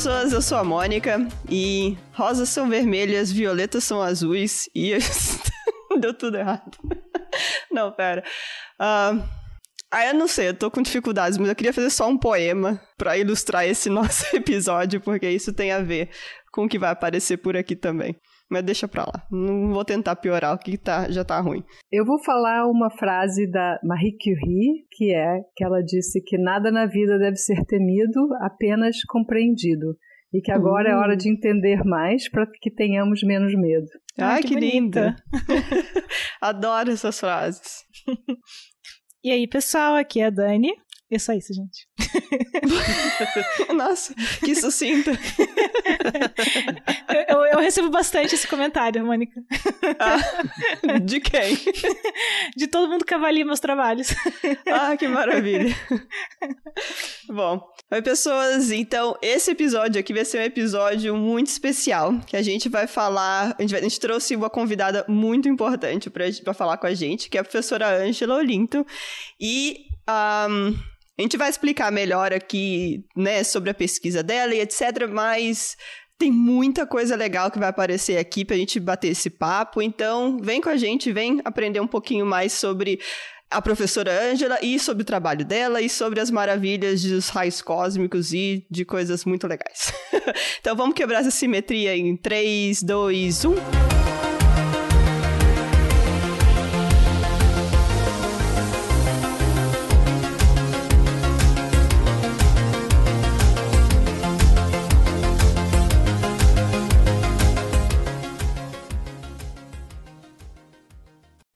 [0.00, 4.94] pessoas, eu sou a Mônica e rosas são vermelhas, violetas são azuis e
[6.00, 6.78] deu tudo errado.
[7.70, 8.24] Não, pera.
[8.80, 9.22] Uh,
[9.92, 12.80] ah, eu não sei, eu tô com dificuldades, mas eu queria fazer só um poema
[12.96, 16.08] para ilustrar esse nosso episódio, porque isso tem a ver
[16.50, 18.16] com o que vai aparecer por aqui também.
[18.50, 19.24] Mas deixa pra lá.
[19.30, 21.62] Não vou tentar piorar o que tá, já tá ruim.
[21.90, 26.72] Eu vou falar uma frase da Marie Curie, que é que ela disse que nada
[26.72, 29.96] na vida deve ser temido, apenas compreendido.
[30.32, 33.86] E que agora é hora de entender mais para que tenhamos menos medo.
[34.18, 35.16] Ai, Ai que, que linda!
[36.40, 37.84] Adoro essas frases.
[39.24, 40.72] e aí, pessoal, aqui é a Dani.
[41.12, 41.88] É só isso, gente.
[43.74, 45.10] Nossa, que sucinta.
[47.28, 49.42] eu, eu, recebo bastante esse comentário, Mônica.
[49.98, 51.58] Ah, de quem?
[52.56, 54.14] De todo mundo que avalia meus trabalhos.
[54.72, 55.74] Ah, que maravilha.
[57.28, 62.42] Bom, oi pessoas, então esse episódio aqui vai ser um episódio muito especial, que a
[62.42, 66.76] gente vai falar, a gente, vai, a gente trouxe uma convidada muito importante para falar
[66.76, 68.86] com a gente, que é a professora Ângela Olinto,
[69.40, 69.86] e
[70.48, 70.89] um,
[71.20, 75.76] a gente vai explicar melhor aqui, né, sobre a pesquisa dela e etc, mas
[76.18, 79.82] tem muita coisa legal que vai aparecer aqui pra gente bater esse papo.
[79.82, 83.00] Então, vem com a gente, vem aprender um pouquinho mais sobre
[83.50, 88.32] a professora Ângela e sobre o trabalho dela e sobre as maravilhas dos raios cósmicos
[88.32, 89.92] e de coisas muito legais.
[90.60, 93.89] então, vamos quebrar essa simetria em 3, 2, 1.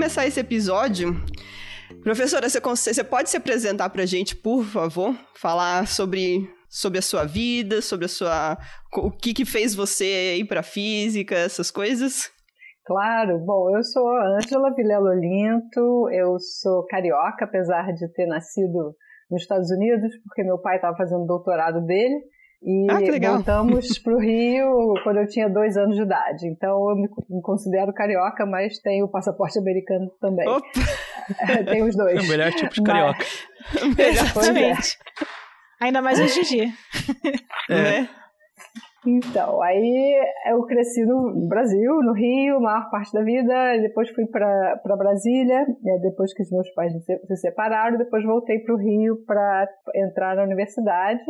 [0.00, 1.14] Começar esse episódio,
[2.02, 5.14] professora, você, você pode se apresentar para a gente, por favor?
[5.36, 8.56] Falar sobre, sobre a sua vida, sobre a sua.
[8.96, 12.32] o que, que fez você ir para física, essas coisas?
[12.86, 18.96] Claro, bom, eu sou Ângela Vilela Olinto, eu sou carioca, apesar de ter nascido
[19.30, 22.14] nos Estados Unidos, porque meu pai estava fazendo doutorado dele.
[22.62, 26.46] E ah, voltamos para o Rio quando eu tinha dois anos de idade.
[26.46, 27.08] Então eu me,
[27.42, 30.46] considero carioca, mas tenho o passaporte americano também.
[30.46, 30.66] Opa.
[31.70, 32.22] tem os dois.
[32.22, 33.24] É o melhor tipo de carioca.
[33.96, 33.98] Mas...
[33.98, 34.98] Exatamente.
[35.80, 35.84] É.
[35.84, 36.68] Ainda mais hoje em dia.
[37.70, 37.74] É.
[37.74, 38.08] Né?
[39.06, 43.78] Então, aí eu cresci no Brasil, no Rio, a maior parte da vida.
[43.80, 47.96] Depois fui para Brasília, né, depois que os meus pais se separaram.
[47.96, 51.24] Depois voltei para o Rio para entrar na universidade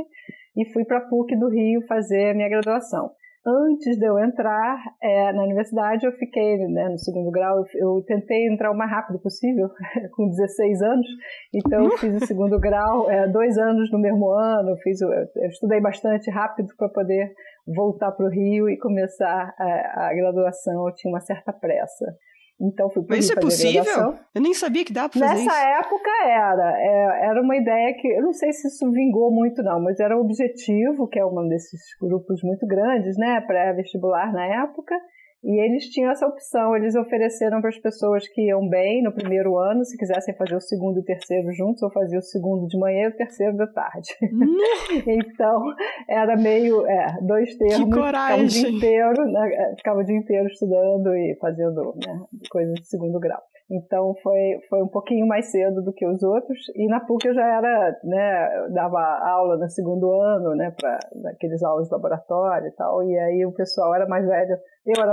[0.56, 3.10] e fui para a PUC do Rio fazer a minha graduação.
[3.46, 8.04] Antes de eu entrar é, na universidade, eu fiquei né, no segundo grau, eu, eu,
[8.04, 9.70] tentei entrar o mais rápido possível,
[10.14, 11.06] com 16 anos,
[11.54, 15.48] então eu fiz o segundo grau, é, dois anos no mesmo ano, fiz, eu, eu
[15.48, 17.32] estudei bastante rápido para poder
[17.66, 22.14] voltar para o Rio e começar a, a graduação, eu tinha uma certa pressa.
[22.60, 24.14] Então fui Mas isso é possível?
[24.34, 25.86] Eu nem sabia que dá para fazer Nessa isso.
[25.86, 26.74] época era.
[26.78, 30.16] É, era uma ideia que, eu não sei se isso vingou muito não, mas era
[30.16, 34.94] o Objetivo, que é um desses grupos muito grandes, né, pré-vestibular na época,
[35.42, 39.56] e eles tinham essa opção, eles ofereceram para as pessoas que iam bem no primeiro
[39.56, 42.78] ano, se quisessem fazer o segundo e o terceiro juntos, ou fazia o segundo de
[42.78, 44.14] manhã e o terceiro da tarde.
[45.06, 45.62] então,
[46.06, 48.48] era meio, é, dois termos, que coragem.
[48.48, 52.20] ficava o dia inteiro, né, ficava o dia inteiro estudando e fazendo né,
[52.50, 53.40] coisas de segundo grau.
[53.70, 56.58] Então foi, foi um pouquinho mais cedo do que os outros.
[56.74, 60.98] E na PUC eu já era, né, dava aula no segundo ano, né, para
[61.30, 63.02] aqueles aulas de laboratório e tal.
[63.04, 64.58] E aí o pessoal era mais velho.
[64.84, 65.12] Eu era,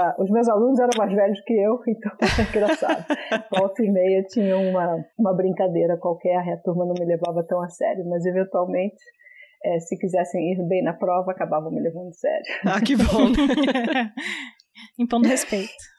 [0.00, 3.04] ah, os meus alunos eram mais velhos que eu, então era engraçado.
[3.56, 7.68] Volta e meia tinha uma, uma brincadeira qualquer, a turma não me levava tão a
[7.68, 9.00] sério, mas eventualmente
[9.64, 12.46] é, se quisessem ir bem na prova, acabavam me levando sério.
[12.66, 13.30] Ah, que bom.
[14.98, 15.91] Impondo respeito.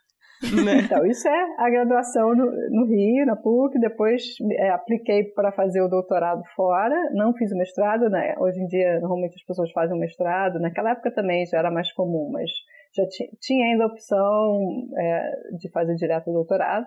[0.51, 0.81] Né?
[0.84, 3.80] Então, isso é a graduação no, no Rio, na PUC.
[3.80, 6.95] Depois é, apliquei para fazer o doutorado fora.
[7.13, 8.36] Não fiz o mestrado, né?
[8.38, 10.60] Hoje em dia, normalmente as pessoas fazem o mestrado.
[10.60, 12.50] Naquela época também já era mais comum, mas
[12.95, 13.04] já
[13.40, 14.60] tinha ainda a opção
[14.98, 16.86] é, de fazer direto o doutorado.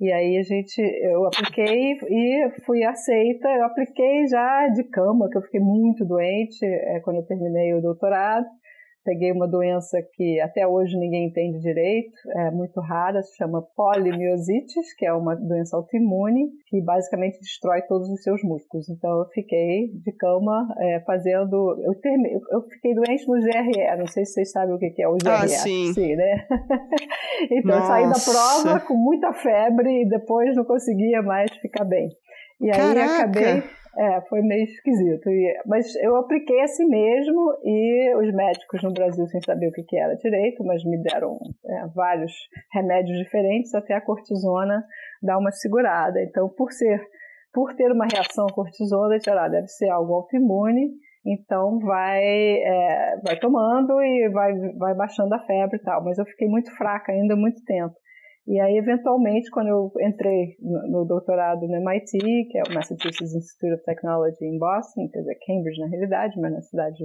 [0.00, 3.48] E aí a gente, eu apliquei e fui aceita.
[3.48, 7.82] Eu apliquei já de cama, que eu fiquei muito doente é, quando eu terminei o
[7.82, 8.46] doutorado
[9.04, 14.94] peguei uma doença que até hoje ninguém entende direito, é muito rara, se chama polimiositis,
[14.96, 18.88] que é uma doença autoimune que basicamente destrói todos os seus músculos.
[18.88, 24.06] Então eu fiquei de cama é, fazendo, eu, termei, eu fiquei doente no GRE, não
[24.06, 25.30] sei se vocês sabem o que é o GRE.
[25.30, 25.92] Ah, sim.
[25.92, 26.46] sim né?
[27.50, 27.82] então Nossa.
[27.82, 32.08] eu saí da prova com muita febre e depois não conseguia mais ficar bem.
[32.60, 33.16] E aí Caraca.
[33.22, 35.28] acabei é, foi meio esquisito.
[35.28, 39.82] E, mas eu apliquei assim mesmo e os médicos no Brasil, sem saber o que,
[39.82, 42.32] que era direito, mas me deram é, vários
[42.72, 44.84] remédios diferentes, até a cortisona
[45.20, 46.22] dar uma segurada.
[46.22, 47.00] Então, por ser,
[47.52, 50.90] por ter uma reação à cortisona, ah, deve ser algo autoimune,
[51.26, 56.04] então vai, é, vai tomando e vai, vai baixando a febre e tal.
[56.04, 57.94] Mas eu fiquei muito fraca ainda muito tempo.
[58.48, 63.34] E aí, eventualmente, quando eu entrei no, no, doutorado no MIT, que é o Massachusetts
[63.34, 67.04] Institute of Technology em Boston, quer dizer, Cambridge na realidade, mas na cidade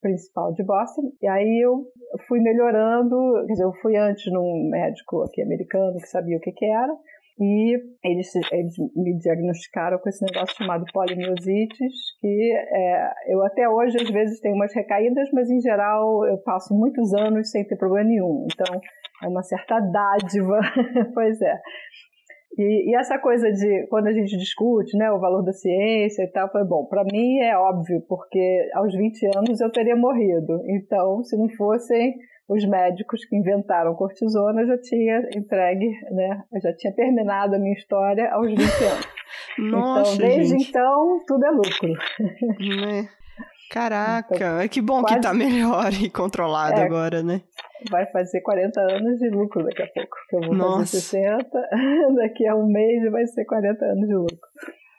[0.00, 1.84] principal de Boston, e aí eu
[2.28, 6.52] fui melhorando, quer dizer, eu fui antes num médico aqui americano que sabia o que
[6.52, 6.94] que era,
[7.40, 7.74] e
[8.04, 14.08] eles, eles me diagnosticaram com esse negócio chamado polimiositis, que é, eu até hoje às
[14.10, 18.46] vezes tenho umas recaídas, mas em geral eu passo muitos anos sem ter problema nenhum.
[18.52, 18.80] Então
[19.22, 20.60] é uma certa dádiva,
[21.14, 21.60] pois é.
[22.56, 26.28] E, e, essa coisa de quando a gente discute né, o valor da ciência e
[26.28, 26.86] tal, foi bom.
[26.86, 30.62] Para mim é óbvio, porque aos 20 anos eu teria morrido.
[30.68, 32.14] Então, se não fossem
[32.48, 36.42] os médicos que inventaram cortisona, eu já tinha entregue, né?
[36.52, 39.14] Eu já tinha terminado a minha história aos 20 anos.
[39.58, 40.68] Nossa, então, desde gente.
[40.68, 41.92] então, tudo é lucro.
[42.84, 43.08] Né?
[43.70, 45.16] Caraca, então, que bom quase...
[45.16, 47.42] que tá melhor e controlado é, agora, né?
[47.90, 50.16] Vai fazer 40 anos de lucro daqui a pouco.
[50.32, 50.96] Eu vou Nossa.
[50.96, 51.48] fazer 60,
[52.16, 54.38] daqui a um mês vai ser 40 anos de lucro.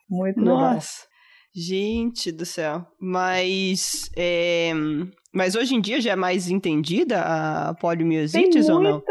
[0.09, 0.65] Muito Nossa.
[0.65, 1.15] legal.
[1.55, 2.85] Gente do céu.
[2.99, 4.73] Mas é,
[5.33, 9.01] mas hoje em dia já é mais entendida a poliomiositis ou não?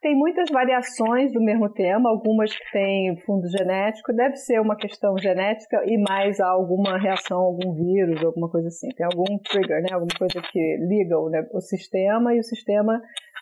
[0.00, 5.18] Tem muitas variações do mesmo tema, algumas que têm fundo genético, deve ser uma questão
[5.18, 8.88] genética e mais alguma reação algum vírus, alguma coisa assim.
[8.96, 9.88] Tem algum trigger, né?
[9.92, 11.46] alguma coisa que liga o, né?
[11.52, 12.98] o sistema e o sistema.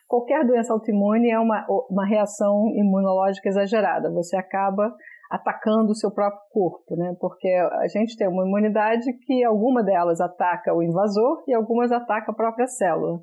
[0.09, 4.11] Qualquer doença autoimune é uma, uma reação imunológica exagerada.
[4.11, 4.93] Você acaba
[5.31, 7.15] atacando o seu próprio corpo, né?
[7.21, 12.33] Porque a gente tem uma imunidade que alguma delas ataca o invasor e algumas ataca
[12.33, 13.21] a própria célula.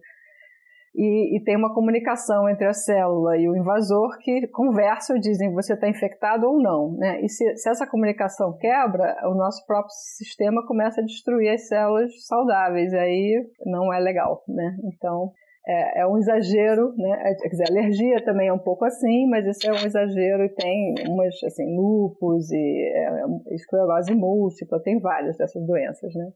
[0.97, 5.73] E, e tem uma comunicação entre a célula e o invasor que conversam, dizem você
[5.73, 7.19] está infectado ou não, né?
[7.21, 12.11] E se, se essa comunicação quebra, o nosso próprio sistema começa a destruir as células
[12.25, 14.77] saudáveis, aí não é legal, né?
[14.85, 15.31] Então
[15.67, 17.11] é, é, um exagero, né?
[17.23, 20.49] É, quer dizer, alergia também é um pouco assim, mas isso é um exagero e
[20.49, 26.31] tem umas, assim, lupus e é, esclerose múltipla, tem várias dessas doenças, né?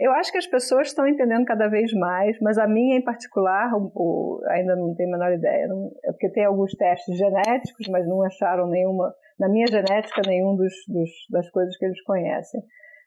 [0.00, 3.70] Eu acho que as pessoas estão entendendo cada vez mais, mas a minha em particular,
[3.74, 7.86] o, o, ainda não tenho a menor ideia, não, é porque tem alguns testes genéticos,
[7.88, 12.62] mas não acharam nenhuma, na minha genética, nenhum dos, dos das coisas que eles conhecem.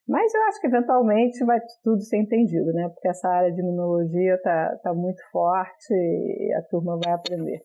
[0.08, 2.90] Mas eu acho que eventualmente vai tudo ser entendido, né?
[2.90, 7.62] Porque essa área de imunologia tá, tá muito forte e a turma vai aprender.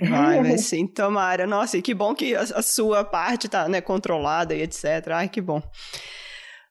[0.00, 1.46] Vai, vai sim, tomara.
[1.46, 4.84] Nossa, e que bom que a, a sua parte tá né, controlada e etc.
[5.12, 5.60] Ai, que bom.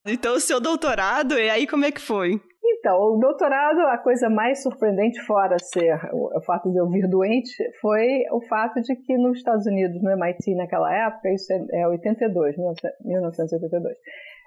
[0.05, 2.41] Então, o seu doutorado, e aí como é que foi?
[2.63, 7.53] Então, o doutorado, a coisa mais surpreendente, fora ser o, fato de eu vir doente,
[7.79, 11.87] foi o fato de que nos Estados Unidos, no MIT naquela época, isso é, é
[11.87, 13.95] 82, 1982,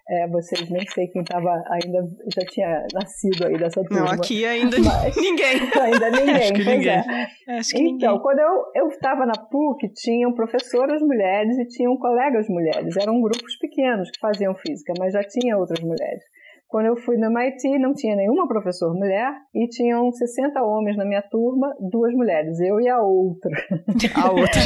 [0.08, 4.04] é, vocês nem sei quem estava ainda já tinha nascido aí dessa turma.
[4.04, 5.60] Não, aqui ainda mas, ninguém.
[5.80, 6.34] Ainda ninguém.
[6.34, 6.88] Acho que ninguém.
[6.88, 7.58] É.
[7.58, 8.20] Acho que então, ninguém.
[8.20, 8.38] quando
[8.74, 12.96] eu estava na PUC, tinham professoras mulheres e tinham colegas mulheres.
[12.96, 16.22] Eram grupos pequenos que faziam física, mas já tinha outras mulheres.
[16.74, 21.04] Quando eu fui no MIT, não tinha nenhuma professora mulher e tinham 60 homens na
[21.04, 23.52] minha turma, duas mulheres, eu e a outra.
[24.20, 24.60] A outra.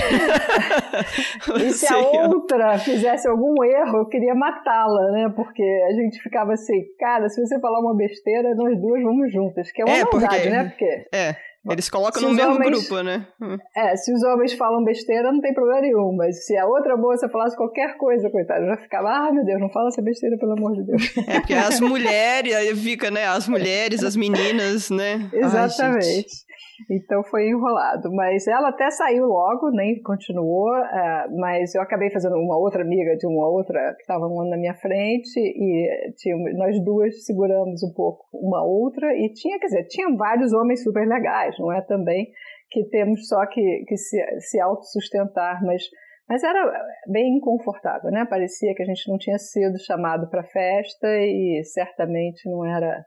[1.63, 5.33] e se a outra fizesse algum erro, eu queria matá-la, né?
[5.37, 9.71] Porque a gente ficava assim, cara, se você falar uma besteira, nós duas vamos juntas,
[9.71, 10.49] que é uma é, maldade, porque...
[10.49, 10.65] né?
[10.65, 11.37] Porque é.
[11.69, 13.27] Eles colocam no mesmo homens, grupo, né?
[13.41, 13.57] Hum.
[13.77, 16.15] É, se os homens falam besteira, não tem problema nenhum.
[16.17, 19.69] Mas se a outra moça falasse qualquer coisa, coitada, já ficava, ah, meu Deus, não
[19.71, 21.17] fala essa besteira, pelo amor de Deus.
[21.29, 23.27] É, porque as mulheres, aí fica, né?
[23.27, 25.29] As mulheres, as meninas, né?
[25.33, 26.07] Exatamente.
[26.07, 26.48] Ai,
[26.91, 28.13] então foi enrolado.
[28.13, 30.71] Mas ela até saiu logo, nem continuou.
[30.71, 34.51] Uh, mas eu acabei fazendo uma outra amiga de uma outra que estava um ano
[34.51, 39.67] na minha frente e tinha, nós duas seguramos um pouco uma outra e tinha, quer
[39.67, 42.29] dizer, tinha vários homens super legais, não é também
[42.71, 45.83] que temos só que, que se, se autossustentar, mas
[46.29, 46.71] mas era
[47.07, 48.27] bem inconfortável, né?
[48.29, 53.03] Parecia que a gente não tinha sido chamado para festa e certamente não era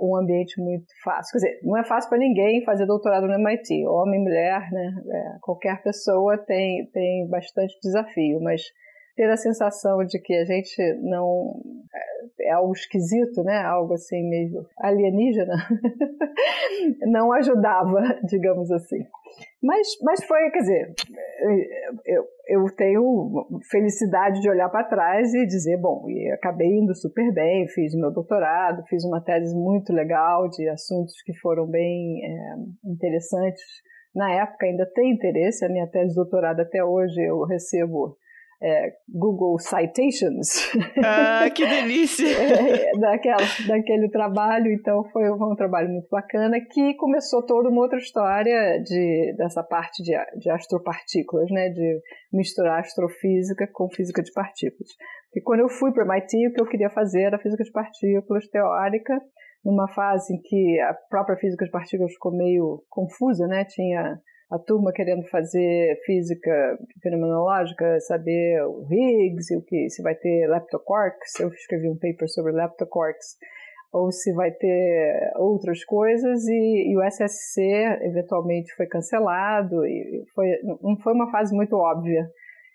[0.00, 1.32] um ambiente muito fácil.
[1.32, 4.94] Quer dizer, não é fácil para ninguém fazer doutorado no MIT, homem, mulher, né?
[5.10, 8.62] É, qualquer pessoa tem, tem bastante desafio, mas
[9.16, 11.58] ter a sensação de que a gente não
[12.40, 13.62] é, é algo esquisito, né?
[13.62, 15.56] Algo assim meio alienígena,
[17.08, 19.02] não ajudava, digamos assim.
[19.62, 20.94] Mas, mas foi, quer dizer,
[22.04, 27.32] eu, eu tenho felicidade de olhar para trás e dizer, bom, e acabei indo super
[27.32, 32.88] bem, fiz meu doutorado, fiz uma tese muito legal de assuntos que foram bem é,
[32.90, 33.62] interessantes.
[34.14, 38.16] Na época ainda tem interesse, a minha tese de doutorado até hoje eu recebo
[38.62, 40.72] é, Google Citations.
[41.04, 42.26] Ah, que delícia!
[42.26, 47.82] é, daquela, daquele trabalho, então foi, foi, um trabalho muito bacana que começou toda uma
[47.82, 52.00] outra história de, dessa parte de, de astropartículas, né, de
[52.32, 54.90] misturar astrofísica com física de partículas.
[55.34, 57.70] E quando eu fui para o MIT, o que eu queria fazer era física de
[57.70, 59.20] partículas teórica,
[59.64, 64.18] numa fase em que a própria física de partículas ficou meio confusa, né, tinha
[64.50, 70.48] a turma querendo fazer física fenomenológica, saber o Higgs e o que se vai ter
[70.48, 71.40] leptoquarks.
[71.40, 73.36] Eu escrevi um paper sobre leptoquarks
[73.92, 77.60] ou se vai ter outras coisas e, e, o SSC
[78.02, 80.48] eventualmente foi cancelado e foi
[80.82, 82.28] não foi uma fase muito óbvia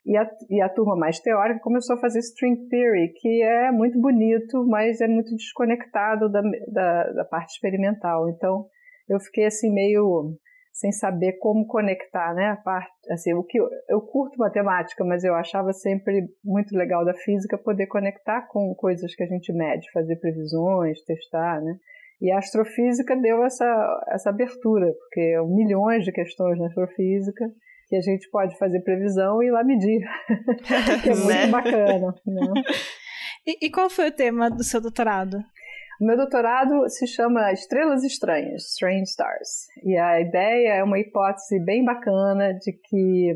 [0.05, 3.99] e a, e a turma mais teórica começou a fazer string theory que é muito
[3.99, 8.65] bonito mas é muito desconectado da, da, da parte experimental então
[9.07, 10.33] eu fiquei assim meio
[10.81, 12.47] sem saber como conectar, né?
[12.47, 17.05] A parte, assim, o que eu, eu, curto matemática, mas eu achava sempre muito legal
[17.05, 21.75] da física poder conectar com coisas que a gente mede, fazer previsões, testar, né?
[22.19, 27.45] E a astrofísica deu essa, essa abertura, porque há milhões de questões na astrofísica
[27.87, 30.01] que a gente pode fazer previsão e ir lá medir,
[31.03, 31.47] que é muito né?
[31.47, 32.15] bacana.
[32.25, 32.63] Né?
[33.43, 35.43] E, e qual foi o tema do seu doutorado?
[36.01, 39.67] Meu doutorado se chama Estrelas Estranhas, Strange Stars.
[39.83, 43.35] E a ideia é uma hipótese bem bacana de que,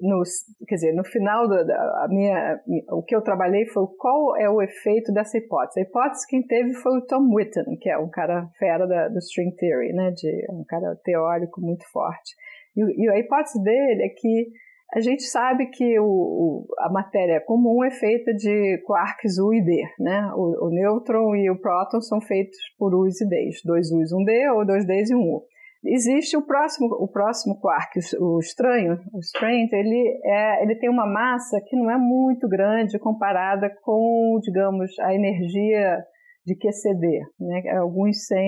[0.00, 0.22] no,
[0.66, 2.58] quer dizer, no final da, minha,
[2.90, 5.80] o que eu trabalhei foi qual é o efeito dessa hipótese.
[5.80, 9.18] A hipótese quem teve foi o Tom Whitten, que é um cara fera da, do
[9.18, 12.34] string theory, né, de um cara teórico muito forte.
[12.74, 14.50] E, e a hipótese dele é que
[14.92, 19.60] a gente sabe que o, o, a matéria comum é feita de quarks U e
[19.64, 20.30] D, né?
[20.34, 24.24] O, o nêutron e o próton são feitos por U's e D's, dois U's, um
[24.24, 25.42] D ou dois D's e um U.
[25.86, 31.06] Existe o próximo, o próximo quark, o estranho, o strange, ele, é, ele tem uma
[31.06, 36.02] massa que não é muito grande comparada com, digamos, a energia
[36.46, 37.70] de QCD, né?
[37.76, 38.38] alguns 100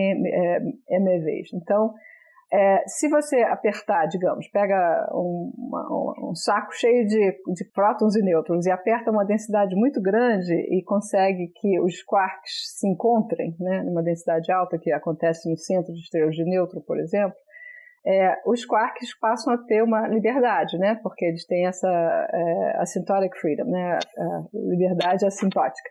[0.90, 1.52] é, MeVs.
[1.52, 1.92] Então,
[2.52, 8.22] é, se você apertar, digamos, pega um, uma, um saco cheio de, de, prótons e
[8.22, 13.82] nêutrons e aperta uma densidade muito grande e consegue que os quarks se encontrem, né,
[13.82, 17.36] numa densidade alta, que acontece no centro de estrelas de nêutron, por exemplo,
[18.06, 23.36] é, os quarks passam a ter uma liberdade, né, porque eles têm essa é, asymptotic
[23.40, 23.98] freedom, né,
[24.54, 25.90] liberdade assintótica.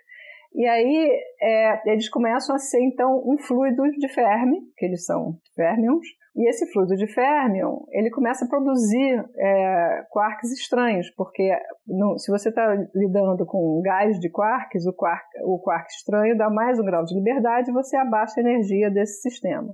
[0.54, 5.38] E aí é, eles começam a ser então um fluido de Fermi, que eles são
[5.54, 6.06] férmions,
[6.36, 11.50] e esse fluido de férmion, ele começa a produzir é, quarks estranhos, porque
[11.88, 16.50] no, se você está lidando com gás de quarks, o quark, o quark estranho dá
[16.50, 19.74] mais um grau de liberdade e você abaixa a energia desse sistema.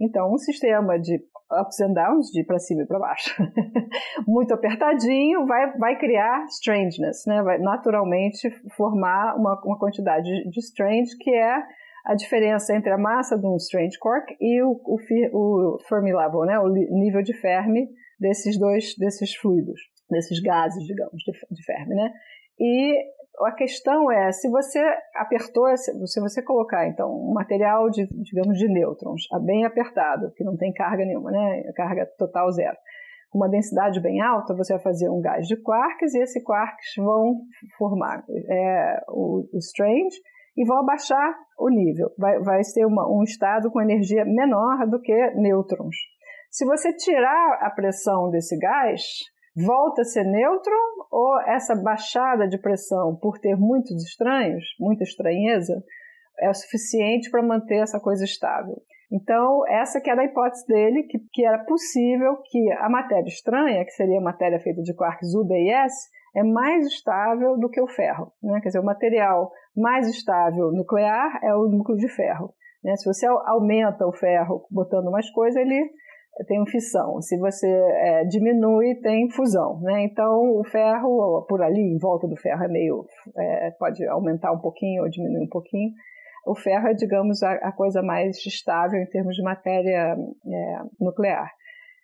[0.00, 1.16] Então, um sistema de
[1.60, 3.34] ups and downs, de para cima e para baixo,
[4.26, 7.42] muito apertadinho, vai, vai criar strangeness, né?
[7.42, 11.62] vai naturalmente formar uma, uma quantidade de strange que é
[12.06, 14.96] a diferença entre a massa de um strange quark e o, o,
[15.32, 21.64] o né, o nível de Fermi desses dois desses fluidos, desses gases, digamos, de, de
[21.64, 22.12] Fermi, né?
[22.58, 22.96] E
[23.44, 24.80] a questão é, se você
[25.16, 30.56] apertou, se você colocar então um material de, digamos, de nêutrons bem apertado, que não
[30.56, 32.76] tem carga nenhuma, né, carga total zero,
[33.34, 37.40] uma densidade bem alta, você vai fazer um gás de quarks e esses quarks vão
[37.76, 40.16] formar é, o, o strange
[40.56, 42.10] e vão abaixar o nível.
[42.18, 45.96] Vai, vai ser uma, um estado com energia menor do que nêutrons.
[46.50, 49.02] Se você tirar a pressão desse gás,
[49.54, 50.72] volta a ser neutro
[51.10, 55.82] ou essa baixada de pressão por ter muitos estranhos, muita estranheza,
[56.38, 58.76] é o suficiente para manter essa coisa estável?
[59.10, 63.84] Então, essa que era a hipótese dele, que, que era possível que a matéria estranha,
[63.84, 67.80] que seria a matéria feita de quarks U, e S, é mais estável do que
[67.80, 68.30] o ferro.
[68.42, 68.60] Né?
[68.60, 72.52] Quer dizer, o material mais estável nuclear é o núcleo de ferro.
[72.84, 72.94] Né?
[72.96, 75.90] Se você aumenta o ferro botando mais coisa, ele
[76.46, 77.22] tem fissão.
[77.22, 79.80] Se você é, diminui, tem fusão.
[79.80, 80.04] Né?
[80.04, 83.06] Então, o ferro, por ali, em volta do ferro, é meio.
[83.34, 85.90] É, pode aumentar um pouquinho ou diminuir um pouquinho.
[86.46, 91.50] O ferro é, digamos, a, a coisa mais estável em termos de matéria é, nuclear.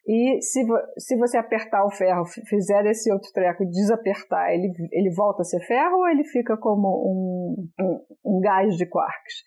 [0.07, 0.65] E se,
[0.99, 5.61] se você apertar o ferro, fizer esse outro treco desapertar, ele, ele volta a ser
[5.61, 9.45] ferro ou ele fica como um, um, um gás de quarks?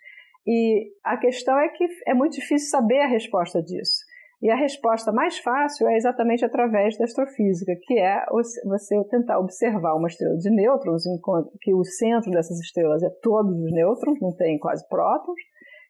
[0.48, 4.06] E a questão é que é muito difícil saber a resposta disso.
[4.42, 8.24] E a resposta mais fácil é exatamente através da astrofísica, que é
[8.66, 13.58] você tentar observar uma estrela de nêutrons, enquanto que o centro dessas estrelas é todos
[13.58, 15.40] os nêutrons, não tem quase prótons,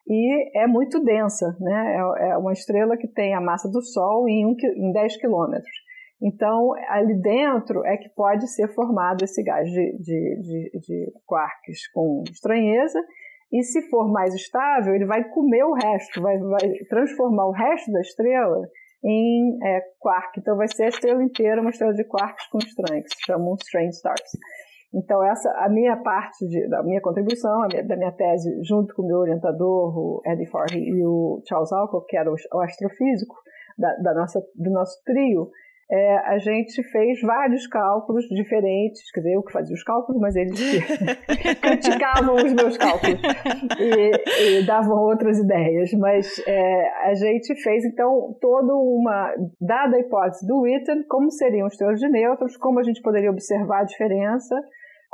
[0.08, 1.96] e é muito densa, né?
[1.96, 5.86] É, é uma estrela que tem a massa do Sol em, um, em 10 quilômetros.
[6.22, 11.88] Então, ali dentro é que pode ser formado esse gás de, de, de, de quarks
[11.94, 13.00] com estranheza,
[13.52, 17.92] e se for mais estável, ele vai comer o resto, vai, vai transformar o resto
[17.92, 18.62] da estrela
[19.04, 20.40] em é, quark.
[20.40, 23.56] Então, vai ser a estrela inteira uma estrela de quarks com estranhos, que se chamam
[23.56, 24.32] strange stars.
[24.96, 29.02] Então, essa a minha parte de, da minha contribuição, minha, da minha tese, junto com
[29.02, 33.36] o meu orientador, o Eddie Forley, e o Charles Alcock, que era o, o astrofísico
[33.78, 35.50] da, da, nossa, do nosso trio,
[35.92, 40.36] é, a gente fez vários cálculos diferentes, quer dizer, eu que fazia os cálculos, mas
[40.36, 40.60] eles
[41.62, 43.20] criticavam os meus cálculos
[43.78, 45.92] e, e, davam outras ideias.
[45.94, 49.32] Mas é, a gente fez, então, toda uma.
[49.62, 53.30] Dada a hipótese do Witten, como seriam os teus de nêutrons, como a gente poderia
[53.30, 54.56] observar a diferença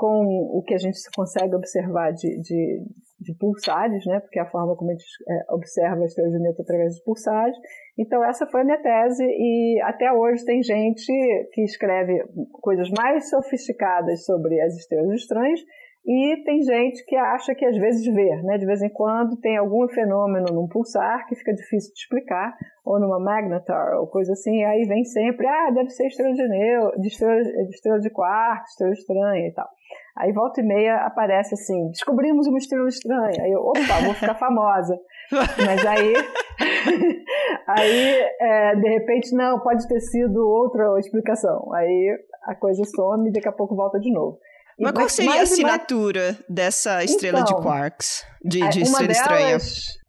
[0.02, 0.26] com
[0.58, 2.84] o que a gente consegue observar de, de,
[3.20, 4.20] de pulsares, né?
[4.20, 7.56] Porque é a forma como a gente é, observa a estrela de através dos pulsares.
[7.96, 11.06] Então, essa foi a minha tese, e até hoje tem gente
[11.54, 12.20] que escreve
[12.52, 15.60] coisas mais sofisticadas sobre as estrelas estranhas,
[16.04, 18.58] e tem gente que acha que às vezes vê, né?
[18.58, 23.00] De vez em quando tem algum fenômeno num pulsar que fica difícil de explicar, ou
[23.00, 26.92] numa magnetar, ou coisa assim, e aí vem sempre, ah, deve ser estrela de neu,
[27.00, 29.70] de estrela de, estrela de quark, estrela estranha e tal.
[30.18, 33.44] Aí volta e meia aparece assim, descobrimos uma estrela estranha.
[33.44, 35.00] Aí eu, opa, vou ficar famosa.
[35.32, 36.14] Mas aí,
[37.68, 41.72] aí é, de repente, não, pode ter sido outra explicação.
[41.74, 44.40] Aí a coisa some e daqui a pouco volta de novo.
[44.82, 46.46] Mas qual seria a assinatura mais...
[46.50, 49.58] dessa estrela então, de quarks, de, de estrela delas, estranha?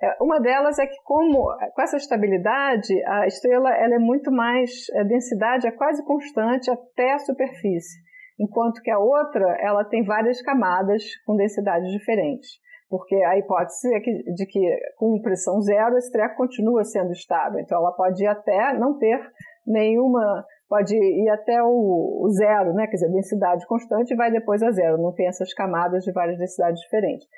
[0.02, 4.70] É, uma delas é que, como com essa estabilidade, a estrela ela é muito mais.
[4.98, 8.00] A densidade é quase constante até a superfície
[8.38, 12.60] enquanto que a outra ela tem várias camadas com densidades diferentes.
[12.88, 14.60] Porque a hipótese é que, de que
[14.98, 17.58] com pressão zero esse treco continua sendo estável.
[17.60, 19.18] Então ela pode ir até não ter
[19.66, 22.86] nenhuma, pode ir até o, zero, né?
[22.86, 24.96] quer dizer, densidade constante vai depois a zero.
[24.96, 27.28] Não tem essas camadas de várias densidades diferentes.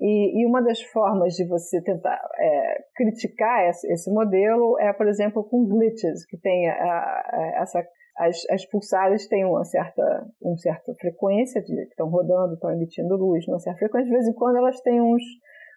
[0.00, 5.08] E, e, uma das formas de você tentar é, criticar esse, esse, modelo é, por
[5.08, 7.84] exemplo, com glitches, que tem a, a, essa
[8.16, 13.16] as, as pulsares têm uma certa, uma certa frequência, de, que estão rodando, estão emitindo
[13.16, 15.22] luz, uma certa frequência, de vez em quando elas têm uns,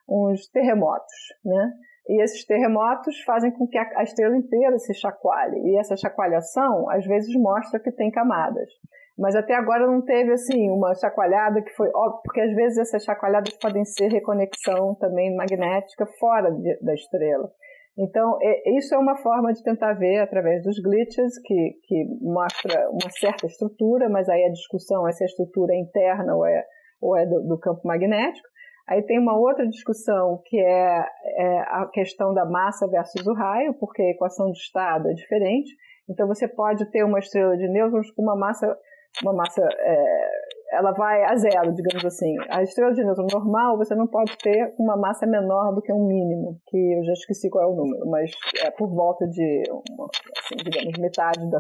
[0.08, 1.73] uns terremotos, né?
[2.10, 5.60] E esses terremotos fazem com que a, estrela inteira se chacoalhe.
[5.65, 8.70] E essa chacoalhação, às vezes, mostra que tem camadas.
[9.17, 13.04] Mas até agora não teve, assim, uma chacoalhada que foi óbvio, porque às vezes essas
[13.04, 17.52] chacoalhadas podem ser reconexão também magnética fora de, da estrela.
[17.98, 22.89] Então, é, isso é uma forma de tentar ver através dos glitches, que, que mostra
[22.91, 26.63] uma certa estrutura, mas aí a discussão é se a estrutura é interna ou é,
[27.02, 28.48] ou é do, do campo magnético.
[28.88, 31.06] Aí tem uma outra discussão que é,
[31.38, 35.76] é, a questão da massa versus o raio, porque a equação de estado é diferente.
[36.10, 38.78] Então você pode ter uma estrela de nêutrons com uma massa,
[39.21, 40.30] uma massa é,
[40.71, 42.36] ela vai a zero, digamos assim.
[42.50, 46.06] A estrela de nêutron normal, você não pode ter uma massa menor do que um
[46.06, 48.32] mínimo, que eu já esqueci qual é o número, mas
[48.63, 51.60] é por volta de, assim, digamos, metade da,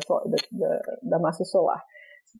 [0.51, 1.81] da, da, massa solar.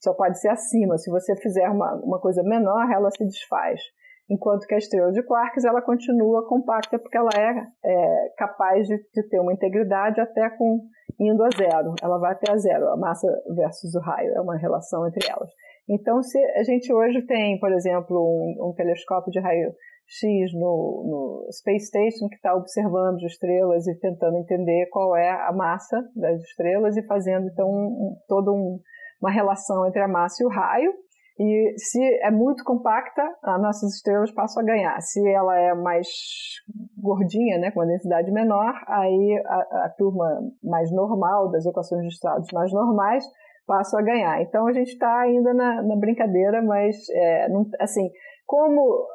[0.01, 0.97] Só pode ser acima.
[0.97, 3.81] Se você fizer uma, uma coisa menor, ela se desfaz.
[4.29, 8.97] Enquanto que a estrela de quarks, ela continua compacta, porque ela é, é capaz de,
[9.13, 10.81] de ter uma integridade até com
[11.19, 11.95] indo a zero.
[12.01, 12.89] Ela vai até a zero.
[12.89, 15.49] A massa versus o raio é uma relação entre elas.
[15.89, 19.73] Então, se a gente hoje tem, por exemplo, um, um telescópio de raio
[20.07, 25.29] X no, no Space Station, que está observando as estrelas e tentando entender qual é
[25.29, 28.79] a massa das estrelas e fazendo então um, toda um,
[29.21, 30.93] uma relação entre a massa e o raio.
[31.39, 34.99] E se é muito compacta, as nossas estrelas passam a ganhar.
[35.01, 36.07] Se ela é mais
[36.97, 40.25] gordinha, né, com uma densidade menor, aí a, a turma
[40.63, 43.23] mais normal, das equações de estados mais normais,
[43.67, 44.41] passa a ganhar.
[44.41, 48.09] Então a gente está ainda na, na, brincadeira, mas é, não, assim,
[48.45, 49.05] como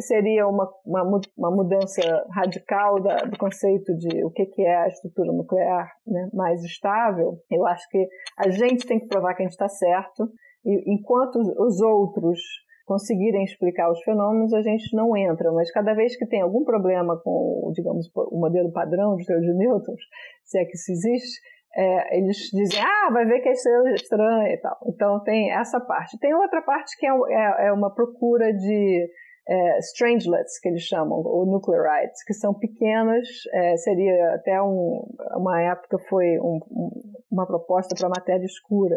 [0.00, 2.00] seria uma, uma, uma mudança
[2.34, 7.38] radical da, do conceito de o que, que é a estrutura nuclear né, mais estável,
[7.50, 10.30] eu acho que a gente tem que provar que a gente está certo,
[10.64, 12.38] enquanto os outros
[12.84, 17.16] conseguirem explicar os fenômenos, a gente não entra, mas cada vez que tem algum problema
[17.22, 20.00] com, digamos, o modelo padrão de teoria de nêutrons,
[20.44, 21.40] se é que isso existe,
[21.76, 24.76] é, eles dizem, ah, vai ver que é estrela estranha e tal.
[24.88, 26.18] Então tem essa parte.
[26.18, 29.08] Tem outra parte que é, é, é uma procura de
[29.48, 35.60] é, strangelets, que eles chamam, ou nuclearites, que são pequenas, é, seria até um, uma
[35.60, 36.90] época foi um, um,
[37.30, 38.96] uma proposta para matéria escura,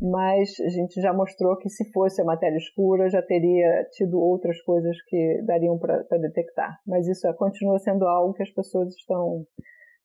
[0.00, 4.60] mas a gente já mostrou que se fosse a matéria escura já teria tido outras
[4.62, 6.78] coisas que dariam para detectar.
[6.86, 9.44] Mas isso é, continua sendo algo que as pessoas estão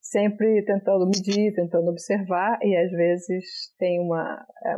[0.02, 4.76] sempre tentando medir, tentando observar e às vezes tem uma, é,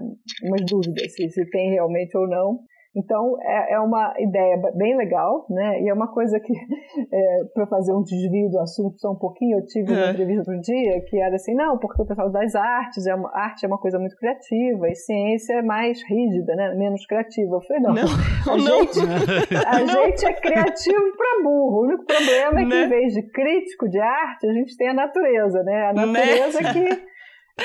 [0.48, 2.60] umas dúvidas se, se tem realmente ou não.
[2.96, 5.82] Então, é, é uma ideia bem legal, né?
[5.82, 6.54] E é uma coisa que,
[7.12, 10.12] é, para fazer um desvio do assunto só um pouquinho, eu tive uma é.
[10.12, 13.66] entrevista outro dia que era assim, não, porque o pessoal das artes, é uma, arte
[13.66, 16.74] é uma coisa muito criativa e ciência é mais rígida, né?
[16.76, 17.56] Menos criativa.
[17.56, 18.04] Eu falei, não, não
[18.48, 18.84] a, não.
[18.84, 19.00] Gente,
[19.68, 21.76] a gente é criativo para burro.
[21.76, 22.86] O único problema é que, né?
[22.86, 25.90] em vez de crítico de arte, a gente tem a natureza, né?
[25.90, 26.74] A natureza né?
[26.74, 27.15] que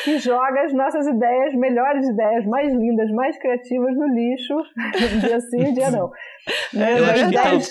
[0.05, 5.41] que joga as nossas ideias, melhores ideias, mais lindas, mais criativas no lixo, um dia
[5.41, 6.11] sim, um dia não.
[6.73, 7.01] Né?
[7.01, 7.71] Eu, acho que dez,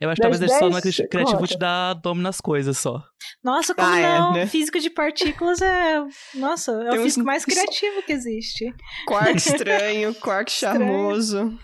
[0.00, 3.02] eu acho que talvez dez, só na criativo te dá nome nas coisas só.
[3.42, 4.30] Nossa, como ah, é, não?
[4.30, 4.46] É, né?
[4.46, 6.04] Físico de partículas é.
[6.34, 8.72] Nossa, é Tem o físico mais criativo que existe.
[9.06, 11.58] Quark estranho, quark charmoso.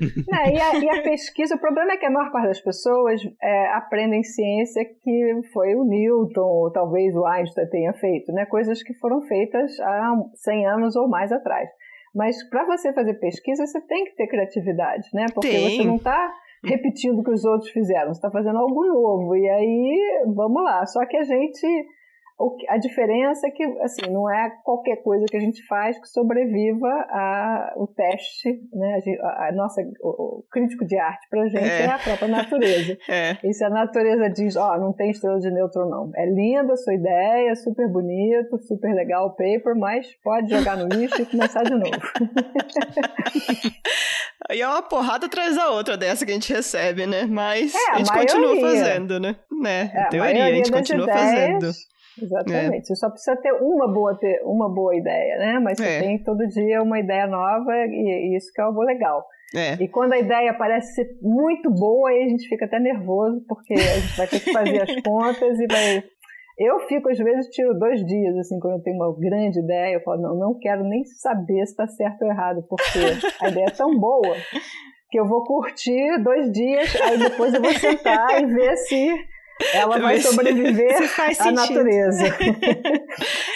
[0.00, 3.20] Não, e, a, e, a, pesquisa, o problema é que a maior parte das pessoas
[3.42, 8.46] é, aprendem ciência que foi o Newton, ou talvez o Einstein tenha feito, né?
[8.46, 11.68] Coisas que foram feitas há 100 anos ou mais atrás.
[12.14, 15.26] Mas para você fazer pesquisa, você tem que ter criatividade, né?
[15.34, 15.76] Porque tem.
[15.76, 16.32] você não está
[16.64, 19.36] repetindo o que os outros fizeram, você está fazendo algo novo.
[19.36, 20.84] E aí, vamos lá.
[20.86, 21.66] Só que a gente
[22.68, 26.88] a diferença é que, assim, não é qualquer coisa que a gente faz que sobreviva
[27.74, 29.00] ao teste, né?
[29.22, 32.96] A, a nossa, o, o, crítico de arte pra gente é, é a própria natureza.
[33.10, 33.36] é.
[33.42, 36.12] E se a natureza diz, ó, oh, não tem estrela de nêutron não.
[36.14, 40.86] É linda a sua ideia, super bonito, super legal o paper, mas pode jogar no
[40.86, 41.90] lixo e começar de novo.
[44.50, 47.26] E é uma porrada atrás da outra dessa que a gente recebe, né?
[47.26, 48.34] Mas é, a, a gente maioria.
[48.34, 49.36] continua fazendo, né?
[49.60, 49.92] né?
[49.94, 51.72] É, teoria, a, a gente continua ideias, fazendo.
[52.22, 52.82] Exatamente.
[52.82, 52.84] É.
[52.84, 55.58] Você só precisa ter uma boa, ter uma boa ideia, né?
[55.58, 56.00] Mas você é.
[56.00, 59.24] tem todo dia uma ideia nova e, e isso que é algo legal.
[59.54, 59.82] É.
[59.82, 63.74] E quando a ideia parece ser muito boa, aí a gente fica até nervoso, porque
[63.74, 66.04] a gente vai ter que fazer as contas e vai.
[66.58, 70.00] Eu fico, às vezes, tiro dois dias, assim, quando eu tenho uma grande ideia, eu
[70.02, 72.98] falo, não, não quero nem saber se está certo ou errado, porque
[73.40, 74.34] a ideia é tão boa
[75.08, 79.08] que eu vou curtir dois dias, aí depois eu vou sentar e ver se
[79.72, 80.96] ela vai sobreviver
[81.40, 82.26] à natureza.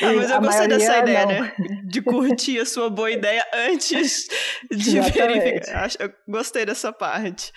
[0.03, 1.33] ah, mas eu gostei dessa ideia, não.
[1.33, 1.53] né?
[1.85, 4.29] De curtir a sua boa ideia antes
[4.71, 5.88] de verificar.
[5.99, 7.53] Eu gostei dessa parte.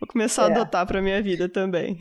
[0.00, 0.44] Vou começar é.
[0.46, 1.98] a adotar pra minha vida também.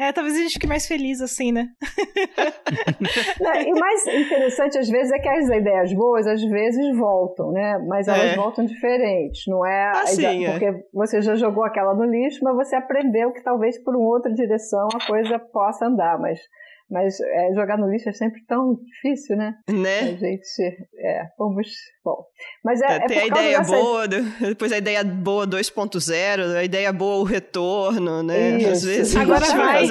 [0.00, 1.68] É, talvez a gente fique mais feliz assim, né?
[3.38, 7.52] Não, e o mais interessante, às vezes, é que as ideias boas, às vezes, voltam,
[7.52, 7.76] né?
[7.86, 8.34] Mas elas é.
[8.34, 9.90] voltam diferentes, não é?
[9.90, 10.84] Assim, porque é.
[10.94, 14.88] você já jogou aquela no lixo, mas você aprendeu que talvez por uma outra direção
[14.94, 16.40] a coisa possa andar, mas
[16.90, 19.54] mas é, jogar no lixo é sempre tão difícil, né?
[19.68, 20.00] Né?
[20.00, 21.68] A gente, é, vamos,
[22.04, 22.24] bom.
[22.64, 23.76] Mas é, é, é Tem a ideia dessa...
[23.76, 28.58] boa, depois a ideia boa 2.0, a ideia boa o retorno, né?
[28.58, 29.84] Isso, Às vezes agora vai.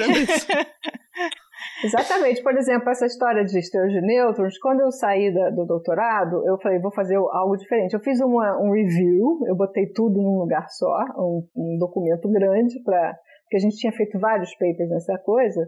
[1.82, 2.42] Exatamente.
[2.42, 6.58] Por exemplo, essa história de estrelas de nêutrons, quando eu saí da, do doutorado, eu
[6.60, 7.94] falei, vou fazer algo diferente.
[7.94, 12.78] Eu fiz uma, um review, eu botei tudo num lugar só, um, um documento grande,
[12.84, 13.14] para
[13.50, 15.66] porque a gente tinha feito vários papers nessa coisa,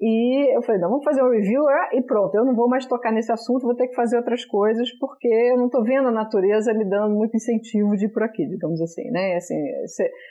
[0.00, 2.86] e eu falei, não, vamos fazer um review ah, e pronto, eu não vou mais
[2.86, 6.12] tocar nesse assunto, vou ter que fazer outras coisas, porque eu não estou vendo a
[6.12, 9.34] natureza me dando muito incentivo de ir por aqui, digamos assim, né?
[9.36, 9.56] Assim,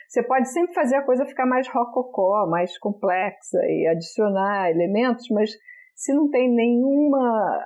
[0.08, 5.52] você pode sempre fazer a coisa ficar mais rococó, mais complexa e adicionar elementos, mas
[5.94, 7.64] se não tem nenhuma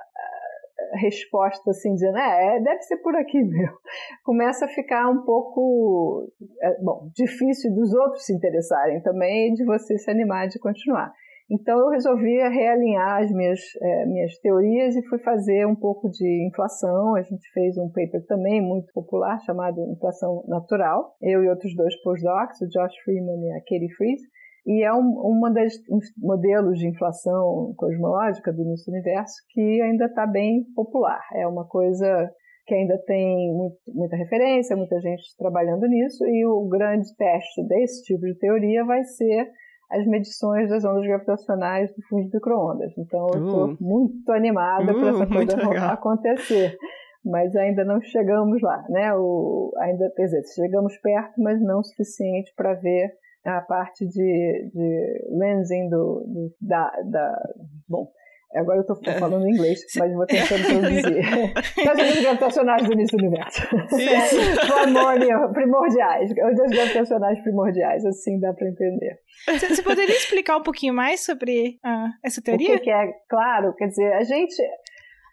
[0.93, 3.77] resposta assim, dizendo, é, deve ser por aqui mesmo,
[4.23, 9.65] começa a ficar um pouco, é, bom, difícil dos outros se interessarem também e de
[9.65, 11.11] você se animar de continuar.
[11.49, 16.47] Então eu resolvi realinhar as minhas, é, minhas teorias e fui fazer um pouco de
[16.47, 17.15] inflação.
[17.15, 21.15] A gente fez um paper também muito popular chamado Inflação Natural.
[21.21, 24.21] Eu e outros dois postdocs, o Josh Freeman e a Katie Fries.
[24.65, 25.73] E é um, uma das
[26.17, 31.21] modelos de inflação cosmológica do do universo que ainda está bem popular.
[31.35, 32.31] É uma coisa
[32.65, 38.03] que ainda tem muito, muita referência, muita gente trabalhando nisso, e o grande teste desse
[38.03, 39.51] tipo de teoria vai ser
[39.89, 42.91] as medições das ondas gravitacionais do fundo de microondas.
[42.97, 43.77] Então eu estou uh.
[43.79, 45.55] muito animada uh, para essa coisa
[45.93, 46.77] acontecer.
[47.23, 49.13] Mas ainda não chegamos lá, né?
[49.15, 53.11] O, ainda, quer dizer, chegamos perto, mas não o suficiente para ver
[53.43, 57.53] a parte de, de lensing do, do da, da,
[57.87, 58.07] bom,
[58.55, 61.53] Agora eu estou falando em inglês, mas vou tentando traduzir.
[61.83, 63.61] Das ondas gravitacionais do início do universo.
[63.61, 64.35] Isso.
[65.53, 66.31] primordiais.
[66.31, 69.19] Ondas gravitacionais primordiais, assim dá para entender.
[69.47, 72.75] Você poderia explicar um pouquinho mais sobre uh, essa teoria?
[72.75, 73.11] O que, que é?
[73.29, 74.55] Claro, quer dizer, a gente...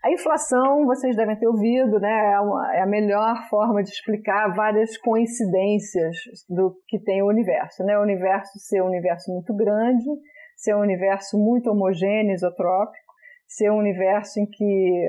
[0.05, 4.53] A inflação, vocês devem ter ouvido, né, é, uma, é, a melhor forma de explicar
[4.53, 6.17] várias coincidências
[6.49, 7.85] do que tem o universo.
[7.85, 7.97] Né?
[7.97, 10.05] O universo ser um universo muito grande,
[10.57, 13.12] ser um universo muito homogêneo, isotrópico,
[13.57, 15.09] ser um universo em que,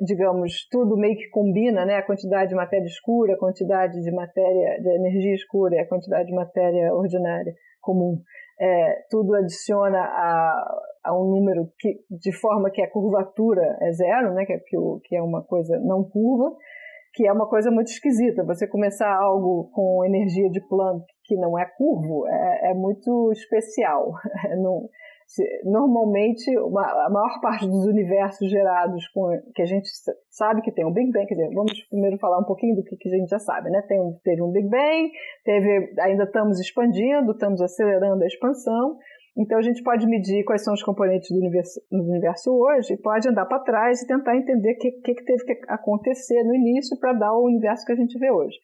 [0.00, 1.96] digamos, tudo meio que combina, né?
[1.96, 6.26] A quantidade de matéria escura, a quantidade de matéria, de energia escura e a quantidade
[6.26, 8.20] de matéria ordinária comum.
[8.60, 14.34] É, tudo adiciona a, a, um número que, de forma que a curvatura é zero,
[14.34, 14.44] né?
[14.44, 16.54] Que, é, que, que é uma coisa não curva,
[17.14, 18.44] que é uma coisa muito esquisita.
[18.44, 24.12] Você começar algo com energia de Planck que não é curvo é, é muito especial.
[24.60, 24.88] não,
[25.64, 29.88] normalmente uma, a maior parte dos universos gerados com, que a gente
[30.28, 32.96] sabe que tem um Big Bang, quer dizer, vamos primeiro falar um pouquinho do que,
[32.96, 33.82] que a gente já sabe, né?
[33.82, 35.10] Tem teve um Big Bang,
[35.44, 38.98] teve, ainda estamos expandindo, estamos acelerando a expansão,
[39.36, 43.28] então a gente pode medir quais são os componentes do universo, do universo hoje, pode
[43.28, 46.98] andar para trás e tentar entender o que, que, que teve que acontecer no início
[46.98, 48.56] para dar o universo que a gente vê hoje.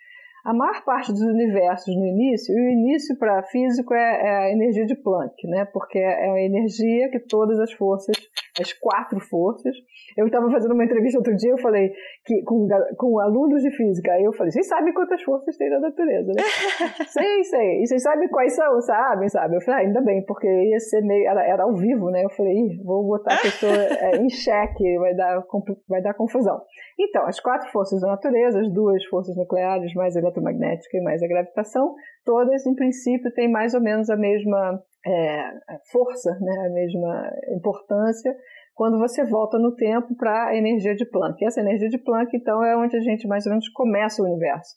[0.46, 4.52] A maior parte dos universos no início, e o início para físico é, é, a
[4.52, 5.64] energia de Planck, né?
[5.64, 8.16] porque é a energia que todas as forças,
[8.60, 9.74] as quatro forças.
[10.16, 11.90] Eu estava fazendo uma entrevista outro dia, eu falei
[12.24, 12.66] que com,
[12.96, 16.42] com alunos de física, aí eu falei, vocês sabem quantas forças tem na natureza, né?
[17.08, 17.82] sei, sei.
[17.82, 18.80] E vocês sabem quais são?
[18.80, 19.56] Sabem, sabe?
[19.56, 22.24] Eu falei, ah, ainda bem, porque ia ser meio, era, era ao vivo, né?
[22.24, 25.42] Eu falei, vou botar a pessoa é, em xeque, vai dar,
[25.88, 26.60] vai dar confusão.
[26.98, 31.22] Então, as quatro forças da natureza, as duas forças nucleares, mais a eletromagnética e mais
[31.22, 31.94] a gravitação,
[32.26, 35.50] todas, em princípio, têm mais ou menos a mesma é,
[35.90, 38.36] força, né, a mesma importância,
[38.74, 41.42] quando você volta no tempo para a energia de Planck.
[41.42, 44.74] Essa energia de Planck, então, é onde a gente mais ou menos começa o universo.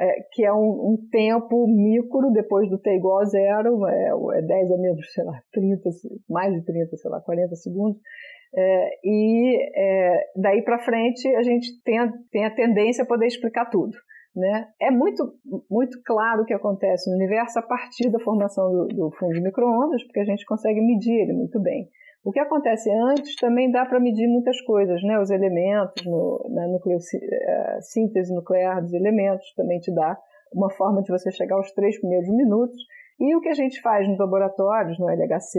[0.00, 4.42] É, que é um, um, tempo micro depois do t igual a zero, é, é
[4.42, 5.90] 10 a menos, sei lá, 30,
[6.28, 8.00] mais de 30, sei lá, 40 segundos,
[8.54, 13.26] é, e é, daí para frente a gente tem a, tem a tendência a poder
[13.26, 13.96] explicar tudo.
[14.38, 14.68] Né?
[14.80, 15.34] É muito,
[15.68, 19.40] muito claro o que acontece no universo a partir da formação do, do fundo de
[19.40, 21.88] microondas, porque a gente consegue medir ele muito bem.
[22.24, 25.18] O que acontece antes também dá para medir muitas coisas, né?
[25.18, 30.16] Os elementos, no, na é, síntese nuclear dos elementos também te dá
[30.52, 32.76] uma forma de você chegar aos três primeiros minutos
[33.18, 35.58] e o que a gente faz nos laboratórios, no LHC,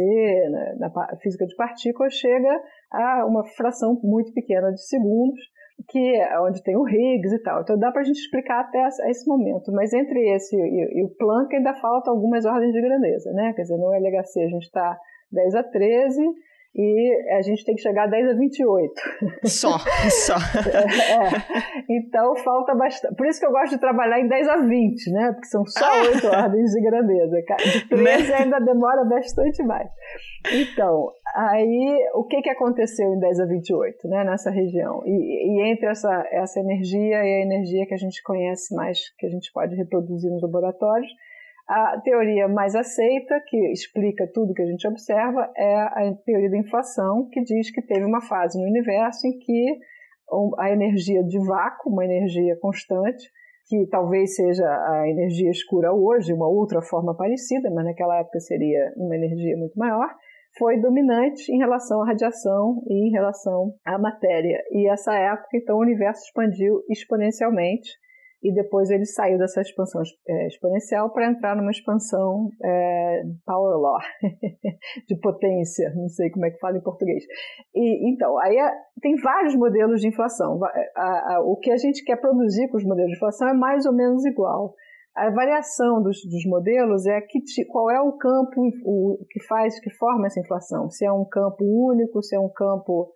[0.78, 2.62] na, na física de partículas, chega
[2.92, 5.40] a uma fração muito pequena de segundos,
[5.88, 7.62] que é onde tem o Higgs e tal.
[7.62, 9.72] Então dá para a gente explicar até esse momento.
[9.72, 13.54] Mas entre esse e, e, o Planck ainda falta algumas ordens de grandeza, né?
[13.54, 14.98] Quer dizer, no LHC a gente está
[15.32, 16.22] 10 a 13,
[16.76, 18.94] e a gente tem que chegar a 10 a 28.
[19.46, 19.78] Só,
[20.10, 20.36] só.
[20.36, 23.16] é, então falta bastante.
[23.16, 25.32] Por isso que eu gosto de trabalhar em 10 a 20, né?
[25.34, 26.04] Porque são só ah!
[26.14, 27.36] 8 ordens de grandeza.
[27.58, 28.38] De 13 né?
[28.38, 29.90] ainda demora bastante mais.
[30.54, 34.24] Então, aí o que, que aconteceu em 10 a 28, né?
[34.24, 35.02] Nessa região?
[35.06, 39.26] E, e entre essa, essa energia e a energia que a gente conhece mais, que
[39.26, 41.12] a gente pode reproduzir nos laboratórios,
[41.70, 46.58] a teoria mais aceita, que explica tudo que a gente observa, é a teoria da
[46.58, 49.78] inflação, que diz que teve uma fase no universo em que
[50.58, 53.24] a energia de vácuo, uma energia constante,
[53.68, 58.92] que talvez seja a energia escura hoje, uma outra forma parecida, mas naquela época seria
[58.98, 60.10] uma energia muito maior,
[60.58, 64.58] foi dominante em relação à radiação e em relação à matéria.
[64.72, 67.92] E essa época, então, o universo expandiu exponencialmente
[68.42, 74.00] e depois ele saiu dessa expansão é, exponencial para entrar numa expansão é, power law,
[75.08, 77.24] de potência, não sei como é que fala em português.
[77.76, 78.72] E, então, aí é,
[79.02, 80.60] tem vários modelos de inflação.
[80.96, 83.86] A, a, o que a gente quer produzir com os modelos de inflação é mais
[83.86, 84.74] ou menos igual.
[85.16, 89.90] A variação dos, dos modelos é que, qual é o campo o, que faz, que
[89.90, 90.90] forma essa inflação.
[90.90, 93.12] Se é um campo único, se é um campo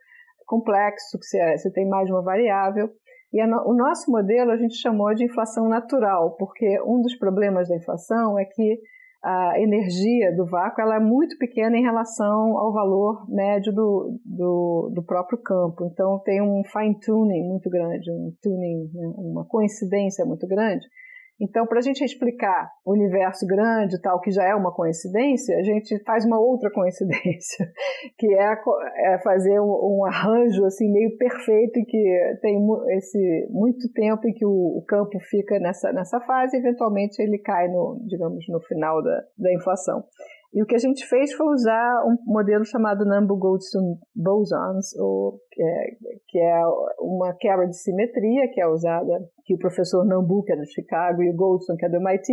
[0.45, 2.89] complexo, se, é, se tem mais uma variável.
[3.33, 7.67] E a, o nosso modelo a gente chamou de inflação natural, porque um dos problemas
[7.67, 8.79] da inflação é que
[9.23, 14.91] a energia do vácuo ela é muito pequena em relação ao valor médio do, do,
[14.93, 15.85] do próprio campo.
[15.85, 20.85] Então tem um fine tuning muito grande, um tuning, né, uma coincidência muito grande.
[21.41, 25.63] Então, para a gente explicar o universo grande tal, que já é uma coincidência, a
[25.63, 27.67] gente faz uma outra coincidência,
[28.17, 28.55] que é,
[29.13, 32.57] é fazer um, arranjo assim meio perfeito que tem
[32.95, 37.39] esse muito tempo em que o, o, campo fica nessa, nessa fase, e eventualmente ele
[37.39, 40.03] cai no, digamos, no final da, da inflação.
[40.53, 45.63] E o que a gente fez foi usar um modelo chamado Nambu-Goldstone Bosons, ou, que,
[45.63, 45.85] é,
[46.27, 46.61] que é
[46.99, 51.23] uma quebra de simetria que é usada, que o professor Nambu, que é do Chicago,
[51.23, 52.31] e o Goldstone, que é do MIT,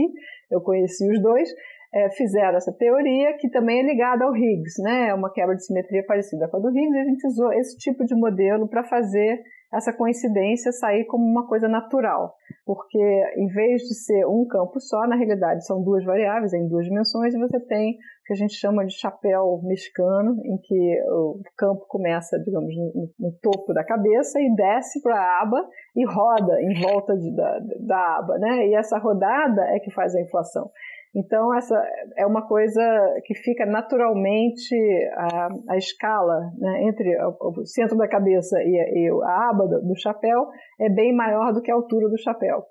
[0.50, 1.48] eu conheci os dois,
[1.94, 5.08] é, fizeram essa teoria, que também é ligada ao Higgs, né?
[5.08, 7.76] É uma quebra de simetria parecida com a do Higgs, e a gente usou esse
[7.78, 9.40] tipo de modelo para fazer
[9.72, 12.34] essa coincidência sair como uma coisa natural,
[12.66, 12.98] porque
[13.36, 17.34] em vez de ser um campo só, na realidade são duas variáveis em duas dimensões
[17.34, 21.86] e você tem o que a gente chama de chapéu mexicano, em que o campo
[21.88, 26.80] começa, digamos, no, no topo da cabeça e desce para a aba e roda em
[26.80, 28.66] volta de, da, da aba, né?
[28.68, 30.70] E essa rodada é que faz a inflação.
[31.14, 31.74] Então, essa
[32.16, 32.80] é uma coisa
[33.24, 34.76] que fica naturalmente
[35.16, 39.98] a, a escala né, entre o centro da cabeça e, e a aba do, do,
[39.98, 40.46] chapéu
[40.78, 42.62] é bem maior do que a altura do chapéu.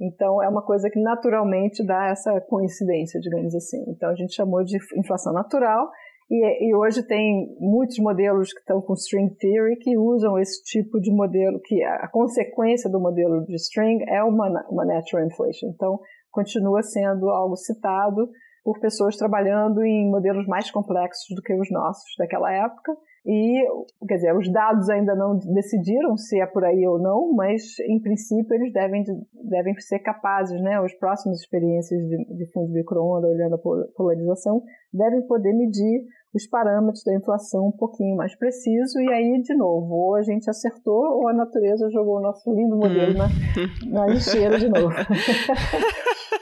[0.00, 3.84] Então, é uma coisa que naturalmente dá essa coincidência, digamos assim.
[3.88, 5.90] Então, a gente chamou de inflação natural.
[6.30, 11.00] E, e hoje tem muitos modelos que estão com string theory que usam esse tipo
[11.00, 15.66] de modelo, que a consequência do modelo de string é uma, uma natural inflation.
[15.74, 15.98] Então,
[16.30, 18.28] continua sendo algo citado
[18.62, 22.92] por pessoas trabalhando em modelos mais complexos do que os nossos daquela época.
[23.24, 23.62] E,
[24.08, 28.00] quer dizer, os dados ainda não decidiram se é por aí ou não, mas em
[28.00, 29.04] princípio eles devem,
[29.44, 30.76] devem ser capazes, né?
[30.76, 36.46] As próximas experiências de, de fundo de microondas, olhando a polarização, devem poder medir os
[36.46, 41.18] parâmetros da inflação um pouquinho mais preciso, e aí, de novo, ou a gente acertou,
[41.18, 43.18] ou a natureza jogou o nosso lindo modelo hum.
[43.90, 44.94] na, na lixeira de novo.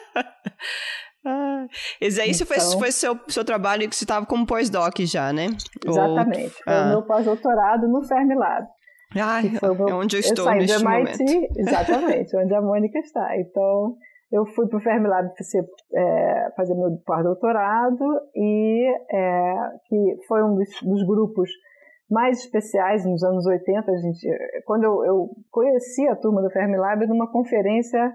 [1.28, 1.66] ah,
[2.00, 5.48] esse aí então, foi, foi seu, seu trabalho que você estava como pós-doc já, né?
[5.84, 6.56] Exatamente.
[6.66, 6.84] Ou, ah.
[6.84, 8.66] o meu pós-doutorado no Fermilab.
[9.14, 11.48] Ah, meu, é onde eu estou eu saí neste do MIT, momento.
[11.58, 13.38] Exatamente, onde a Mônica está.
[13.38, 13.96] Então,
[14.32, 15.28] eu fui para o Fermilab
[15.94, 19.54] é, fazer meu pós-doutorado e é,
[19.86, 21.50] que foi um dos, dos, grupos
[22.10, 23.90] mais especiais nos anos 80.
[23.90, 24.28] A gente,
[24.64, 28.14] quando eu, eu conheci a turma do Fermilab numa conferência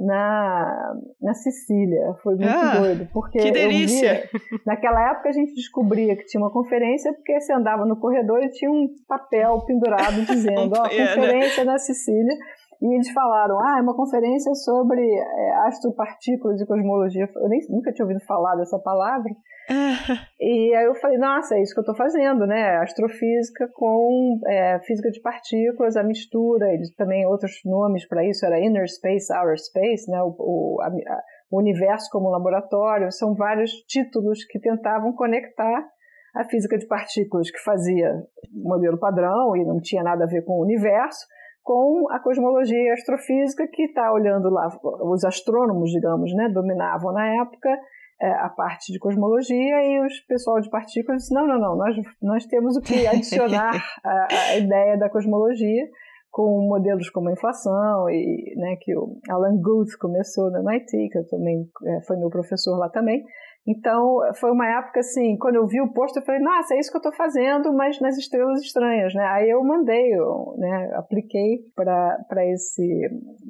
[0.00, 2.14] na, na Sicília.
[2.22, 3.08] Foi muito ah, doido.
[3.12, 4.14] Porque que delícia!
[4.14, 8.42] Via, naquela época a gente descobria que tinha uma conferência porque você andava no corredor
[8.42, 12.34] e tinha um papel pendurado dizendo, ó, oh, conferência na Sicília.
[12.82, 17.28] E eles falaram, ah, é uma conferência sobre é, astropartículas e cosmologia.
[17.36, 19.30] Eu nem, nunca tinha ouvido falar dessa palavra.
[20.40, 22.78] e aí eu falei, nossa, é isso que eu estou fazendo, né?
[22.78, 28.58] Astrofísica com é, física de partículas, a mistura, eles também outros nomes para isso, era
[28.58, 30.20] Inner Space, Outer Space, né?
[30.22, 30.90] O, o, a,
[31.50, 35.88] o universo como laboratório, são vários títulos que tentavam conectar
[36.34, 40.54] a física de partículas, que fazia modelo padrão e não tinha nada a ver com
[40.54, 41.26] o universo,
[41.62, 44.68] com a cosmologia astrofísica, que está olhando lá,
[45.04, 47.76] os astrônomos, digamos, né, dominavam na época
[48.26, 52.46] a parte de cosmologia e os pessoal de partículas disse, não, não, não, nós, nós
[52.46, 53.72] temos o que adicionar
[54.04, 55.88] a, a ideia da cosmologia
[56.30, 61.18] com modelos como a inflação e né, que o Alan Guth começou no MIT, que
[61.18, 63.24] eu também é, foi meu professor lá também,
[63.66, 66.90] então, foi uma época assim, quando eu vi o posto, eu falei, nossa, é isso
[66.90, 69.22] que eu estou fazendo, mas nas estrelas estranhas, né?
[69.24, 72.82] Aí eu mandei, eu, né, apliquei para esse,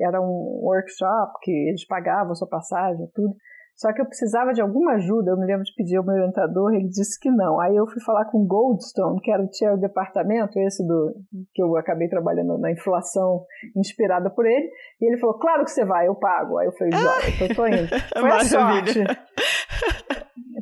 [0.00, 3.35] era um workshop que eles pagavam a sua passagem, tudo.
[3.81, 6.74] Só que eu precisava de alguma ajuda, eu me lembro de pedir ao meu orientador,
[6.74, 7.58] ele disse que não.
[7.58, 11.14] Aí eu fui falar com Goldstone, que era o chair do departamento, esse do
[11.54, 13.42] que eu acabei trabalhando na inflação
[13.74, 14.70] inspirada por ele,
[15.00, 16.58] e ele falou, claro que você vai, eu pago.
[16.58, 17.88] Aí eu falei, joia, então eu tô indo.
[18.20, 19.00] Foi a sorte.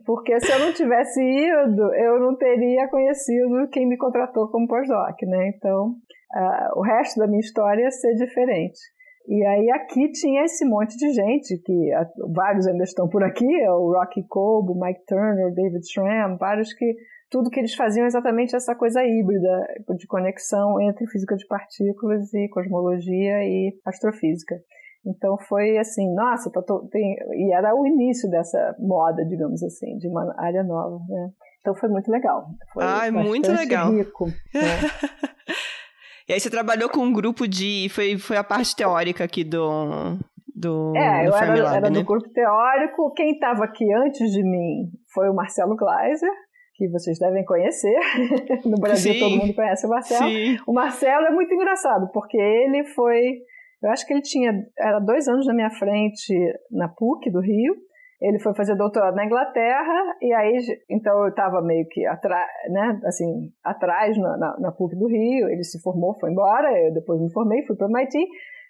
[0.07, 5.21] Porque se eu não tivesse ido, eu não teria conhecido quem me contratou como pós-doc,
[5.23, 5.49] né?
[5.57, 8.79] Então, uh, o resto da minha história ia ser diferente.
[9.29, 11.91] E aí aqui tinha esse monte de gente, que
[12.35, 16.39] vários ainda estão por aqui, é o Rocky Cobb, o Mike Turner, o David Schramm,
[16.39, 16.97] vários que
[17.31, 19.67] tudo que eles faziam é exatamente essa coisa híbrida
[19.99, 24.57] de conexão entre física de partículas e cosmologia e astrofísica.
[25.05, 26.51] Então foi assim, nossa,
[26.91, 31.31] tem, e era o início dessa moda, digamos assim, de uma área nova, né?
[31.61, 32.47] Então foi muito legal.
[32.73, 33.93] Foi Ai, muito legal.
[33.93, 34.25] rico.
[34.27, 35.29] Né?
[36.29, 37.89] e aí você trabalhou com um grupo de.
[37.89, 40.19] Foi, foi a parte teórica aqui do.
[40.55, 41.99] Do, é, do eu era, Lab, era né?
[41.99, 43.13] do grupo teórico.
[43.15, 46.31] Quem estava aqui antes de mim foi o Marcelo Gleiser,
[46.75, 47.97] que vocês devem conhecer.
[48.67, 49.21] no Brasil Sim.
[49.21, 50.29] todo mundo conhece o Marcelo.
[50.29, 50.57] Sim.
[50.67, 53.39] O Marcelo é muito engraçado, porque ele foi
[53.83, 56.35] eu acho que ele tinha, era dois anos na minha frente
[56.71, 57.77] na PUC do Rio.
[58.21, 60.59] Ele foi fazer doutorado na Inglaterra e aí,
[60.91, 65.49] então eu estava meio que atrás, né, assim, atrás na, na, na, PUC do Rio.
[65.49, 66.69] Ele se formou, foi embora.
[66.77, 68.19] Eu depois me formei, fui para o MIT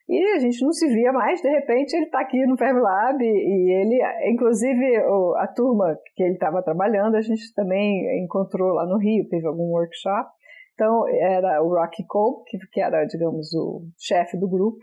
[0.07, 1.40] e a gente não se via mais.
[1.40, 3.99] De repente ele está aqui no Fermilab e ele,
[4.32, 4.96] inclusive
[5.38, 9.70] a turma que ele estava trabalhando, a gente também encontrou lá no Rio, teve algum
[9.70, 10.28] workshop.
[10.74, 14.78] Então era o Rocky Cole, que, que era, digamos, o chefe do grupo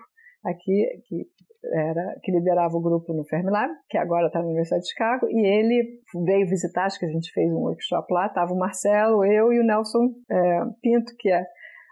[0.45, 1.26] aqui, que,
[1.74, 5.45] era, que liderava o grupo no Fermilab, que agora está na Universidade de Chicago, e
[5.45, 9.51] ele veio visitar, acho que a gente fez um workshop lá, estava o Marcelo, eu
[9.51, 11.43] e o Nelson é, Pinto, que é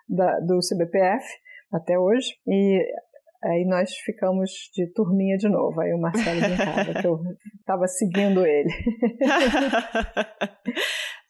[0.07, 1.25] da, do CBPF
[1.71, 2.85] até hoje, e
[3.43, 7.19] aí nós ficamos de turminha de novo, aí o Marcelo brincava que eu
[7.59, 8.69] estava seguindo ele.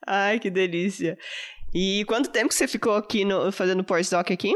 [0.05, 1.17] Ai, que delícia.
[1.73, 4.53] E quanto tempo que você ficou aqui no, fazendo pós-doc aqui?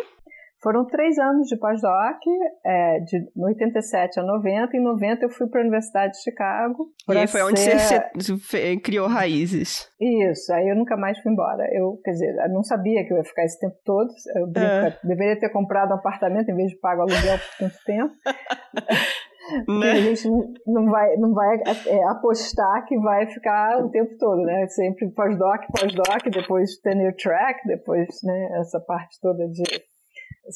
[0.61, 2.17] Foram três anos de pós-doc,
[2.65, 4.75] é, de 87 a 90.
[4.75, 6.89] Em 90 eu fui para a Universidade de Chicago.
[7.09, 7.45] E aí foi ser...
[7.45, 9.87] onde você, você, criou raízes.
[10.01, 11.63] Isso, aí eu nunca mais fui embora.
[11.71, 14.09] Eu, quer dizer, eu não sabia que eu ia ficar esse tempo todo.
[14.35, 14.97] Eu é.
[15.03, 18.13] deveria ter comprado um apartamento em vez de pagar aluguel por tanto tempo.
[19.65, 19.91] Né?
[19.91, 20.27] a gente
[20.65, 24.67] não vai, não vai é, apostar que vai ficar o tempo todo, né?
[24.67, 29.63] Sempre pós-doc, pós-doc, depois tenure track, depois né, essa parte toda de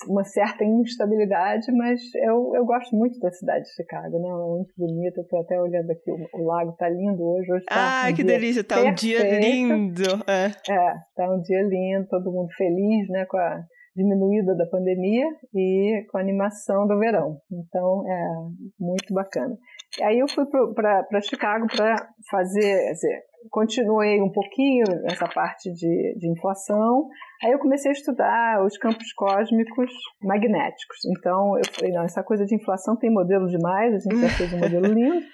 [0.08, 4.30] uma certa instabilidade, mas eu, eu gosto muito da cidade de Chicago, né?
[4.30, 5.22] É muito bonita.
[5.22, 7.52] Estou até olhando aqui, o, o, lago tá lindo hoje.
[7.52, 8.64] hoje tá um que delícia!
[8.64, 10.04] Tá um dia lindo!
[10.28, 10.46] É.
[10.72, 13.26] é, tá um dia lindo, todo mundo feliz, né?
[13.26, 13.64] Com a
[13.96, 17.38] diminuída da pandemia e com a animação do verão.
[17.52, 18.24] Então, é
[18.80, 19.58] muito bacana.
[20.00, 21.96] E aí eu fui para Chicago para
[22.30, 27.08] fazer, dizer, continuei um pouquinho nessa parte de, de inflação.
[27.44, 31.06] Aí eu comecei a estudar os campos cósmicos magnéticos.
[31.06, 34.54] Então eu falei, não, essa coisa de inflação tem modelo demais, a gente já fez
[34.54, 35.26] um modelo lindo,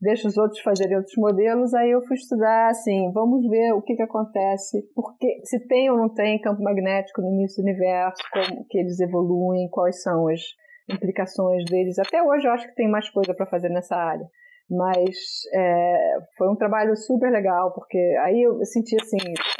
[0.00, 1.72] deixa os outros fazerem outros modelos.
[1.74, 5.96] Aí eu fui estudar, assim, vamos ver o que, que acontece, porque se tem ou
[5.96, 10.40] não tem campo magnético no início do universo, como que eles evoluem, quais são as
[10.88, 11.98] implicações deles.
[11.98, 14.28] Até hoje eu acho que tem mais coisa para fazer nessa área.
[14.70, 15.14] Mas
[15.52, 19.18] é, foi um trabalho super legal, porque aí eu senti assim,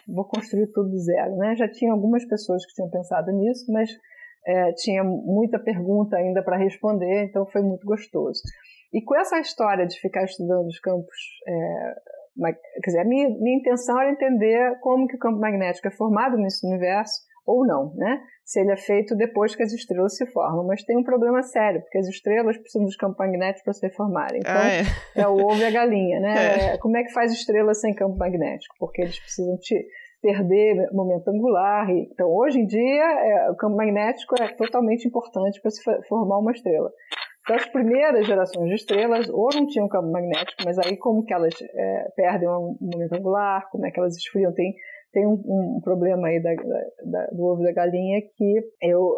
[0.08, 1.54] vou construir tudo do zero, né?
[1.56, 3.90] Já tinha algumas pessoas que tinham pensado nisso, mas
[4.46, 8.40] é, tinha muita pergunta ainda para responder, então foi muito gostoso.
[8.92, 11.16] E com essa história de ficar estudando os campos,
[11.48, 11.94] é,
[12.82, 16.36] quer dizer, a minha, minha intenção era entender como que o campo magnético é formado
[16.36, 18.22] nesse universo, ou não, né?
[18.44, 20.66] Se ele é feito depois que as estrelas se formam.
[20.66, 24.40] Mas tem um problema sério, porque as estrelas precisam dos campos magnéticos para se formarem.
[24.40, 24.82] Então, ah, é.
[25.22, 25.28] é.
[25.28, 26.34] o ovo e a galinha, né?
[26.74, 26.78] É.
[26.78, 28.74] Como é que faz estrelas sem campo magnético?
[28.78, 29.74] Porque eles precisam te
[30.24, 31.90] perder momento angular.
[31.90, 36.52] Então, hoje em dia, é, o campo magnético é totalmente importante para se formar uma
[36.52, 36.90] estrela.
[37.42, 41.34] Então, as primeiras gerações de estrelas ou não tinham campo magnético, mas aí como que
[41.34, 44.74] elas é, perdem um momento angular, como é que elas esfriam, tem
[45.14, 45.40] tem um,
[45.76, 49.16] um problema aí da, da, do ovo da galinha que eu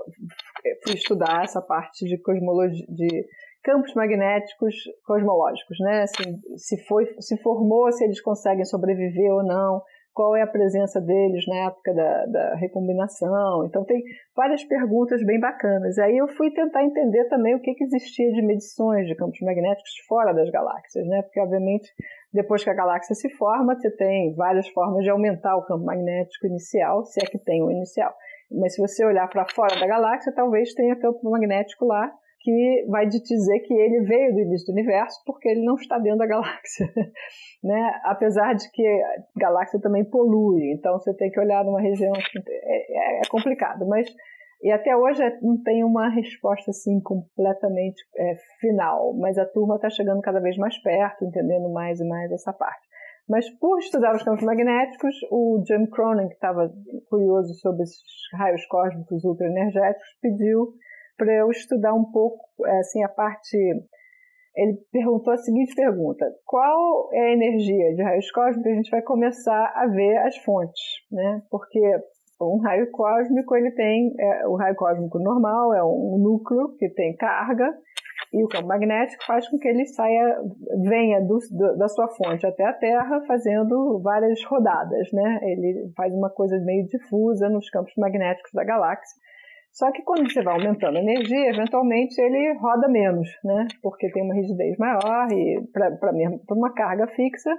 [0.85, 3.25] fui estudar essa parte de cosmologia, de
[3.65, 4.75] campos magnéticos
[5.05, 6.03] cosmológicos, né?
[6.03, 9.83] Assim, se foi, se formou, se eles conseguem sobreviver ou não,
[10.17, 13.67] qual é a presença deles na época da, da recombinação.
[13.67, 14.03] Então, tem
[14.35, 15.99] várias perguntas bem bacanas.
[15.99, 19.91] Aí eu fui tentar entender também o que, que existia de medições de campos magnéticos
[20.09, 21.21] fora das galáxias, né?
[21.23, 21.93] Porque, obviamente,
[22.37, 26.47] depois que a galáxia se forma, você tem várias formas de aumentar o campo magnético
[26.47, 28.15] inicial, se é que tem o inicial.
[28.51, 32.13] Mas se você olhar para fora da galáxia, talvez tenha campo magnético lá
[32.47, 35.99] que vai te dizer que ele veio do início do universo porque ele não está
[35.99, 36.87] dentro da galáxia,
[37.65, 38.01] né?
[38.05, 42.39] Apesar de que a galáxia também polui, então você tem que olhar numa região que
[42.49, 44.07] é, é, é complicado, mas
[44.63, 49.77] e até hoje é, não tem uma resposta assim completamente é, final, mas a turma
[49.77, 52.87] está chegando cada vez mais perto, entendendo mais e mais essa parte.
[53.29, 56.73] Mas por estudar os campos magnéticos, o Jim Cronin, que estava
[57.11, 58.01] curioso sobre esses
[58.35, 60.75] raios cósmicos ultraenergéticos, pediu
[61.17, 63.57] para eu estudar um pouco assim a parte
[64.57, 68.73] ele perguntou a seguinte pergunta: qual é a energia de raios cósmicos?
[68.73, 70.81] A gente vai começar a ver as fontes,
[71.13, 71.43] né?
[71.51, 71.79] Porque
[72.41, 77.17] um raio cósmico ele tem é, o raio cósmico normal é um núcleo que tem
[77.17, 77.73] carga
[78.33, 80.41] e o campo magnético faz com que ele saia,
[80.89, 85.41] venha do, do, da sua fonte até a Terra, fazendo várias rodadas, né?
[85.43, 89.17] Ele faz uma coisa meio difusa nos campos magnéticos da galáxia.
[89.73, 93.69] Só que quando você vai aumentando a energia, eventualmente ele roda menos, né?
[93.83, 97.51] Porque tem uma rigidez maior e para uma carga fixa,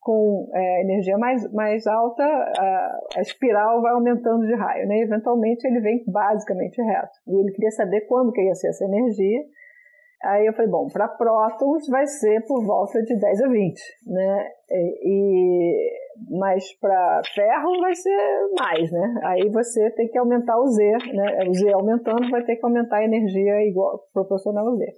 [0.00, 5.00] com é, energia mais, mais alta, a, a, espiral vai aumentando de raio, né?
[5.00, 7.18] Eventualmente ele vem basicamente reto.
[7.28, 9.40] E ele queria saber quando que ia ser essa energia.
[10.22, 14.48] Aí eu falei, bom, para prótons vai ser por volta de 10 a 20, né?
[14.70, 15.92] E,
[16.30, 19.20] mas para ferro vai ser mais, né?
[19.24, 20.82] Aí você tem que aumentar o Z,
[21.14, 21.44] né?
[21.48, 24.94] O Z aumentando vai ter que aumentar a energia igual proporcional ao Z.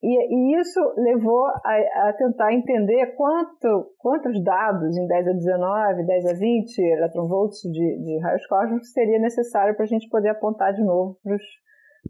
[0.00, 6.06] E, e isso levou a, a, tentar entender quanto, quantos dados em 10 a 19,
[6.06, 10.72] 10 a 20 eletronvolts de, de raios cósmicos seria necessário para a gente poder apontar
[10.72, 11.42] de novo para os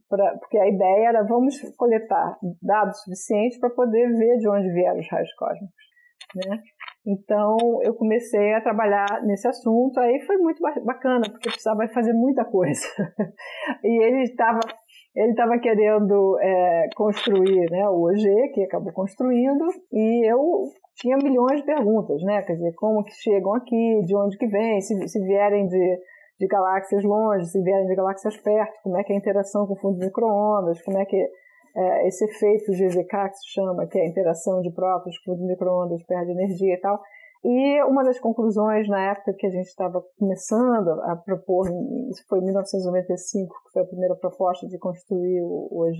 [0.08, 4.98] Pra, porque a ideia era vamos coletar dados suficientes para poder ver de onde vieram
[4.98, 5.88] os raios cósmicos.
[6.34, 6.62] Né?
[7.06, 12.44] Então eu comecei a trabalhar nesse assunto, aí foi muito bacana, porque precisava fazer muita
[12.44, 12.86] coisa.
[13.82, 14.60] e ele estava
[15.14, 20.64] ele estava querendo é, construir né, o OG, que acabou construindo, e eu
[20.96, 22.42] tinha milhões de perguntas, né?
[22.42, 25.98] Quer dizer, como que chegam aqui, de onde que vêm, se, se vierem de,
[26.40, 29.74] de galáxias longe, se vierem de galáxias perto, como é que é a interação com
[29.74, 33.98] o fundo de microondas, como é que é, esse efeito GZK que se chama, que
[33.98, 37.00] é a interação de prótons com o fundo de microondas, perde energia e tal.
[37.44, 41.66] E uma das conclusões na época que a gente estava começando a propor,
[42.10, 45.98] isso foi em 1995, que foi a primeira proposta de construir o OEG,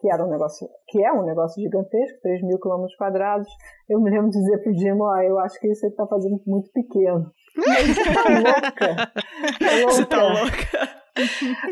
[0.00, 3.48] que era um negócio, que é um negócio gigantesco, 3 mil quilômetros quadrados.
[3.88, 6.40] Eu me lembro de dizer para o Dimo, ah, eu acho que isso está fazendo
[6.46, 7.30] muito pequeno.
[7.56, 9.12] Mas você tá louca?
[9.58, 9.92] Tá louca.
[9.92, 11.00] Você tá louca.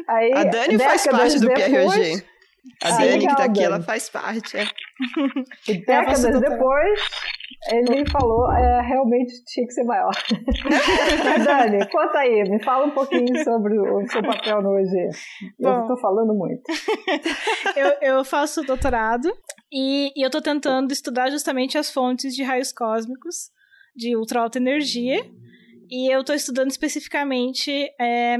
[0.08, 2.24] Aí, a Dani faz parte do depois, PROG.
[2.82, 4.56] A Dani que tá aqui, ela faz parte.
[4.56, 4.64] É.
[5.68, 7.00] E décadas depois,
[7.70, 10.10] ele falou, é, realmente tinha que ser maior.
[11.44, 15.10] Dani, conta aí, me fala um pouquinho sobre o seu papel no OG.
[15.58, 16.62] Eu estou falando muito.
[17.76, 19.30] eu, eu faço doutorado
[19.72, 23.50] e, e eu estou tentando estudar justamente as fontes de raios cósmicos
[23.94, 25.24] de ultra alta energia.
[25.90, 28.36] E eu estou estudando especificamente é,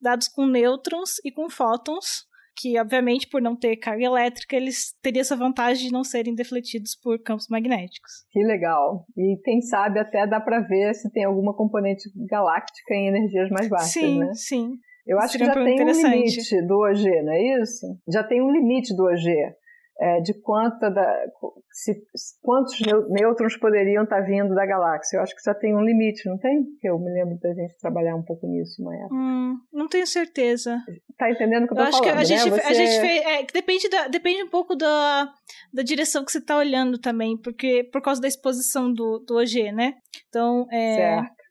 [0.00, 2.24] dados com nêutrons e com fótons,
[2.56, 6.94] que obviamente por não ter carga elétrica eles teriam essa vantagem de não serem defletidos
[6.94, 8.12] por campos magnéticos.
[8.30, 9.04] Que legal.
[9.16, 13.68] E quem sabe até dá para ver se tem alguma componente galáctica em energias mais
[13.68, 14.32] baixas, sim, né?
[14.34, 14.72] Sim,
[15.06, 17.86] Eu acho que já tem um limite do OG, não é isso?
[18.08, 19.54] Já tem um limite do OG
[20.00, 21.26] é, de quanta da,
[21.70, 21.94] se,
[22.42, 22.78] quantos
[23.08, 25.16] nêutrons poderiam estar vindo da galáxia.
[25.16, 26.64] Eu acho que já tem um limite, não tem?
[26.82, 29.14] Eu me lembro da gente trabalhar um pouco nisso uma época.
[29.14, 30.78] Hum, não tenho certeza.
[31.18, 32.58] Tá entendendo o que eu, eu tô acho falando, que a gente, né?
[32.58, 32.66] Você...
[32.66, 35.32] a gente fez, é, depende, da, depende um pouco da,
[35.72, 39.72] da direção que você está olhando também, porque por causa da exposição do, do OG,
[39.72, 39.94] né?
[40.28, 41.41] Então, é, certo.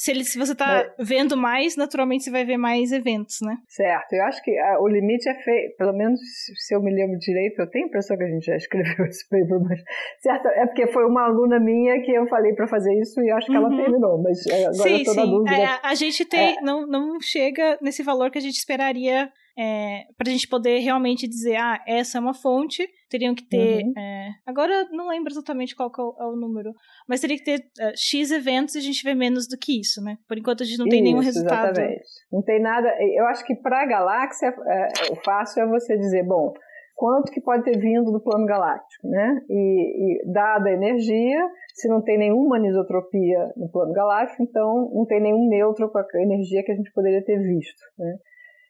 [0.00, 1.06] Se, ele, se você está Mas...
[1.06, 3.58] vendo mais, naturalmente você vai ver mais eventos, né?
[3.68, 4.14] Certo.
[4.14, 6.18] Eu acho que ah, o limite é feito, pelo menos
[6.56, 9.28] se eu me lembro direito, eu tenho a impressão que a gente já escreveu esse
[9.28, 9.78] paper, mas
[10.20, 13.46] certo, é porque foi uma aluna minha que eu falei para fazer isso e acho
[13.46, 13.66] que uhum.
[13.66, 15.16] ela terminou, mas agora sim, eu tô sim.
[15.18, 15.54] na dúvida.
[15.54, 16.62] É, a gente tem, é.
[16.62, 21.28] não, não chega nesse valor que a gente esperaria é, para a gente poder realmente
[21.28, 23.84] dizer, ah, essa é uma fonte, teriam que ter.
[23.84, 23.92] Uhum.
[23.96, 26.72] É, agora não lembro exatamente qual é o, é o, número,
[27.08, 30.02] mas teria que ter uh, X eventos e a gente vê menos do que isso,
[30.02, 30.16] né?
[30.28, 31.78] Por enquanto a gente não tem isso, nenhum resultado.
[31.78, 32.04] Exatamente.
[32.32, 32.88] Não tem nada.
[33.14, 36.52] Eu acho que para a galáxia, é, o fácil é você dizer, bom,
[37.00, 39.40] quanto que pode ter vindo do plano galáctico, né?
[39.48, 45.06] E, e, dada a energia, se não tem nenhuma anisotropia no plano galáctico, então não
[45.06, 48.16] tem nenhum neutro com a energia que a gente poderia ter visto, né?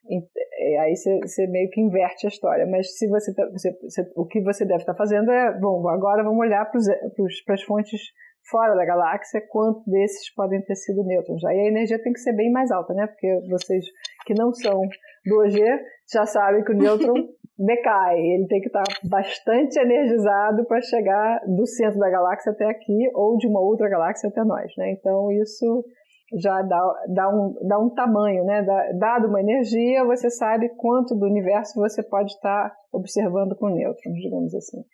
[0.09, 2.67] É, aí você, meio que inverte a história.
[2.67, 5.89] Mas se você, tá, você, você o que você deve estar tá fazendo é, bom,
[5.89, 8.01] agora vamos olhar para as fontes
[8.51, 11.45] fora da galáxia, quanto desses podem ter sido nêutrons.
[11.45, 13.07] Aí a energia tem que ser bem mais alta, né?
[13.07, 13.85] Porque vocês
[14.27, 14.81] que não são
[15.27, 15.59] do OG
[16.13, 17.15] já sabem que o nêutron
[17.59, 18.19] decai.
[18.19, 23.11] Ele tem que estar tá bastante energizado para chegar do centro da galáxia até aqui
[23.15, 24.93] ou de uma outra galáxia até nós, né?
[24.93, 25.85] Então isso
[26.39, 28.65] já dá, dá, um, dá um tamanho, né?
[28.99, 34.55] Dado uma energia, você sabe quanto do universo você pode estar observando com nêutrons, digamos
[34.55, 34.85] assim.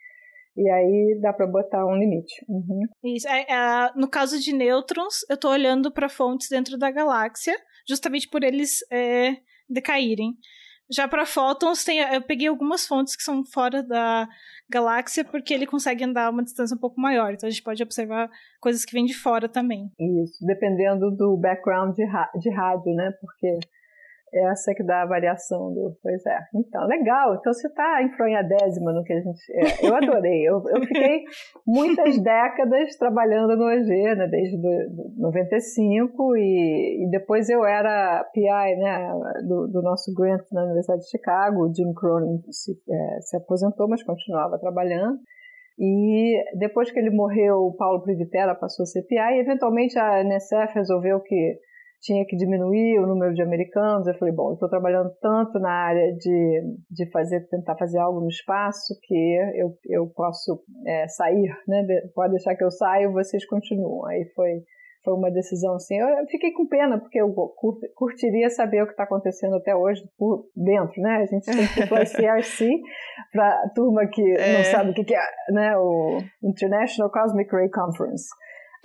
[0.56, 2.44] E aí dá para botar um limite.
[2.48, 2.80] Uhum.
[3.04, 3.28] Isso.
[3.28, 7.54] É, é, no caso de nêutrons, eu estou olhando para fontes dentro da galáxia,
[7.86, 9.36] justamente por eles é,
[9.68, 10.34] decaírem.
[10.90, 14.28] Já para fótons, tem, eu peguei algumas fontes que são fora da
[14.68, 17.32] galáxia, porque ele consegue andar uma distância um pouco maior.
[17.32, 18.30] Então a gente pode observar
[18.60, 19.90] coisas que vêm de fora também.
[19.98, 22.04] Isso, dependendo do background de,
[22.38, 23.12] de rádio, né?
[23.20, 23.58] Porque
[24.32, 25.96] essa que dá a variação do.
[26.02, 26.38] Pois é.
[26.54, 27.34] Então, legal.
[27.34, 29.40] Então você está enfronhadésima no que a gente.
[29.52, 30.48] É, eu adorei.
[30.48, 31.24] Eu, eu fiquei
[31.66, 38.76] muitas décadas trabalhando no EG, né, desde do, 95, e, e depois eu era PI
[38.76, 39.12] né,
[39.46, 41.66] do, do nosso grant na Universidade de Chicago.
[41.66, 45.18] O Jim Cronin se, é, se aposentou, mas continuava trabalhando.
[45.78, 50.20] E depois que ele morreu, o Paulo Privitera passou a ser PI, e eventualmente a
[50.22, 51.58] NSF resolveu que
[52.00, 54.06] tinha que diminuir o número de americanos.
[54.06, 58.20] Eu falei, bom, eu estou trabalhando tanto na área de, de fazer, tentar fazer algo
[58.20, 61.84] no espaço que eu, eu posso é, sair, né?
[62.14, 64.06] Pode deixar que eu saia, vocês continuam.
[64.06, 64.62] Aí foi
[65.06, 65.96] foi uma decisão assim.
[65.96, 67.32] Eu fiquei com pena, porque eu
[67.94, 71.18] curtiria saber o que está acontecendo até hoje por dentro, né?
[71.18, 72.68] A gente tem que a CRC,
[73.32, 74.56] para a turma que é.
[74.58, 75.20] não sabe o que, que é,
[75.50, 75.76] né?
[75.78, 78.26] O International Cosmic Ray Conference.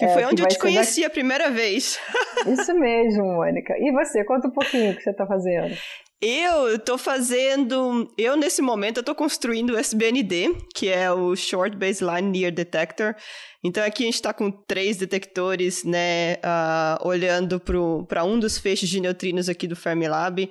[0.01, 1.07] Que foi é, onde que eu te conheci da...
[1.07, 1.99] a primeira vez.
[2.47, 3.75] Isso mesmo, Mônica.
[3.77, 5.77] E você, conta um pouquinho o que você está fazendo.
[6.19, 8.11] Eu estou fazendo.
[8.17, 13.15] Eu, nesse momento, eu tô construindo o SBND, que é o Short Baseline Near Detector.
[13.63, 17.59] Então, aqui a gente está com três detectores, né, uh, olhando
[18.07, 20.49] para um dos feixes de neutrinos aqui do Fermilab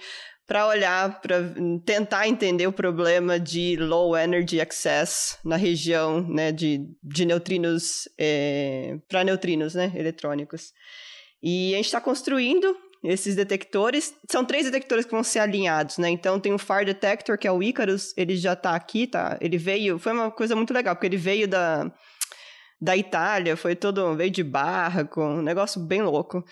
[0.51, 1.37] para olhar, para
[1.87, 8.99] tentar entender o problema de low energy access na região né, de, de neutrinos, é,
[9.09, 10.73] para neutrinos né, eletrônicos.
[11.41, 14.13] E a gente está construindo esses detectores.
[14.29, 16.11] São três detectores que vão ser alinhados, né?
[16.11, 19.39] Então tem o Fire Detector, que é o Icarus, ele já está aqui, tá?
[19.41, 21.93] Ele veio, foi uma coisa muito legal, porque ele veio da,
[22.81, 26.45] da Itália, foi todo, veio de barra, com um negócio bem louco.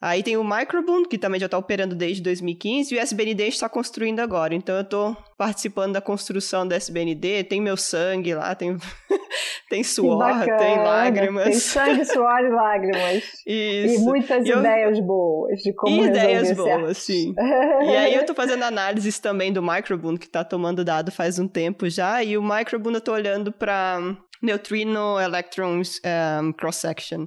[0.00, 3.68] Aí tem o Microboom, que também já está operando desde 2015, e o SBND está
[3.68, 4.54] construindo agora.
[4.54, 8.76] Então eu estou participando da construção do SBND, tem meu sangue lá, tem,
[9.70, 11.44] tem suor, tem lágrimas.
[11.44, 13.24] Tem sangue, suor e lágrimas.
[13.46, 13.94] Isso.
[13.94, 15.04] E muitas e ideias eu...
[15.04, 17.34] boas de como e ideias boas, sim.
[17.82, 21.48] e aí eu estou fazendo análises também do Microboom, que está tomando dado faz um
[21.48, 23.98] tempo já, e o Microboom eu estou olhando para
[24.42, 26.00] neutrino electrons
[26.42, 27.26] um, cross-section.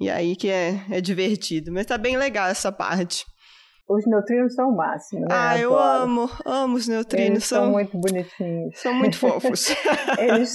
[0.00, 1.70] E aí que é, é divertido.
[1.70, 3.26] Mas tá bem legal essa parte.
[3.86, 5.26] Os neutrinos são o máximo, né?
[5.32, 6.02] Ah, eu Adoro.
[6.04, 7.28] amo, amo os neutrinos.
[7.28, 8.78] Eles são, são muito bonitinhos.
[8.78, 9.74] São muito fofos.
[10.16, 10.54] Eles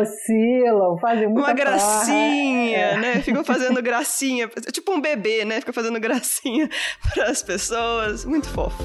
[0.00, 2.96] oscilam, fazem muita Uma gracinha, é.
[2.96, 3.22] né?
[3.22, 4.48] Ficam fazendo gracinha.
[4.72, 5.58] Tipo um bebê, né?
[5.58, 6.70] Fica fazendo gracinha
[7.12, 8.24] para as pessoas.
[8.24, 8.84] Muito fofo.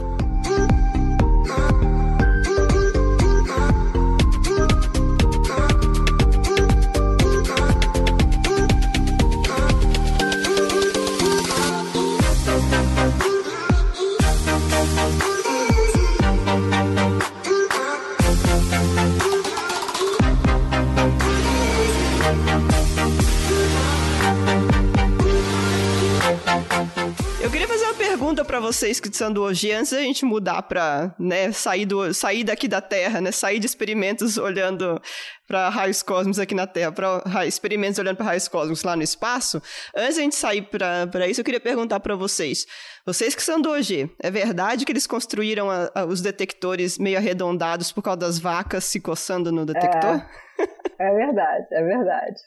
[28.61, 32.79] Vocês que do hoje, antes da gente mudar para né, sair, do, sair daqui da
[32.79, 35.01] Terra, né, sair de experimentos olhando
[35.47, 39.61] para raios cósmicos aqui na Terra, para experimentos olhando para raios cósmicos lá no espaço,
[39.95, 42.65] antes da gente sair para isso, eu queria perguntar para vocês,
[43.05, 47.17] vocês que são do OG, é verdade que eles construíram a, a, os detectores meio
[47.17, 50.15] arredondados por causa das vacas se coçando no detector?
[50.15, 50.51] É.
[50.99, 52.41] É verdade, é verdade.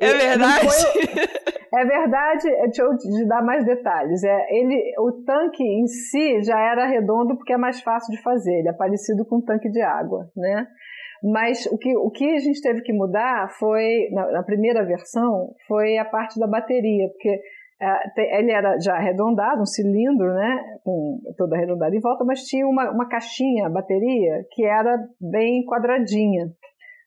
[0.00, 0.66] É verdade?
[0.66, 4.22] Foi, é verdade, deixa eu te dar mais detalhes.
[4.24, 8.58] É, ele, o tanque em si já era redondo porque é mais fácil de fazer,
[8.58, 10.66] ele é parecido com um tanque de água, né?
[11.22, 15.54] Mas o que, o que a gente teve que mudar foi, na, na primeira versão,
[15.68, 17.40] foi a parte da bateria, porque
[17.80, 22.66] é, ele era já arredondado, um cilindro, né, com toda arredondada em volta, mas tinha
[22.66, 26.50] uma, uma caixinha, bateria, que era bem quadradinha.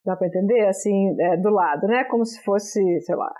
[0.05, 0.67] Dá para entender?
[0.67, 2.03] Assim, é, do lado, né?
[2.03, 3.33] Como se fosse, sei lá,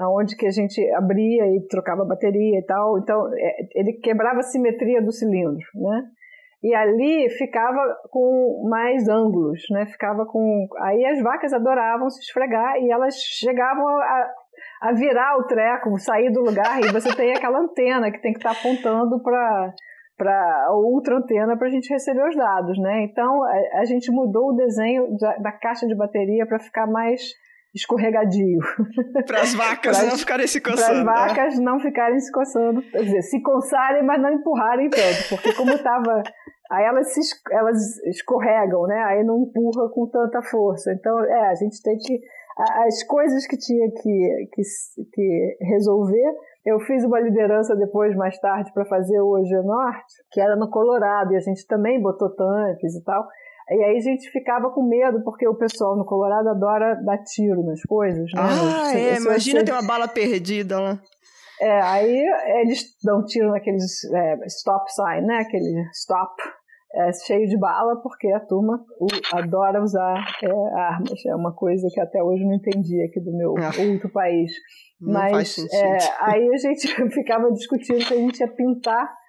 [0.00, 2.98] aonde que a gente abria e trocava bateria e tal.
[2.98, 6.02] Então, é, ele quebrava a simetria do cilindro, né?
[6.62, 7.80] E ali ficava
[8.10, 9.86] com mais ângulos, né?
[9.86, 10.66] Ficava com.
[10.80, 14.30] Aí as vacas adoravam se esfregar e elas chegavam a,
[14.82, 18.38] a virar o treco, sair do lugar e você tem aquela antena que tem que
[18.38, 19.72] estar tá apontando para
[20.18, 23.04] para a ultra antena para a gente receber os dados, né?
[23.04, 27.22] Então a, a gente mudou o desenho da, da caixa de bateria para ficar mais
[27.74, 28.58] escorregadio.
[29.26, 31.04] Para as vacas não ficarem se coçando.
[31.04, 31.64] Para as vacas né?
[31.64, 36.22] não ficarem se coçando, quer dizer, se coçarem, mas não empurrarem tanto, porque como estava
[36.70, 39.02] aí elas se elas escorregam, né?
[39.04, 40.92] Aí não empurra com tanta força.
[40.92, 42.20] Então, é, a gente tem que
[42.86, 44.62] as coisas que tinha que, que,
[45.12, 50.40] que resolver Eu fiz uma liderança depois, mais tarde, para fazer o Hoje Norte, que
[50.40, 53.26] era no Colorado, e a gente também botou tanques e tal.
[53.70, 57.62] E aí a gente ficava com medo, porque o pessoal no Colorado adora dar tiro
[57.62, 58.40] nas coisas, né?
[58.40, 61.00] Ah, é, imagina ter uma bala perdida lá.
[61.60, 62.24] É, aí
[62.62, 65.38] eles dão tiro naqueles é, stop sign, né?
[65.38, 66.34] Aquele stop
[66.94, 68.84] é, cheio de bala, porque a turma
[69.32, 71.24] adora usar é, armas.
[71.24, 74.50] É uma coisa que até hoje não entendi aqui do meu ah, outro país.
[75.00, 79.19] Mas é, aí a gente ficava discutindo se a gente ia pintar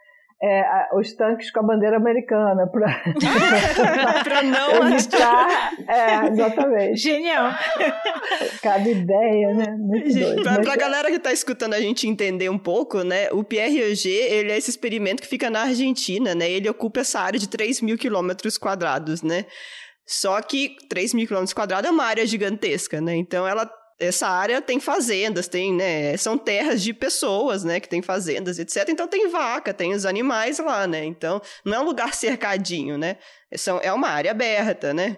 [0.43, 2.87] é, os tanques com a bandeira americana para
[4.41, 5.71] não evitar.
[5.87, 6.97] É, exatamente.
[6.97, 7.51] Genial.
[8.63, 9.75] Cada ideia, né?
[9.77, 13.29] Muito Para a galera que está escutando a gente entender um pouco, né?
[13.31, 16.49] O PRG, ele é esse experimento que fica na Argentina, né?
[16.49, 19.45] Ele ocupa essa área de 3 mil quilômetros quadrados, né?
[20.07, 23.15] Só que 3 mil quilômetros quadrados é uma área gigantesca, né?
[23.15, 23.71] Então ela
[24.01, 28.89] essa área tem fazendas, tem, né, são terras de pessoas, né, que tem fazendas, etc.
[28.89, 31.05] Então tem vaca, tem os animais lá, né?
[31.05, 33.17] Então não é um lugar cercadinho, né?
[33.55, 35.17] São, é uma área aberta, né?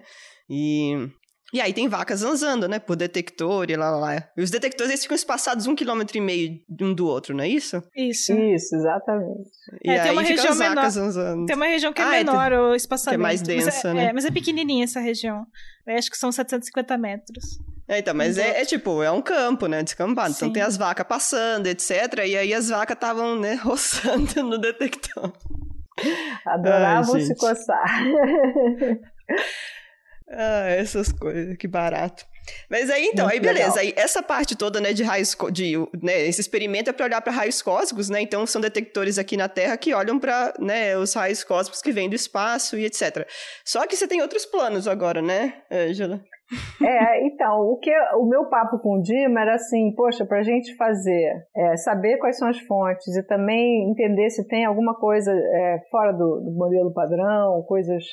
[0.50, 1.10] E
[1.54, 2.80] e aí tem vacas zanzando, né?
[2.80, 4.28] Por detector e lá, lá, lá.
[4.36, 7.48] E os detectores eles ficam espaçados um quilômetro e meio um do outro, não é
[7.48, 7.78] isso?
[7.96, 8.34] Isso.
[8.34, 9.52] Isso, exatamente.
[9.84, 10.90] E é, aí tem uma região menor.
[10.90, 11.46] Zanzando.
[11.46, 13.20] Tem uma região que é ah, é, menor é, o espaçamento.
[13.20, 14.06] Que é mais densa, mas é, né?
[14.06, 15.46] É, mas é pequenininha essa região.
[15.86, 17.46] Eu acho que são 750 metros.
[17.88, 19.84] É, então, mas é, é, tipo, é um campo, né?
[19.84, 20.34] Descampado.
[20.34, 20.46] Sim.
[20.46, 21.92] Então tem as vacas passando, etc.
[22.26, 25.34] E aí as vacas estavam, né, roçando no detector.
[26.46, 27.86] Adoravam Ai, se coçar.
[30.36, 32.26] Ah, essas coisas, que barato.
[32.70, 33.80] Mas aí, então, Muito aí beleza.
[33.80, 37.32] Aí, essa parte toda, né, de raios, de, né, esse experimento é para olhar para
[37.32, 38.22] raios cósmicos, né?
[38.22, 42.10] Então, são detectores aqui na Terra que olham para, né, os raios cósmicos que vêm
[42.10, 43.28] do espaço e etc.
[43.66, 46.22] Só que você tem outros planos agora, né, Angela?
[46.82, 50.44] É, então, o que o meu papo com o Dima era assim, poxa, para a
[50.44, 55.32] gente fazer, é, saber quais são as fontes e também entender se tem alguma coisa
[55.32, 58.04] é, fora do, do modelo padrão, coisas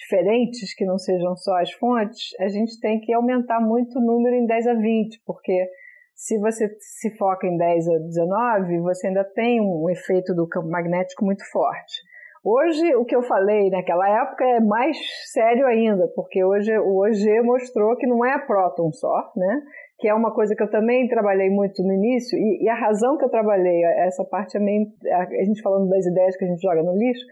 [0.00, 4.34] diferentes que não sejam só as fontes, a gente tem que aumentar muito o número
[4.34, 5.68] em 10 a 20, porque
[6.14, 10.68] se você se foca em 10 a 19, você ainda tem um efeito do campo
[10.68, 12.10] magnético muito forte.
[12.42, 14.96] Hoje, o que eu falei naquela época é mais
[15.30, 19.62] sério ainda, porque hoje o OG mostrou que não é próton só, né?
[19.98, 23.18] Que é uma coisa que eu também trabalhei muito no início, e, e a razão
[23.18, 26.62] que eu trabalhei, essa parte é meio, a gente falando das ideias que a gente
[26.62, 27.26] joga no lixo,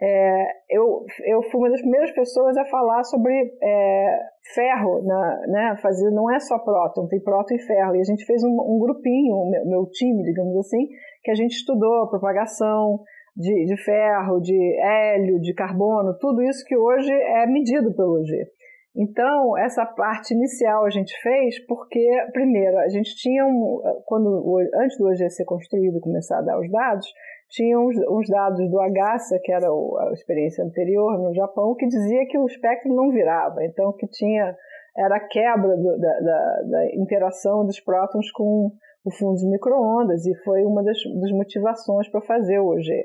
[0.00, 4.18] é, eu, eu fui uma das primeiras pessoas a falar sobre é,
[4.54, 8.24] ferro, na, né, fazer, não é só próton, tem próton e ferro, e a gente
[8.24, 10.88] fez um, um grupinho, meu, meu, time, digamos assim,
[11.24, 13.00] que a gente estudou propagação
[13.36, 18.46] de, de ferro, de hélio, de carbono, tudo isso que hoje é medido pelo G.
[18.96, 24.98] Então, essa parte inicial a gente fez porque, primeiro, a gente tinha, um, quando, antes
[24.98, 27.06] do OG ser construído e começar a dar os dados,
[27.48, 32.38] tinha uns, dados do AGASA, que era a experiência anterior no Japão, que dizia que
[32.38, 34.54] o espectro não virava, então que tinha
[34.96, 38.72] era a quebra do, da, da, da, interação dos prótons com
[39.04, 43.04] o fundo de microondas e foi uma das, das motivações para fazer o OG.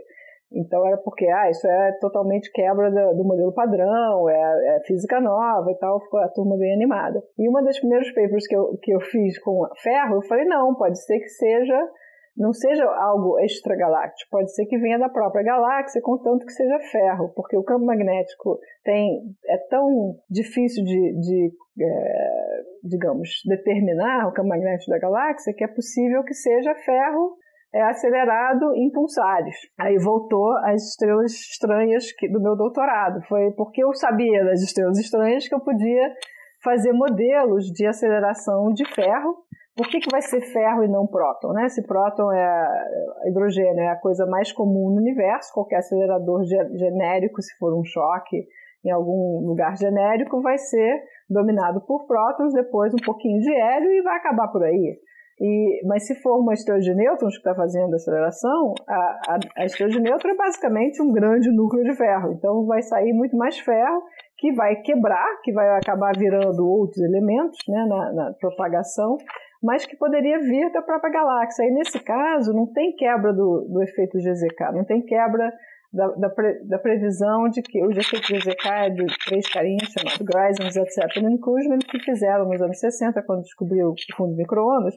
[0.52, 5.22] Então era porque ah, isso é totalmente quebra do, do modelo padrão, é, é, física
[5.22, 7.22] nova e tal, ficou a turma bem animada.
[7.38, 10.76] E uma das primeiros papers que eu, que eu fiz com ferro, eu falei, não,
[10.76, 11.80] pode ser que seja
[12.36, 17.32] não seja algo extragaláctico, pode ser que venha da própria galáxia, contanto que seja ferro,
[17.36, 24.50] porque o campo magnético tem é tão difícil de, de é, digamos, determinar o campo
[24.50, 27.38] magnético da galáxia que é possível que seja ferro
[27.74, 29.56] é acelerado em pulsares.
[29.80, 33.20] Aí voltou às estrelas estranhas que, do meu doutorado.
[33.28, 36.14] Foi porque eu sabia das estrelas estranhas que eu podia
[36.64, 39.38] fazer modelos de aceleração de ferro
[39.76, 41.52] por que, que vai ser ferro e não próton?
[41.54, 41.68] Né?
[41.70, 42.68] Se próton é
[43.26, 48.48] hidrogênio, é a coisa mais comum no universo, qualquer acelerador genérico, se for um choque
[48.86, 54.02] em algum lugar genérico, vai ser dominado por prótons, depois um pouquinho de hélio e
[54.04, 55.00] vai acabar por aí.
[55.42, 59.40] E, mas se for uma estrela de nêutrons que está fazendo a aceleração, a, a,
[59.58, 62.34] a estrela de nêutron é basicamente um grande núcleo de ferro.
[62.34, 64.04] Então vai sair muito mais ferro
[64.38, 69.18] que vai quebrar, que vai acabar virando outros elementos né, na, na propagação
[69.64, 71.64] mas que poderia vir da própria galáxia.
[71.64, 75.52] E nesse caso, não tem quebra do, do efeito GZK, não tem quebra
[75.94, 80.22] da, da, pre, da, previsão de que o efeito GZK é de três carinhas chamados
[80.22, 81.18] Greisens, etc.
[81.18, 84.96] E Kuzman, que fizeram nos anos 60, quando descobriu o fundo micro-ondas,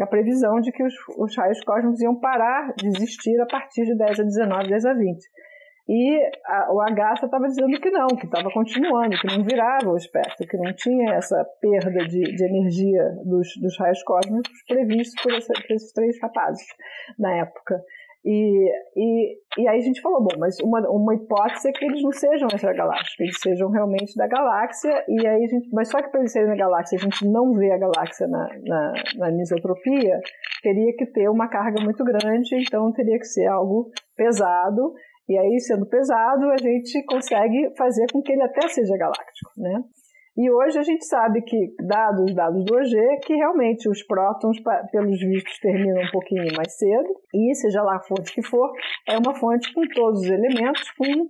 [0.00, 3.96] a previsão de que os, os raios cósmicos iam parar de existir a partir de
[3.96, 5.18] 10 a 19, 10 a 20.
[5.86, 9.96] E a, o Agatha estava dizendo que não, que estava continuando, que não virava o
[9.96, 15.34] espectro, que não tinha essa perda de, de energia dos, dos raios cósmicos previsto por,
[15.34, 16.66] essa, por esses três rapazes
[17.18, 17.82] na época.
[18.24, 22.02] E, e, e aí a gente falou, bom, mas uma, uma hipótese é que eles
[22.02, 26.08] não sejam extragalácticos, que eles sejam realmente da galáxia, e aí gente, mas só que
[26.08, 29.30] para eles serem da galáxia, a gente não vê a galáxia na, na, na
[30.62, 34.94] teria que ter uma carga muito grande, então teria que ser algo pesado,
[35.28, 39.82] e aí, sendo pesado, a gente consegue fazer com que ele até seja galáctico, né?
[40.36, 44.56] E hoje a gente sabe que, dados os dados do OG, que realmente os prótons,
[44.90, 48.72] pelos vistos, terminam um pouquinho mais cedo, e seja lá a fonte que for,
[49.08, 51.28] é uma fonte com todos os elementos, com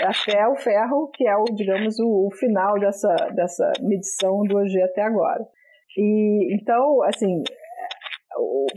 [0.00, 5.02] até o ferro, que é o, digamos, o, final dessa, dessa medição do OG até
[5.02, 5.46] agora.
[5.96, 7.42] E então, assim,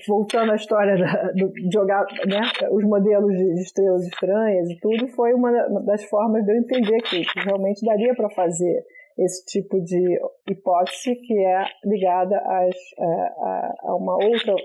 [0.08, 0.96] voltando à história
[1.34, 2.42] de jogar né,
[2.72, 5.52] os modelos de estrelas estranhas e tudo, foi uma
[5.86, 8.84] das formas de eu entender que, que realmente daria para fazer
[9.18, 14.56] esse tipo de hipótese que é ligada às, a, a, a, uma, outra,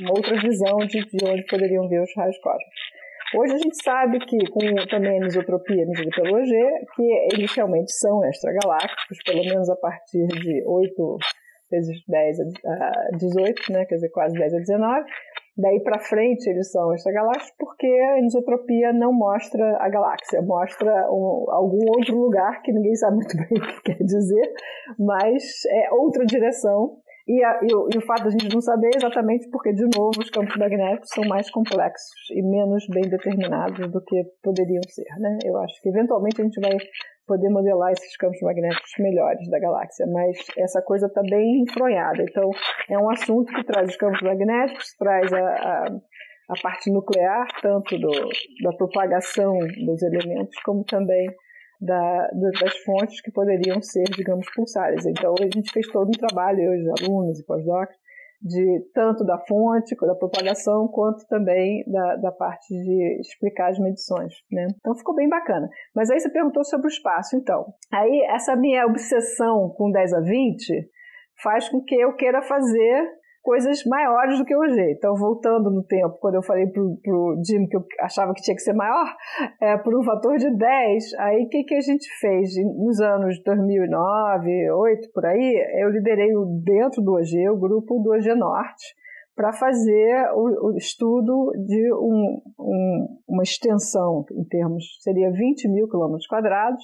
[0.00, 3.00] uma outra visão de, de onde poderiam vir os raios cósmicos.
[3.32, 6.50] Hoje a gente sabe que, com também a mesotropia medida pelo OG,
[6.96, 11.18] que eles realmente são extragalácticos, pelo menos a partir de 8
[11.70, 15.04] vezes 10 a 18, né, quer dizer, quase 10 a 19.
[15.56, 21.46] Daí para frente eles são extragalácticos porque a anisotropia não mostra a galáxia, mostra um,
[21.50, 24.52] algum outro lugar que ninguém sabe muito bem o que quer dizer,
[24.98, 26.98] mas é outra direção.
[27.28, 29.84] E, a, e, o, e o fato da gente não saber é exatamente porque, de
[29.96, 35.06] novo, os campos magnéticos são mais complexos e menos bem determinados do que poderiam ser.
[35.18, 35.38] Né?
[35.44, 36.76] Eu acho que eventualmente a gente vai
[37.30, 42.24] poder modelar esses campos magnéticos melhores da galáxia, mas essa coisa está bem enfronhada.
[42.24, 42.50] Então,
[42.90, 45.86] é um assunto que traz os campos magnéticos, traz a, a,
[46.48, 48.10] a parte nuclear, tanto do,
[48.64, 49.56] da propagação
[49.86, 51.24] dos elementos, como também
[51.80, 52.28] da,
[52.60, 55.06] das fontes que poderiam ser, digamos, pulsares.
[55.06, 57.96] Então, a gente fez todo um trabalho, eu, os alunos e pós-docs,
[58.40, 64.32] de tanto da fonte, da propagação, quanto também da, da parte de explicar as medições,
[64.50, 64.66] né?
[64.78, 65.68] Então ficou bem bacana.
[65.94, 67.66] Mas aí você perguntou sobre o espaço, então.
[67.92, 70.88] Aí essa minha obsessão com 10 a 20
[71.42, 74.92] faz com que eu queira fazer coisas maiores do que o G.
[74.92, 78.54] Então, voltando no tempo, quando eu falei pro, pro Jim que eu achava que tinha
[78.54, 79.06] que ser maior,
[79.60, 82.50] é, por um fator de 10, aí o que, que a gente fez?
[82.76, 86.30] Nos anos 2009, 2008, por aí, eu liderei
[86.64, 88.94] dentro do OG, o grupo do OG Norte,
[89.34, 95.88] para fazer o, o, estudo de um, um, uma extensão, em termos, seria 20 mil
[95.88, 96.82] quilômetros quadrados,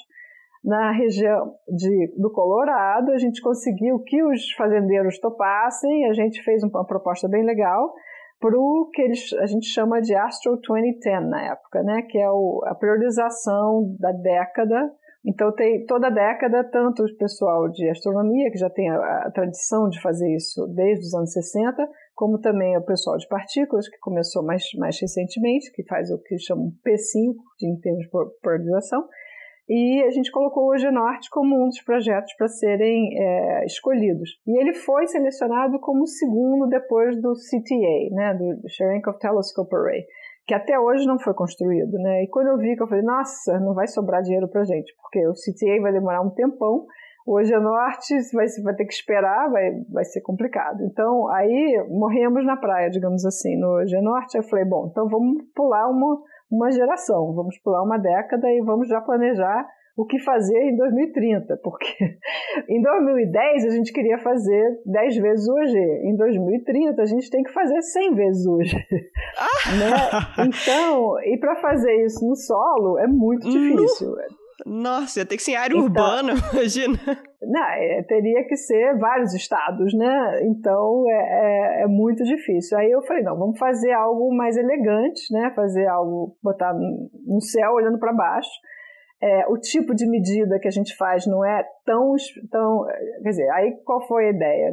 [0.67, 6.65] na região de, do Colorado, a gente conseguiu que os fazendeiros topassem, a gente fez
[6.65, 7.95] uma proposta bem legal
[8.41, 12.29] para o que eles, a gente chama de Astro 2010 na época, né, que é
[12.29, 14.93] o, a priorização da década.
[15.25, 18.97] Então, tem toda década, tanto o pessoal de astronomia, que já tem a,
[19.27, 23.89] a tradição de fazer isso desde os anos 60, como também o pessoal de partículas,
[23.89, 28.11] que começou mais, mais recentemente, que faz o que chamam P5, em termos de
[28.41, 29.05] priorização,
[29.69, 34.31] e a gente colocou o Norte como um dos projetos para serem é, escolhidos.
[34.47, 40.05] E ele foi selecionado como o segundo depois do CTA, né, do Cherenkov Telescope Array,
[40.47, 41.99] que até hoje não foi construído.
[41.99, 42.23] Né?
[42.23, 45.33] E quando eu vi eu falei, nossa, não vai sobrar dinheiro para gente, porque o
[45.33, 46.87] CTA vai demorar um tempão,
[47.27, 50.85] o Norte vai, vai ter que esperar, vai, vai ser complicado.
[50.85, 54.37] Então, aí morremos na praia, digamos assim, no Norte.
[54.39, 58.89] Eu falei, bom, então vamos pular uma uma geração, vamos pular uma década e vamos
[58.89, 59.67] já planejar
[59.97, 62.19] o que fazer em 2030, porque
[62.69, 65.79] em 2010 a gente queria fazer 10 vezes EG,
[66.11, 68.77] em 2030 a gente tem que fazer 100 vezes EG.
[69.39, 69.73] Ah!
[69.79, 70.47] Né?
[70.47, 74.15] Então, e para fazer isso no solo é muito difícil.
[74.65, 76.99] Nossa, ia ter que ser área então, urbana, imagina.
[77.43, 80.41] Não, é, teria que ser vários estados, né?
[80.45, 82.79] Então é, é, é, muito difícil.
[82.79, 85.53] Aí eu falei, não, vamos fazer algo mais elegante, né?
[85.55, 88.51] Fazer algo, botar no céu olhando para baixo.
[89.21, 92.15] É, o tipo de medida que a gente faz não é tão,
[92.51, 92.85] tão.
[93.23, 94.73] Quer dizer, aí qual foi a ideia?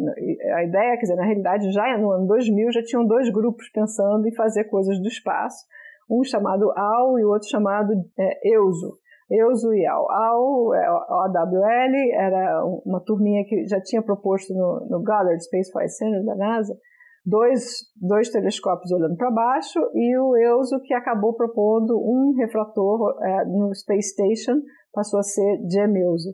[0.55, 4.27] A ideia, quer dizer, na realidade, já no ano 2000 já tinham dois grupos pensando
[4.27, 5.65] em fazer coisas do espaço,
[6.09, 8.97] um chamado AL e o outro chamado é, EUSO.
[9.29, 10.05] Euso e Al.
[10.09, 16.23] Al, é, era uma turminha que já tinha proposto no, no Goddard Space Flight Center
[16.23, 16.77] da NASA
[17.25, 23.45] dois, dois telescópios olhando para baixo e o EUSO que acabou propondo um refrator é,
[23.45, 24.61] no Space Station,
[24.91, 26.29] passou a ser GEM-EUSO.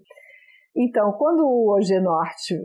[0.75, 2.55] Então, quando o OG Norte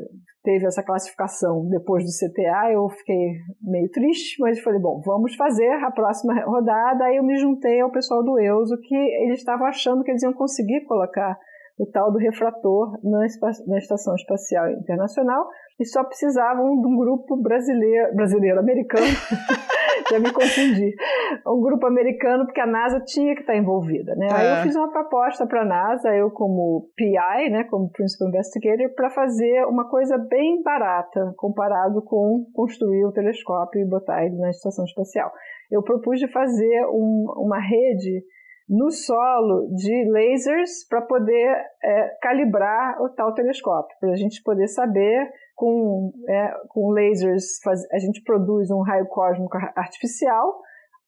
[0.43, 5.71] teve essa classificação depois do CTA, eu fiquei meio triste, mas falei, bom, vamos fazer
[5.83, 7.05] a próxima rodada.
[7.05, 10.35] Aí eu me juntei ao pessoal do EUSO, que eles estavam achando que eles iam
[10.35, 11.37] conseguir colocar
[11.79, 13.27] o tal do refrator na,
[13.67, 15.49] na Estação Espacial Internacional
[15.79, 19.07] e só precisavam de um grupo brasileiro, brasileiro, americano,
[20.09, 20.95] já me confundi,
[21.47, 24.29] um grupo americano, porque a NASA tinha que estar envolvida, né?
[24.29, 24.33] É.
[24.33, 24.63] Aí eu é.
[24.63, 29.65] fiz uma proposta para a NASA, eu como PI, né, como Principal Investigator, para fazer
[29.67, 35.33] uma coisa bem barata, comparado com construir o telescópio e botar ele na Estação Espacial.
[35.73, 38.23] Eu propus de fazer um, uma rede
[38.69, 44.67] no solo de lasers para poder é, calibrar o tal telescópio, para a gente poder
[44.69, 50.61] saber com, é, com lasers, faz, a gente produz um raio cósmico artificial,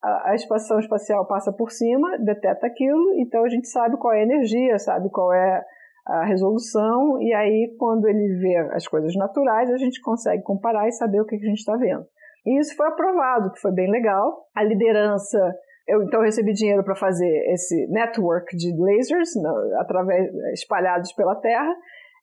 [0.03, 4.21] a, a estação espacial passa por cima, detecta aquilo, então a gente sabe qual é
[4.21, 5.65] a energia, sabe qual é
[6.07, 10.93] a resolução, e aí quando ele vê as coisas naturais, a gente consegue comparar e
[10.93, 12.07] saber o que, que a gente está vendo.
[12.45, 14.47] E isso foi aprovado, que foi bem legal.
[14.55, 15.53] A liderança
[15.87, 19.31] eu então recebi dinheiro para fazer esse network de lasers
[19.79, 21.75] através espalhados pela Terra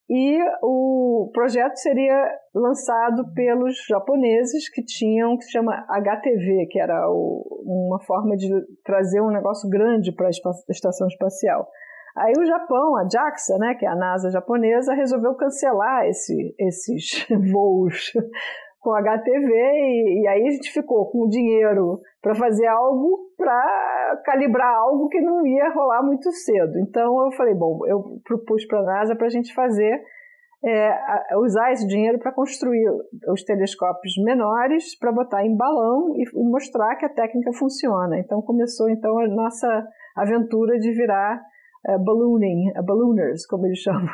[0.09, 7.09] e o projeto seria lançado pelos japoneses que tinham que se chama HTV, que era
[7.09, 8.49] o, uma forma de
[8.83, 11.67] trazer um negócio grande para a estação espacial.
[12.17, 17.25] Aí o Japão, a JAXA, né, que é a NASA japonesa, resolveu cancelar esse, esses
[17.51, 18.11] voos
[18.79, 24.21] com HTV e, e aí a gente ficou com o dinheiro para fazer algo para
[24.23, 26.79] calibrar algo que não ia rolar muito cedo.
[26.79, 30.01] Então eu falei, bom, eu propus para a NASA para a gente fazer
[30.65, 32.89] é, usar esse dinheiro para construir
[33.27, 38.17] os telescópios menores para botar em balão e, mostrar que a técnica funciona.
[38.17, 41.41] Então começou então a nossa aventura de virar
[41.85, 44.07] é, ballooning, ballooners, como eles chamam,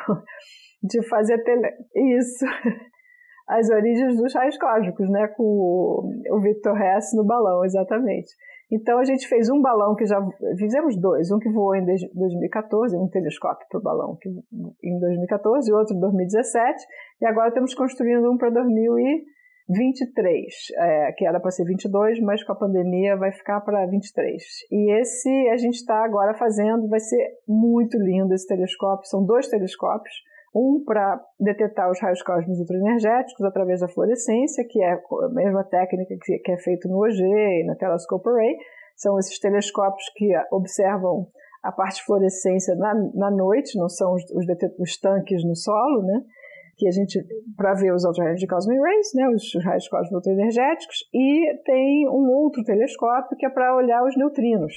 [0.82, 1.70] de fazer tele...
[1.94, 2.44] isso
[3.50, 8.32] as origens dos raios cósmicos, né, com o, Victor Hess no balão, exatamente.
[8.70, 10.24] Então a gente fez um balão que já
[10.56, 15.68] fizemos dois, um que voou em 2014, um telescópio para o balão que, em 2014
[15.68, 16.86] e outro em 2017,
[17.20, 22.52] e agora estamos construindo um para 2023, é, que era para ser 22, mas com
[22.52, 24.40] a pandemia vai ficar para 23.
[24.70, 29.48] E esse a gente está agora fazendo, vai ser muito lindo esse telescópio, são dois
[29.48, 30.14] telescópios,
[30.54, 36.14] um para detectar os raios cósmicos ultraenergéticos através da fluorescência, que é a mesma técnica
[36.20, 38.56] que é feita no OG e na Telescope Array.
[38.96, 41.28] São esses telescópios que observam
[41.62, 44.46] a parte de fluorescência na, na noite, não são os, os,
[44.78, 46.22] os, tanques no solo, né?
[46.76, 47.22] Que a gente,
[47.56, 49.28] para ver os ultra-energy cosmic rays, né?
[49.28, 50.96] Os raios cósmicos ultraenergéticos.
[51.12, 54.74] E tem um outro telescópio que é para olhar os neutrinos.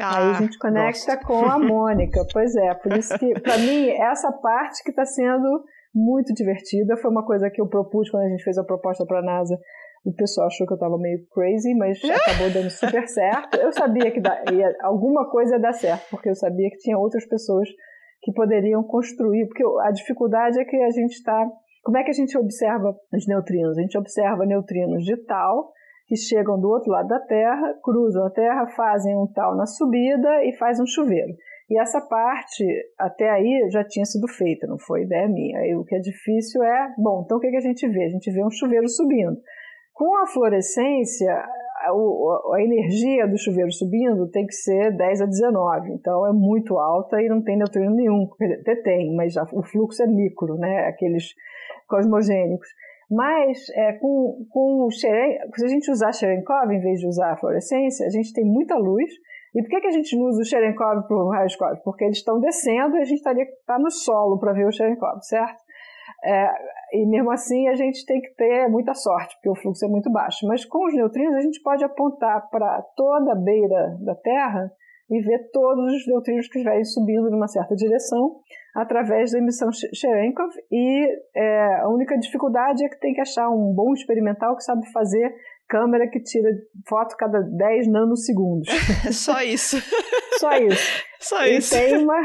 [0.00, 1.26] Ah, Aí a gente conecta gosto.
[1.26, 2.24] com a Mônica.
[2.32, 7.10] Pois é, por isso que, para mim, essa parte que está sendo muito divertida foi
[7.10, 9.58] uma coisa que eu propus quando a gente fez a proposta para a NASA.
[10.04, 13.56] O pessoal achou que eu estava meio crazy, mas acabou dando super certo.
[13.56, 14.20] Eu sabia que
[14.52, 17.68] ia, alguma coisa ia dar certo, porque eu sabia que tinha outras pessoas
[18.22, 21.48] que poderiam construir, porque a dificuldade é que a gente está.
[21.82, 23.78] Como é que a gente observa os neutrinos?
[23.78, 25.72] A gente observa neutrinos de tal
[26.06, 30.44] que chegam do outro lado da Terra, cruzam a Terra, fazem um tal na subida
[30.44, 31.34] e faz um chuveiro.
[31.68, 32.64] E essa parte,
[32.96, 35.76] até aí, já tinha sido feita, não foi ideia minha.
[35.78, 38.04] O que é difícil é, bom, então o que, que a gente vê?
[38.04, 39.36] A gente vê um chuveiro subindo.
[39.92, 45.92] Com a fluorescência, a, a, energia do chuveiro subindo tem que ser 10 a 19,
[45.92, 48.28] então é muito alta e não tem neutrino nenhum.
[48.60, 50.86] Até tem, mas o fluxo é micro, né?
[50.86, 51.34] Aqueles
[51.88, 52.68] cosmogênicos.
[53.10, 57.32] Mas é, com, com o Xeren, se a gente usar Cherenkov em vez de usar
[57.32, 59.10] a fluorescência, a gente tem muita luz.
[59.54, 61.84] E por que, que a gente não usa o Cherenkov para o raio cósmico?
[61.84, 63.32] Porque eles estão descendo e a gente está
[63.66, 65.64] tá no solo para ver o Cherenkov, certo?
[66.24, 66.50] É,
[66.92, 70.10] e mesmo assim a gente tem que ter muita sorte, porque o fluxo é muito
[70.10, 70.46] baixo.
[70.46, 74.70] Mas com os neutrinos a gente pode apontar para toda a beira da Terra
[75.10, 78.40] e ver todos os neutrinos que estiverem subindo numa certa direção
[78.74, 83.72] através da emissão Cherenkov e é, a única dificuldade é que tem que achar um
[83.74, 85.34] bom experimental que sabe fazer
[85.68, 86.50] câmera que tira
[86.88, 88.68] foto cada 10 nanosegundos.
[89.12, 89.78] Só isso.
[90.38, 91.04] Só isso.
[91.18, 91.74] Só isso.
[91.74, 92.20] E tem uma,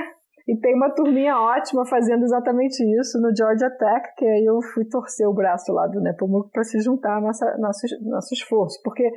[0.51, 4.83] e tem uma turminha ótima fazendo exatamente isso no Georgia Tech, que aí eu fui
[4.83, 8.77] torcer o braço lá do Nepomuc para se juntar ao nosso, nosso, nosso esforço.
[8.83, 9.09] Porque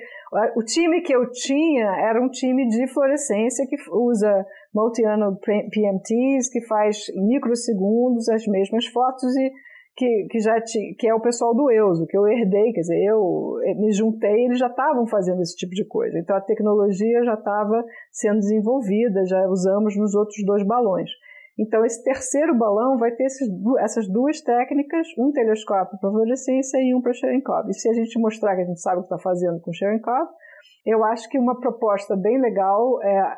[0.54, 6.60] o time que eu tinha era um time de fluorescência que usa multi-anode PMTs, que
[6.68, 9.52] faz microsegundos as mesmas fotos e
[9.96, 13.04] que, que já te, que é o pessoal do EUSO, que eu herdei, quer dizer,
[13.04, 16.16] eu me juntei, eles já estavam fazendo esse tipo de coisa.
[16.16, 21.10] Então a tecnologia já estava sendo desenvolvida, já usamos nos outros dois balões.
[21.58, 23.48] Então, esse terceiro balão vai ter esses,
[23.78, 27.68] essas duas técnicas, um telescópio para fluorescência e um para Cherenkov.
[27.68, 30.28] E se a gente mostrar que a gente sabe o que está fazendo com Cherenkov,
[30.84, 33.36] eu acho que uma proposta bem legal é,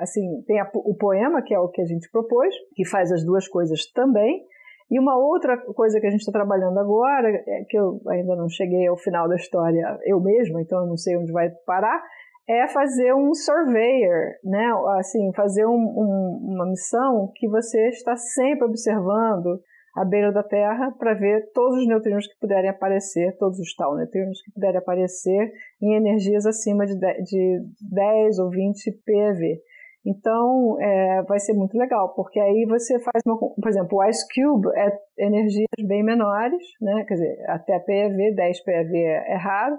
[0.00, 3.24] assim, tem a, o poema, que é o que a gente propôs, que faz as
[3.24, 4.46] duas coisas também,
[4.90, 8.48] e uma outra coisa que a gente está trabalhando agora, é que eu ainda não
[8.48, 12.02] cheguei ao final da história eu mesma, então eu não sei onde vai parar,
[12.48, 14.72] é fazer um surveyor, né?
[14.98, 19.60] Assim, fazer um, um, uma missão que você está sempre observando
[19.94, 23.94] à beira da Terra para ver todos os neutrinos que puderem aparecer, todos os tal
[23.96, 27.60] neutrinos que puderem aparecer em energias acima de 10, de
[27.92, 29.60] 10 ou 20 PeV.
[30.06, 34.24] Então, é, vai ser muito legal, porque aí você faz, uma, por exemplo, o Ice
[34.32, 37.04] Cube é energias bem menores, né?
[37.06, 39.76] quer dizer, até PeV, 10 PeV é, é raro,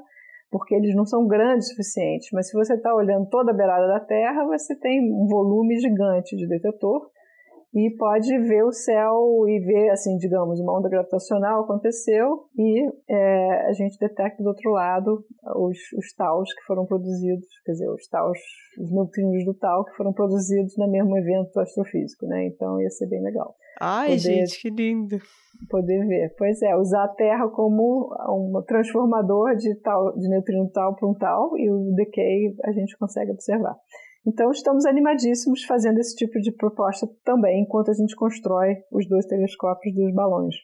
[0.52, 2.34] porque eles não são grandes o suficiente.
[2.34, 6.36] Mas se você está olhando toda a beirada da Terra, você tem um volume gigante
[6.36, 7.10] de detetor
[7.74, 13.68] e pode ver o céu e ver, assim, digamos, uma onda gravitacional aconteceu e é,
[13.68, 15.24] a gente detecta do outro lado
[15.56, 18.40] os, os taus que foram produzidos, quer dizer, os taus,
[18.80, 22.48] os neutrinos do tal que foram produzidos no mesmo evento astrofísico, né?
[22.48, 23.56] Então ia ser bem legal.
[23.80, 25.18] Ai, poder, gente, que lindo!
[25.70, 26.34] Poder ver.
[26.38, 31.14] Pois é, usar a Terra como um transformador de, tal, de neutrino tal para um
[31.14, 33.76] tal e o decay a gente consegue observar.
[34.28, 39.26] Então, estamos animadíssimos fazendo esse tipo de proposta também, enquanto a gente constrói os dois
[39.26, 40.56] telescópios dos balões.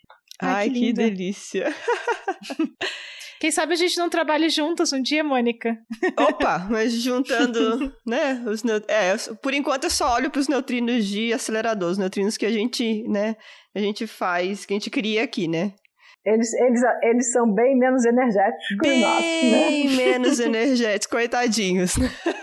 [0.42, 1.68] Ai, Ai que, que delícia!
[3.40, 5.78] Quem sabe a gente não trabalhe juntas um dia, Mônica?
[6.18, 8.86] Opa, mas juntando, né, os neut...
[8.88, 12.52] é, por enquanto eu só olho para os neutrinos de acelerador, os neutrinos que a
[12.52, 13.36] gente, né,
[13.76, 15.74] a gente faz, que a gente cria aqui, né?
[16.26, 19.70] Eles, eles, eles são bem menos energéticos que bem os nossos, né?
[19.70, 21.96] Bem menos energéticos, coitadinhos.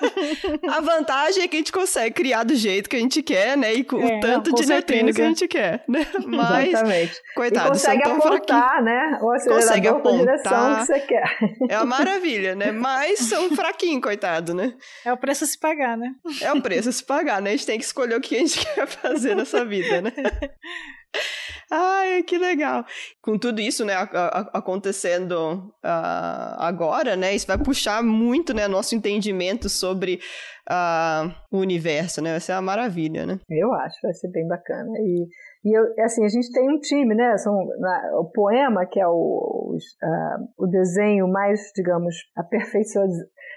[0.70, 3.74] a vantagem é que a gente consegue criar do jeito que a gente quer, né?
[3.74, 6.06] E com é, o tanto não, com de neutrino que a gente quer, né?
[6.24, 7.20] Mas, Exatamente.
[7.34, 9.18] coitado, e consegue apontar, né?
[9.20, 10.18] O consegue apontar.
[10.18, 11.36] direção que você quer.
[11.68, 12.70] É uma maravilha, né?
[12.70, 14.74] Mas são fraquinhos, coitado, né?
[15.04, 16.14] É o preço a se pagar, né?
[16.40, 17.50] É o preço a se pagar, né?
[17.50, 20.12] A gente tem que escolher o que a gente quer fazer nessa vida, né?
[21.70, 22.84] Ai, que legal.
[23.22, 23.94] Com tudo isso, né,
[24.52, 30.20] acontecendo uh, agora, né, isso vai puxar muito, né, nosso entendimento sobre
[30.68, 33.38] uh, o universo, né, vai ser uma maravilha, né?
[33.48, 34.90] Eu acho, vai ser bem bacana.
[34.98, 35.26] E,
[35.64, 39.06] e eu, assim, a gente tem um time, né, são, na, o poema, que é
[39.06, 43.12] o, o, uh, o desenho mais, digamos, aperfeiçoado,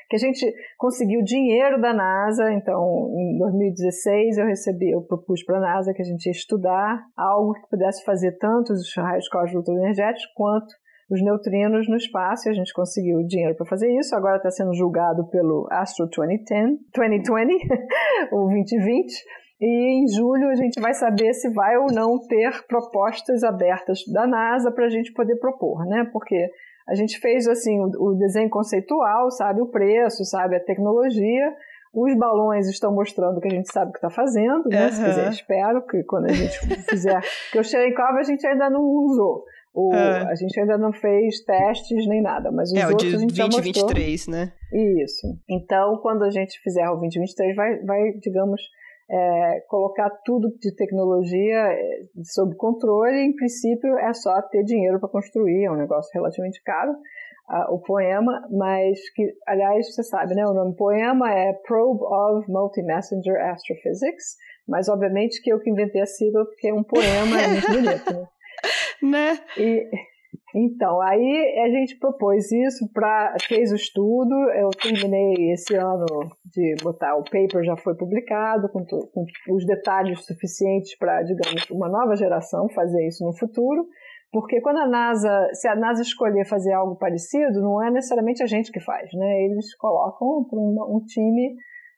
[0.10, 0.46] que a gente
[0.78, 6.02] conseguiu dinheiro da NASA, então em 2016 eu recebi, eu propus para a NASA que
[6.02, 10.74] a gente ia estudar algo que pudesse fazer tanto os raios cósmicos energéticos quanto
[11.10, 14.16] os neutrinos no espaço, e a gente conseguiu dinheiro para fazer isso.
[14.16, 17.68] Agora está sendo julgado pelo Astro 2010, 2020,
[18.34, 19.14] o 2020.
[19.62, 24.28] E em julho a gente vai saber se vai ou não ter propostas abertas da
[24.28, 26.10] NASA para a gente poder propor, né?
[26.12, 26.50] Porque
[26.88, 31.54] a gente fez assim o, desenho conceitual, sabe o preço, sabe a tecnologia.
[31.94, 34.86] Os balões estão mostrando que a gente sabe o que está fazendo, né?
[34.86, 34.92] Uhum.
[34.92, 36.60] Se quiser, espero que quando a gente
[36.90, 37.22] fizer.
[37.52, 39.46] que o Cherenkov a gente ainda não usou.
[39.74, 40.32] O, é.
[40.32, 43.46] A gente ainda não fez testes nem nada, mas os é, outros o de a
[43.46, 44.54] gente 2023, né?
[45.04, 45.38] Isso.
[45.50, 48.62] Então, quando a gente fizer o 2023, vai, vai digamos,
[49.10, 55.10] é, colocar tudo de tecnologia é, sob controle, em princípio é só ter dinheiro para
[55.10, 60.46] construir, é um negócio relativamente caro, uh, o poema, mas que, aliás, você sabe, né,
[60.46, 64.38] o nome poema é Probe of Multi-Messenger Astrophysics,
[64.68, 68.28] mas obviamente que eu que inventei a sigla porque um poema é muito bonito, né?
[69.36, 69.40] né?
[69.58, 69.88] E,
[70.58, 76.06] então, aí a gente propôs isso, pra, fez o estudo, eu terminei esse ano
[76.46, 81.90] de botar, o paper já foi publicado, com, com os detalhes suficientes para, digamos, uma
[81.90, 83.86] nova geração fazer isso no futuro,
[84.32, 88.46] porque quando a NASA, se a NASA escolher fazer algo parecido, não é necessariamente a
[88.46, 89.44] gente que faz, né?
[89.44, 91.54] Eles colocam para um, um, time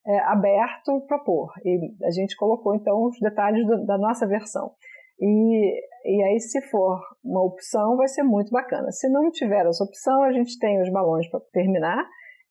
[0.08, 4.72] é, aberto para pôr, e a gente colocou então os detalhes do, da nossa versão.
[5.20, 8.92] E, e aí, se for uma opção, vai ser muito bacana.
[8.92, 12.06] Se não tiver essa opção, a gente tem os balões para terminar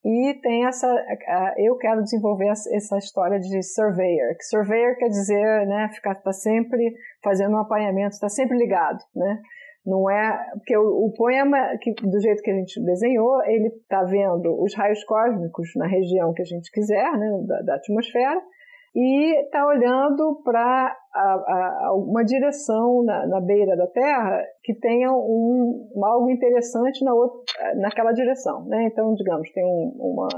[0.04, 0.86] e tem essa.
[1.56, 4.36] Eu quero desenvolver essa história de surveyor.
[4.36, 9.40] Que surveyor quer dizer, né, ficar tá sempre fazendo um apanhamento, está sempre ligado, né?
[9.84, 14.02] Não é porque o, o poema, que, do jeito que a gente desenhou, ele está
[14.02, 18.40] vendo os raios cósmicos na região que a gente quiser, né, da, da atmosfera,
[18.96, 20.96] e está olhando para
[21.92, 27.44] uma direção na, na, beira da Terra que tenha um, algo interessante na outra,
[27.74, 28.64] naquela direção.
[28.64, 28.86] Né?
[28.86, 30.28] Então, digamos, tem um, uma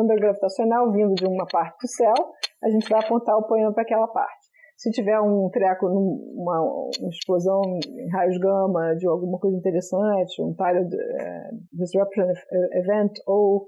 [0.00, 2.14] onda gravitacional vindo de uma parte do céu,
[2.62, 4.46] a gente vai apontar o poema para aquela parte.
[4.76, 10.52] se tiver um treco, uma, uma explosão em raios gama de alguma coisa interessante, um
[10.52, 12.26] Tidal uh, Disruption
[12.72, 13.66] Event ou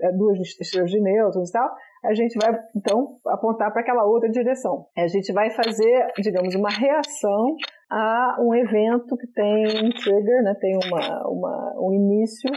[0.00, 1.68] é, duas estrelas de nêutrons e tal,
[2.04, 4.86] a gente vai, então, apontar para aquela outra direção.
[4.96, 7.56] A gente vai fazer, digamos, uma reação
[7.90, 12.50] a um evento que tem um trigger, né, tem uma, uma, um início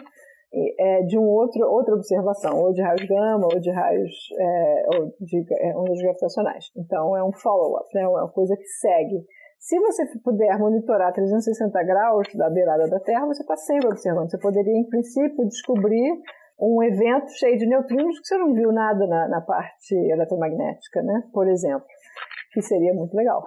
[0.80, 5.14] é, de um outro, outra observação, ou de raios gama, ou de raios é, ou
[5.22, 6.66] de é, ondas gravitacionais.
[6.76, 9.26] Então, é um follow-up, né, é uma coisa que segue.
[9.60, 14.30] Se você puder monitorar 360 graus da beirada da Terra, você está sempre observando.
[14.30, 16.22] Você poderia, em princípio, descobrir
[16.60, 21.24] um evento cheio de neutrinos que você não viu nada na, na parte eletromagnética, né?
[21.32, 21.86] Por exemplo,
[22.52, 23.44] que seria muito legal.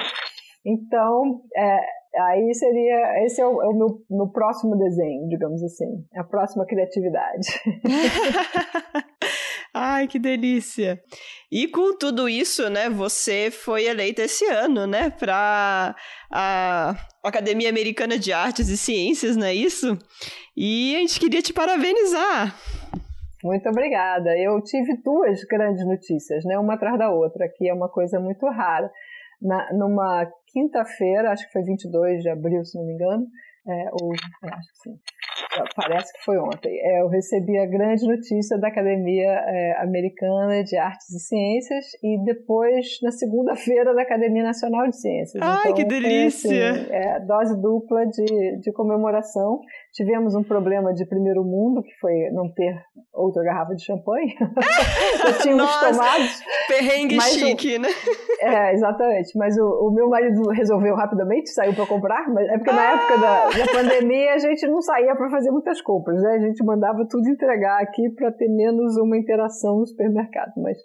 [0.64, 1.80] então, é,
[2.20, 6.66] aí seria, esse é o, é o meu, meu próximo desenho, digamos assim, a próxima
[6.66, 7.48] criatividade.
[10.04, 11.00] Ai, que delícia!
[11.50, 15.96] E com tudo isso, né, você foi eleita esse ano, né, para
[16.30, 16.94] a
[17.24, 19.96] Academia Americana de Artes e Ciências, não é isso?
[20.54, 22.54] E a gente queria te parabenizar.
[23.42, 24.36] Muito obrigada.
[24.36, 28.46] Eu tive duas grandes notícias, né, uma atrás da outra, que é uma coisa muito
[28.46, 28.90] rara.
[29.40, 33.26] Na, numa quinta-feira, acho que foi 22 de abril, se não me engano,
[33.66, 34.98] é, ou acho que sim,
[35.74, 40.76] parece que foi ontem, é, eu recebi a grande notícia da Academia é, Americana de
[40.76, 45.42] Artes e Ciências e depois, na segunda-feira, da Academia Nacional de Ciências.
[45.42, 46.48] Ai, então, que delícia!
[46.48, 49.60] Foi, assim, é, dose dupla de, de comemoração.
[49.92, 52.74] Tivemos um problema de primeiro mundo, que foi não ter
[53.12, 54.34] outra garrafa de champanhe.
[55.24, 56.42] Eu tinha uns tomados.
[56.68, 57.88] Perrengue chique, o, né?
[58.40, 59.36] É, exatamente.
[59.36, 62.28] Mas o, o, meu marido resolveu rapidamente, saiu para comprar.
[62.32, 62.74] Mas é porque ah!
[62.74, 66.34] na época da, da pandemia a gente não saía para fazer muitas compras, né?
[66.34, 70.52] A gente mandava tudo entregar aqui para ter menos uma interação no supermercado.
[70.56, 70.78] Mas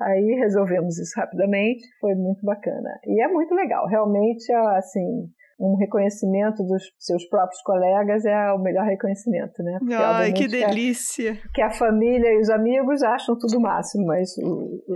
[0.00, 2.98] aí resolvemos isso rapidamente, foi muito bacana.
[3.04, 5.28] E é muito legal, realmente, assim
[5.58, 9.78] um reconhecimento dos seus próprios colegas é o melhor reconhecimento, né?
[9.78, 11.34] Porque, Ai, que delícia!
[11.34, 14.30] Que a, que a, família e os amigos acham tudo o máximo, mas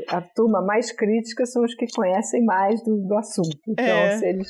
[0.08, 3.56] a turma mais crítica são os que conhecem mais do, do assunto.
[3.66, 4.18] Então, é.
[4.18, 4.48] se eles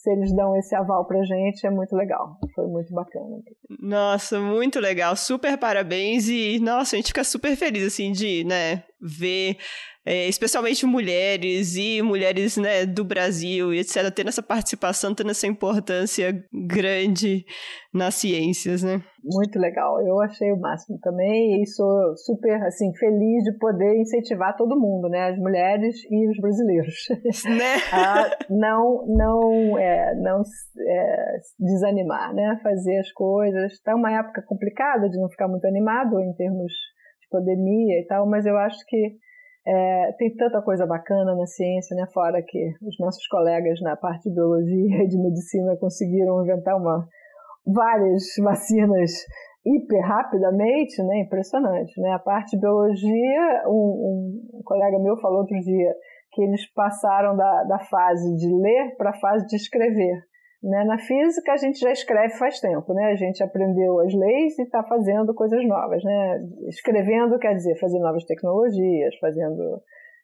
[0.00, 2.38] se eles dão esse aval pra gente, é muito legal.
[2.54, 3.36] Foi muito bacana.
[3.82, 5.14] Nossa, muito legal.
[5.14, 9.58] Super parabéns e, nossa, a gente fica super feliz, assim, de, né, ver
[10.04, 15.46] é, especialmente mulheres e mulheres né, do Brasil e etc., tendo essa participação, tendo essa
[15.46, 17.44] importância grande
[17.92, 19.02] nas ciências, né?
[19.22, 24.56] Muito legal, eu achei o máximo também e sou super assim feliz de poder incentivar
[24.56, 26.94] todo mundo, né, as mulheres e os brasileiros,
[27.44, 27.76] né?
[27.92, 33.72] a não não é, não é, desanimar, né, fazer as coisas.
[33.72, 36.72] Está uma época complicada de não ficar muito animado em termos
[37.20, 39.18] de pandemia e tal, mas eu acho que
[39.66, 42.06] é, tem tanta coisa bacana na ciência, né?
[42.12, 47.06] Fora que os nossos colegas na parte de biologia e de medicina conseguiram inventar uma,
[47.66, 49.10] várias vacinas
[49.64, 51.20] hiper rapidamente, né?
[51.20, 52.12] Impressionante, né?
[52.12, 55.94] A parte de biologia, um, um colega meu falou outro dia
[56.32, 60.29] que eles passaram da, da fase de ler para a fase de escrever.
[60.62, 60.84] Né?
[60.84, 63.12] Na física a gente já escreve faz tempo, né?
[63.12, 66.46] A gente aprendeu as leis e está fazendo coisas novas, né?
[66.68, 69.80] Escrevendo quer dizer fazer novas tecnologias, fazendo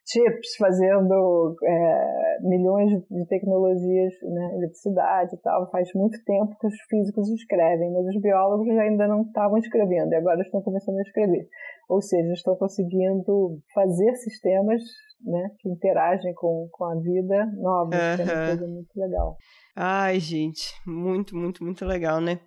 [0.07, 4.55] chips, fazendo é, milhões de tecnologias, né?
[4.55, 5.71] eletricidade e tal.
[5.71, 10.17] Faz muito tempo que os físicos escrevem, mas os biólogos ainda não estavam escrevendo e
[10.17, 11.49] agora estão começando a escrever.
[11.89, 14.83] Ou seja, estão conseguindo fazer sistemas
[15.25, 18.17] né, que interagem com, com a vida novos, uhum.
[18.17, 19.37] que é uma coisa muito legal.
[19.79, 22.41] Ai, gente, muito, muito, muito legal, né?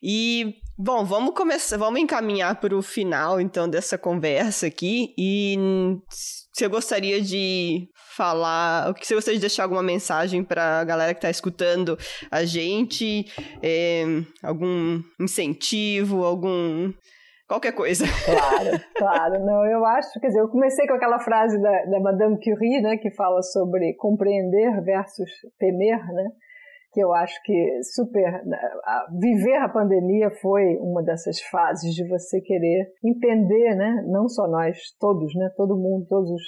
[0.00, 5.12] E, bom, vamos começar, vamos encaminhar para o final, então, dessa conversa aqui.
[5.18, 5.58] E
[6.52, 11.12] você gostaria de falar, o que você gostaria de deixar alguma mensagem para a galera
[11.12, 11.98] que está escutando
[12.30, 13.24] a gente?
[13.60, 14.04] É,
[14.40, 16.92] algum incentivo, algum
[17.48, 18.04] qualquer coisa.
[18.24, 19.44] Claro, claro.
[19.44, 22.96] Não, eu acho, quer dizer, eu comecei com aquela frase da, da Madame Curie, né,
[22.96, 26.30] que fala sobre compreender versus temer, né?
[26.96, 28.42] que eu acho que super.
[29.20, 34.02] Viver a pandemia foi uma dessas fases de você querer entender, né?
[34.08, 35.50] Não só nós, todos, né?
[35.58, 36.42] Todo mundo, todos os,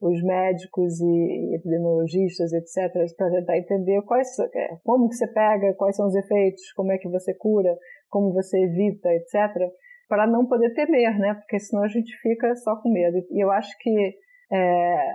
[0.00, 5.94] os médicos e epidemiologistas, etc., para tentar entender quais, é, como que você pega, quais
[5.94, 7.72] são os efeitos, como é que você cura,
[8.10, 9.70] como você evita, etc.,
[10.12, 11.32] para não poder temer, né?
[11.32, 13.16] Porque senão a gente fica só com medo.
[13.30, 14.14] E eu acho que
[14.52, 15.14] é,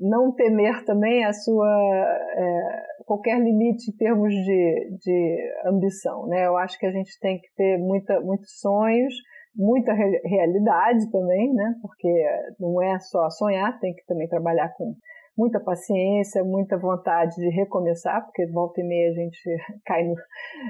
[0.00, 6.46] não temer também a sua é, qualquer limite em termos de, de ambição, né?
[6.46, 9.12] Eu acho que a gente tem que ter muita, muitos sonhos,
[9.56, 11.74] muita re realidade também, né?
[11.82, 12.08] Porque
[12.60, 14.94] não é só sonhar, tem que também trabalhar com
[15.36, 19.40] muita paciência, muita vontade de recomeçar, porque volta e meia a gente
[19.84, 20.14] cai no,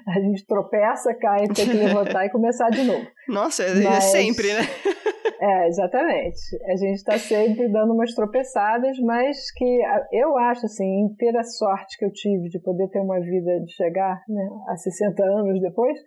[0.09, 3.07] a gente tropeça, cai, tem que levantar e começar de novo.
[3.29, 4.63] Nossa, é, é Mas, sempre, né?
[5.39, 6.39] É, exatamente.
[6.65, 9.81] A gente está sempre dando umas tropeçadas, mas que
[10.11, 13.71] eu acho, assim, ter a sorte que eu tive de poder ter uma vida de
[13.73, 15.99] chegar né, a 60 anos depois,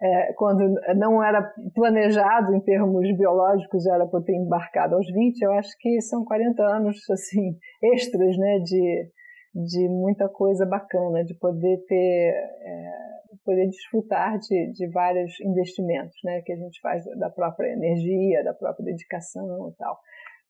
[0.00, 1.42] é, quando não era
[1.74, 6.62] planejado em termos biológicos, era para ter embarcado aos 20, eu acho que são 40
[6.62, 9.10] anos, assim, extras, né, de,
[9.54, 12.34] de muita coisa bacana, de poder ter...
[12.62, 18.42] É, poder desfrutar de, de vários investimentos, né, que a gente faz da própria energia,
[18.42, 19.98] da própria dedicação e tal.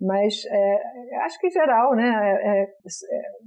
[0.01, 2.05] Mas é, acho que em geral, né,
[2.43, 2.69] é, é,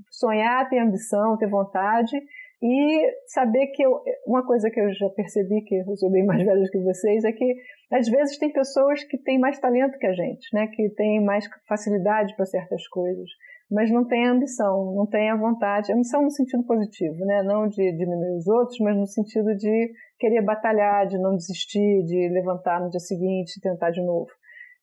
[0.10, 2.18] sonhar, ter ambição, ter vontade
[2.62, 6.44] e saber que eu, uma coisa que eu já percebi, que eu sou bem mais
[6.44, 7.56] velha que vocês, é que
[7.92, 11.46] às vezes tem pessoas que têm mais talento que a gente, né, que têm mais
[11.68, 13.30] facilidade para certas coisas
[13.70, 17.44] mas não tem ambição, não tem a vontade, ambição no sentido positivo, né?
[17.44, 22.30] não de diminuir os outros, mas no sentido de querer batalhar, de não desistir, de
[22.30, 24.30] levantar no dia seguinte e tentar de novo.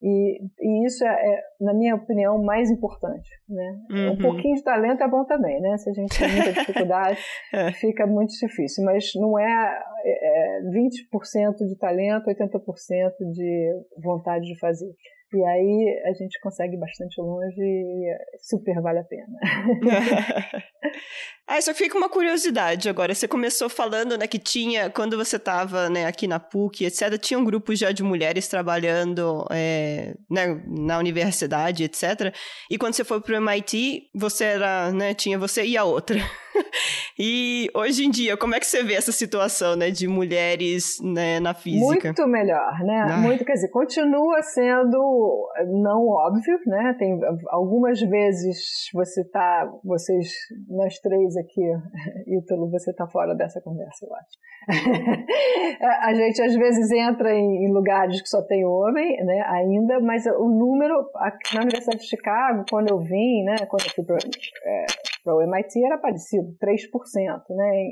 [0.05, 3.26] E, e isso é, é, na minha opinião, mais importante.
[3.48, 3.81] Né?
[3.90, 4.12] Uhum.
[4.12, 5.78] Um pouquinho de talento é bom também, né?
[5.78, 7.18] Se a gente tem muita dificuldade,
[7.55, 7.72] é.
[7.72, 8.85] fica muito difícil.
[8.85, 13.72] Mas não é, é 20% de talento, 80% de
[14.02, 14.93] vontade de fazer.
[15.32, 19.39] E aí a gente consegue bastante longe e super vale a pena.
[21.46, 23.14] ah, só fica uma curiosidade agora.
[23.14, 27.38] Você começou falando né, que tinha, quando você estava né, aqui na PUC, etc., tinha
[27.38, 32.34] um grupo já de mulheres trabalhando é, né, na universidade, etc.
[32.70, 36.18] E quando você foi para o MIT, você era, né, tinha você e a outra.
[37.18, 41.40] e hoje em dia, como é que você vê essa situação, né, de mulheres né,
[41.40, 42.08] na física?
[42.08, 43.06] Muito melhor, né?
[43.10, 43.16] Ah.
[43.18, 45.50] Muito, quer dizer, continua sendo
[45.82, 46.96] não óbvio, né?
[46.98, 47.18] Tem
[47.50, 50.30] algumas vezes você tá, vocês,
[50.68, 51.62] nós três aqui,
[52.27, 54.44] Ítalo, você tá fora dessa conversa, eu acho.
[56.02, 60.48] a gente às vezes entra em, lugares que só tem homem, né, ainda, mas o
[60.48, 61.11] número,
[61.55, 64.86] na Universidade de Chicago, quando eu vim, né, quando eu fui para é,
[65.27, 67.89] o MIT era parecido, 3% né,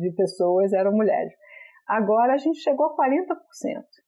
[0.00, 1.32] de pessoas eram mulheres.
[1.88, 2.96] Agora a gente chegou a 40%,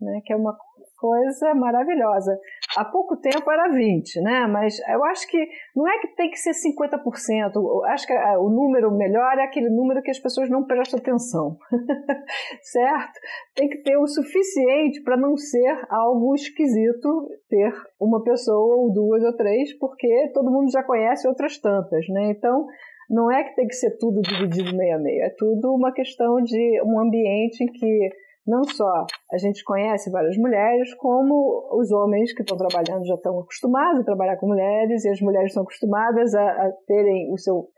[0.00, 0.54] né, que é uma
[1.00, 2.38] coisa maravilhosa.
[2.76, 4.46] Há pouco tempo era 20, né?
[4.46, 7.54] Mas eu acho que não é que tem que ser 50%.
[7.54, 11.56] Eu acho que o número melhor é aquele número que as pessoas não prestam atenção.
[12.62, 13.18] certo?
[13.54, 19.24] Tem que ter o suficiente para não ser algo esquisito ter uma pessoa ou duas
[19.24, 22.30] ou três, porque todo mundo já conhece outras tantas, né?
[22.30, 22.66] Então,
[23.10, 26.36] não é que tem que ser tudo dividido meio a meio, é tudo uma questão
[26.36, 28.10] de um ambiente em que
[28.46, 33.38] não só a gente conhece várias mulheres, como os homens que estão trabalhando já estão
[33.38, 37.68] acostumados a trabalhar com mulheres, e as mulheres estão acostumadas a, a terem o seu,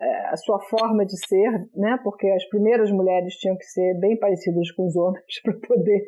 [0.00, 1.98] é, a sua forma de ser, né?
[2.02, 6.02] porque as primeiras mulheres tinham que ser bem parecidas com os homens para poder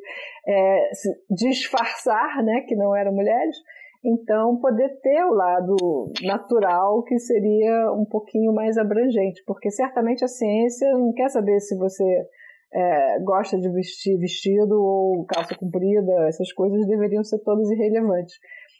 [0.48, 0.90] é,
[1.30, 2.64] disfarçar né?
[2.66, 3.56] que não eram mulheres.
[4.04, 5.76] Então, poder ter o lado
[6.22, 11.76] natural que seria um pouquinho mais abrangente, porque certamente a ciência não quer saber se
[11.76, 12.04] você
[12.74, 18.34] é, gosta de vestir vestido ou calça comprida, essas coisas deveriam ser todas irrelevantes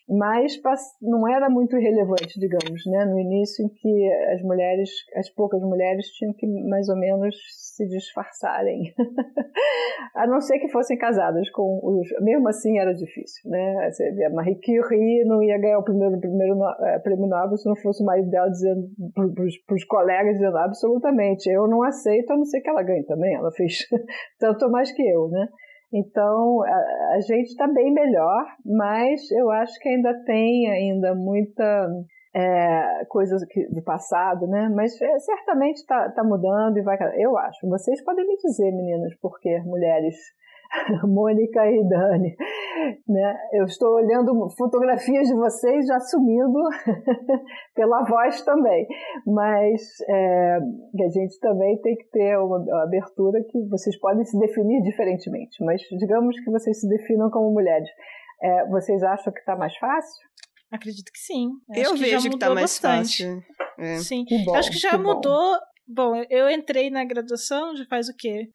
[0.09, 0.59] mas
[1.01, 3.05] não era muito relevante, digamos, né?
[3.05, 7.87] No início em que as mulheres, as poucas mulheres tinham que mais ou menos se
[7.89, 8.93] disfarçarem,
[10.15, 13.91] a não ser que fossem casadas com os, mesmo assim era difícil, né?
[14.27, 16.55] A Marie Curie não ia ganhar o primeiro, primeiro
[16.87, 21.49] é, prêmio Nobel se não fosse o marido dela dizendo para os colegas dizendo absolutamente,
[21.49, 23.87] eu não aceito, a não ser que ela ganhe também, ela fez
[24.39, 25.49] tanto mais que eu, né?
[25.93, 31.89] Então, a, a gente está bem melhor, mas eu acho que ainda tem ainda muita
[32.35, 34.71] é, coisas do passado, né?
[34.75, 36.97] Mas é, certamente está tá mudando e vai.
[37.23, 37.69] Eu acho.
[37.69, 40.17] Vocês podem me dizer, meninas, por que mulheres
[41.07, 42.37] Mônica e Dani.
[43.09, 43.37] Né?
[43.53, 46.59] Eu estou olhando fotografias de vocês já sumindo
[47.75, 48.87] pela voz também,
[49.27, 54.83] mas é, a gente também tem que ter uma abertura que vocês podem se definir
[54.83, 57.89] diferentemente, mas digamos que vocês se definam como mulheres.
[58.43, 60.27] É, vocês acham que está mais fácil?
[60.71, 61.51] Acredito que sim.
[61.75, 63.25] Eu Acho vejo que está mais bastante.
[63.25, 63.43] fácil.
[63.79, 63.97] É.
[63.99, 64.25] Sim.
[64.45, 65.53] Bom, Acho que já que mudou.
[65.87, 66.13] Bom.
[66.15, 68.49] bom, eu entrei na graduação já faz o quê?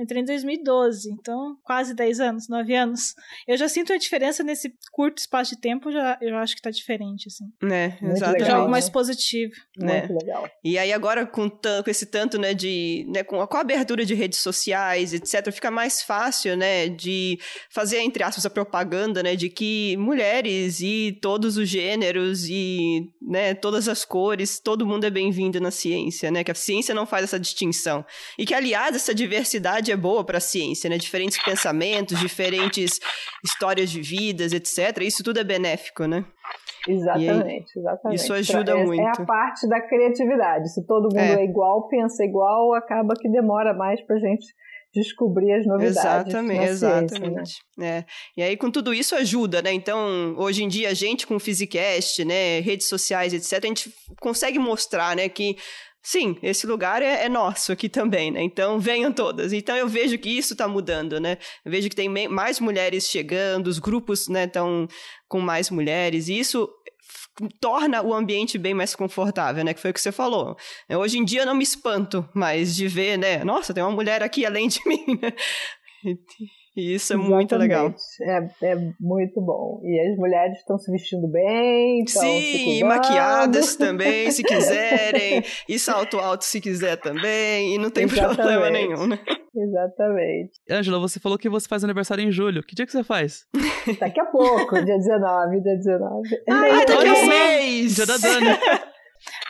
[0.00, 3.14] Entrei em 2012, então quase 10 anos, 9 anos.
[3.46, 6.70] Eu já sinto a diferença nesse curto espaço de tempo, já, eu acho que tá
[6.70, 7.44] diferente, assim.
[7.62, 8.42] Né, exatamente.
[8.42, 8.92] legal, Jogo mais né?
[8.92, 9.52] positivo.
[9.76, 10.06] né?
[10.06, 10.50] Muito legal.
[10.64, 14.04] E aí agora com, com esse tanto, né, de, né, com a, com a abertura
[14.04, 17.38] de redes sociais, etc, fica mais fácil, né, de
[17.70, 23.54] fazer, entre aspas, a propaganda, né, de que mulheres e todos os gêneros e, né,
[23.54, 27.24] todas as cores, todo mundo é bem-vindo na ciência, né, que a ciência não faz
[27.24, 28.04] essa distinção.
[28.38, 32.98] E que, aliás, essa diversidade é boa para a ciência, né, diferentes pensamentos, diferentes
[33.44, 36.24] histórias de vidas, etc, isso tudo é benéfico, né?
[36.88, 38.18] Exatamente, exatamente.
[38.18, 39.02] isso ajuda é, muito.
[39.02, 40.72] É a parte da criatividade.
[40.72, 41.42] Se todo mundo É.
[41.42, 44.46] é, igual, pensa igual, acaba que demora mais pra gente
[44.92, 45.98] descobrir as novidades.
[45.98, 47.04] Exatamente, na ciência, né?
[47.04, 47.52] exatamente.
[47.80, 48.04] É.
[48.36, 49.72] E aí, com tudo isso, ajuda, né?
[49.72, 53.94] Então, hoje em dia, a gente com o Physicast, né, redes sociais, etc., a gente
[54.20, 55.56] consegue mostrar, né, que
[56.02, 58.42] sim, esse lugar é, é nosso aqui também, né?
[58.42, 59.52] Então, venham todas.
[59.52, 61.38] Então, eu vejo que isso tá mudando, né?
[61.64, 64.86] Eu vejo que tem mais mulheres chegando, os grupos, né, estão
[65.28, 66.68] com mais mulheres, e isso
[67.60, 69.74] torna o ambiente bem mais confortável, né?
[69.74, 70.56] Que foi o que você falou.
[70.88, 73.44] É, Hoje em dia eu não me espanto mais de ver, né?
[73.44, 75.32] Nossa, tem uma mulher aqui além de mim, né?
[76.76, 77.86] E, isso é muito legal.
[78.20, 78.54] Exatamente.
[78.62, 79.80] É, é muito bom.
[79.84, 85.42] E as mulheres estão se vestindo bem, estão se Sim, e maquiadas também, se quiserem.
[85.68, 87.74] E salto alto se quiser também.
[87.74, 88.36] E não tem Exatamente.
[88.36, 89.18] problema nenhum, né?
[89.54, 90.52] Exatamente.
[90.70, 92.62] Ângela, você falou que você faz aniversário em julho.
[92.62, 93.46] Que dia que você faz?
[93.98, 96.28] Daqui a pouco, dia 19, dia 19.
[96.48, 97.96] Ai, daqui a um mês!
[97.96, 98.46] Dia da Dani.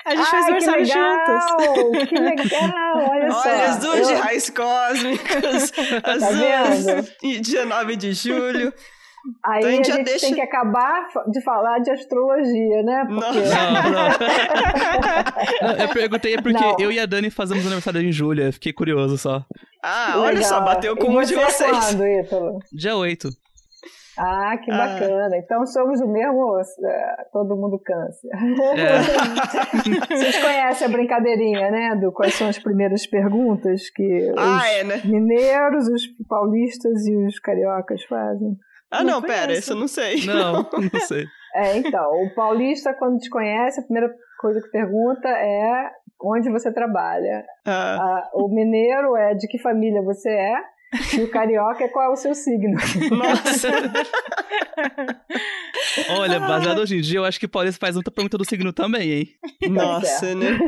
[0.05, 1.19] A gente Ai, que aniversário legal!
[1.27, 2.09] juntas.
[2.09, 2.97] Que legal!
[3.11, 3.41] Olha, só.
[3.49, 5.73] Olha, as duas de Eu- raios cósmicas,
[6.05, 7.09] as Tá duas vendo?
[7.23, 8.73] e dia 9 de julho.
[9.45, 12.83] Aí Então a a gente gente, já deixa- tem que acabar de falar de astrologia,
[12.83, 13.05] né?
[13.07, 13.21] Porque.
[13.21, 15.77] Não, não.
[15.77, 16.77] Não, Eu perguntei porque Não.
[16.79, 18.45] eu e a Dani fazemos aniversário em julho.
[18.45, 19.45] Eu fiquei curioso só.
[19.83, 20.65] Ah, olha só, Legal.
[20.75, 21.95] bateu com E um de você vocês.
[22.31, 22.59] quando?
[22.73, 23.29] Dia 8.
[24.19, 24.77] Ah, que Ah.
[24.77, 25.37] bacana.
[25.37, 28.29] Então somos o mesmo, eh, todo mundo câncer.
[28.77, 29.01] É.
[30.17, 31.97] Vocês conhecem a brincadeirinha, né?
[32.01, 35.01] Do quais são as primeiras perguntas que Ah, os é, né?
[35.05, 38.57] mineiros, os paulistas e os cariocas fazem?
[38.91, 40.27] Ah, Não não, pera, isso eu não sei.
[40.27, 41.25] Não, não sei.
[41.55, 45.91] É, então, o paulista, quando te conhece, a primeira coisa que pergunta é
[46.23, 47.45] onde você trabalha.
[47.67, 50.57] Ah, Ah, o mineiro é de que família você é.
[51.17, 52.77] E o carioca é qual é o seu signo.
[53.11, 53.69] nossa.
[56.19, 59.11] Olha, baseado hoje em dia, eu acho que Paulista faz muita pergunta do signo também,
[59.13, 59.29] hein?
[59.71, 60.39] Nossa, certo.
[60.39, 60.59] né?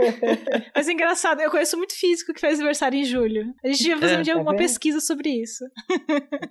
[0.74, 3.52] Mas é engraçado, eu conheço muito físico que faz aniversário em julho.
[3.64, 4.60] A gente devia fazer É, um dia tá uma vendo?
[4.60, 5.64] pesquisa sobre isso.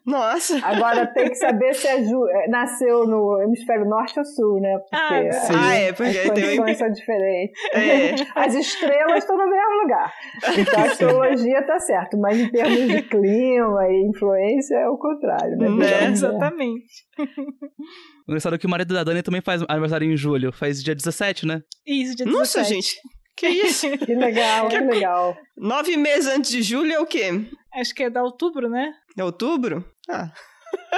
[0.06, 0.60] Nossa.
[0.65, 4.77] Agora tem que saber se é Ju- eh, nasceu no hemisfério norte ou sul, né?
[4.80, 5.53] Porque Ah, as- sim.
[5.56, 7.61] Ah, é, porque as tem condições são diferentes.
[7.73, 8.15] É.
[8.35, 10.14] As estrelas estão no mesmo lugar.
[10.57, 15.57] Então a astrologia tá certo, mas em termos de clima e influência é o contrário,
[15.57, 15.69] né?
[15.69, 15.85] Né?
[15.85, 16.07] Digamos, né?
[16.11, 16.93] Exatamente.
[18.27, 20.51] Engraçado que o marido da Dani também faz aniversário em julho.
[20.51, 21.61] Faz dia 17, né?
[21.85, 22.73] Isso, dia Nossa, 17.
[22.73, 22.95] gente.
[23.35, 23.88] Que isso?
[23.99, 25.38] Que legal, que legal.
[25.57, 27.29] Nove meses antes de julho é o quê?
[27.73, 28.93] Acho que é da outubro, né?
[29.17, 29.83] É outubro?
[30.09, 30.31] Ah,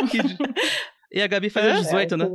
[0.10, 0.18] Que
[1.11, 1.72] E a Gabi faz É?
[1.73, 2.26] dia 18, né?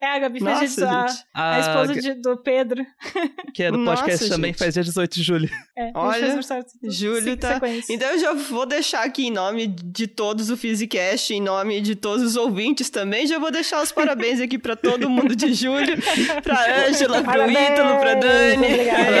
[0.00, 2.84] É, a Gabi faz Nossa, dia a, a esposa de- do Pedro.
[3.54, 4.58] que é do Nossa, podcast também, gente.
[4.58, 5.48] faz dia 18 de julho.
[5.76, 7.94] É, Olha, se- tá- sequência.
[7.94, 11.94] Então eu já vou deixar aqui em nome de todos o Physicast, em nome de
[11.94, 15.96] todos os ouvintes também, já vou deixar os parabéns aqui pra todo mundo de julho,
[16.42, 18.66] pra Ângela, pro Ítalo, pra Dani.
[18.66, 19.16] obrigada.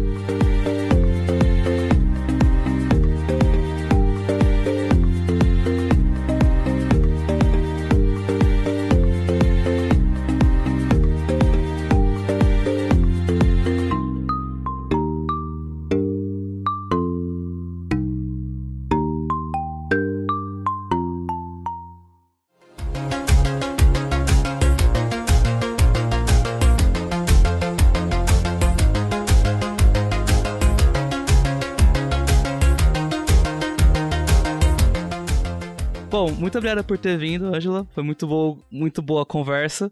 [36.51, 37.87] muito obrigado por ter vindo, Ângela.
[37.95, 39.89] Foi muito, bo muito boa a conversa.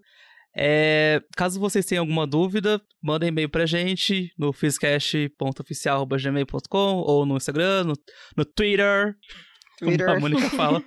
[0.57, 7.85] É, caso vocês tenham alguma dúvida, mandem e-mail pra gente no physcast.oficial.gmail.com ou no Instagram,
[7.85, 7.93] no,
[8.37, 9.15] no Twitter,
[9.79, 10.05] Twitter.
[10.05, 10.83] como a Mônica fala.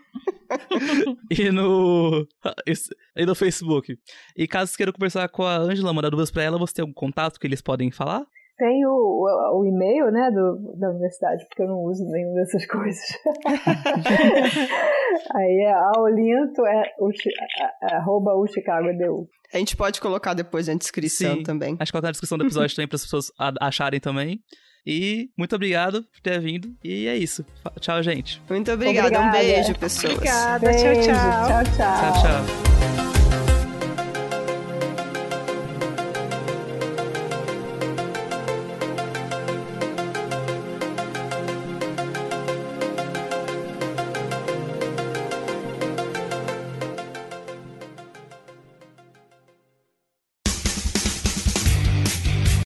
[1.32, 2.28] e no
[3.16, 3.98] e no Facebook.
[4.36, 7.40] E caso queiram conversar com a Ângela, mandar dúvidas pra ela, você tem algum contato
[7.40, 8.26] que eles podem falar?
[8.62, 12.64] Tem o, o, o e-mail, né, do, da universidade, porque eu não uso nenhuma dessas
[12.68, 13.02] coisas.
[15.34, 17.32] Aí é aulinto, é o, chi-
[17.90, 19.28] é, arroba o Chicago EDU.
[19.52, 21.44] A gente pode colocar depois na descrição Sim.
[21.44, 21.76] também.
[21.80, 24.40] Acho que colocar na descrição do episódio também para as pessoas acharem também.
[24.86, 26.70] E muito obrigado por ter vindo.
[26.84, 27.44] E é isso.
[27.80, 28.40] Tchau, gente.
[28.48, 29.08] Muito obrigada.
[29.20, 29.38] Um Obrigada.
[29.40, 30.14] beijo, pessoas.
[30.14, 31.64] Obrigada, Beijo, tchau, tchau.
[31.64, 32.14] tchau.
[32.14, 33.01] Tchau, tchau.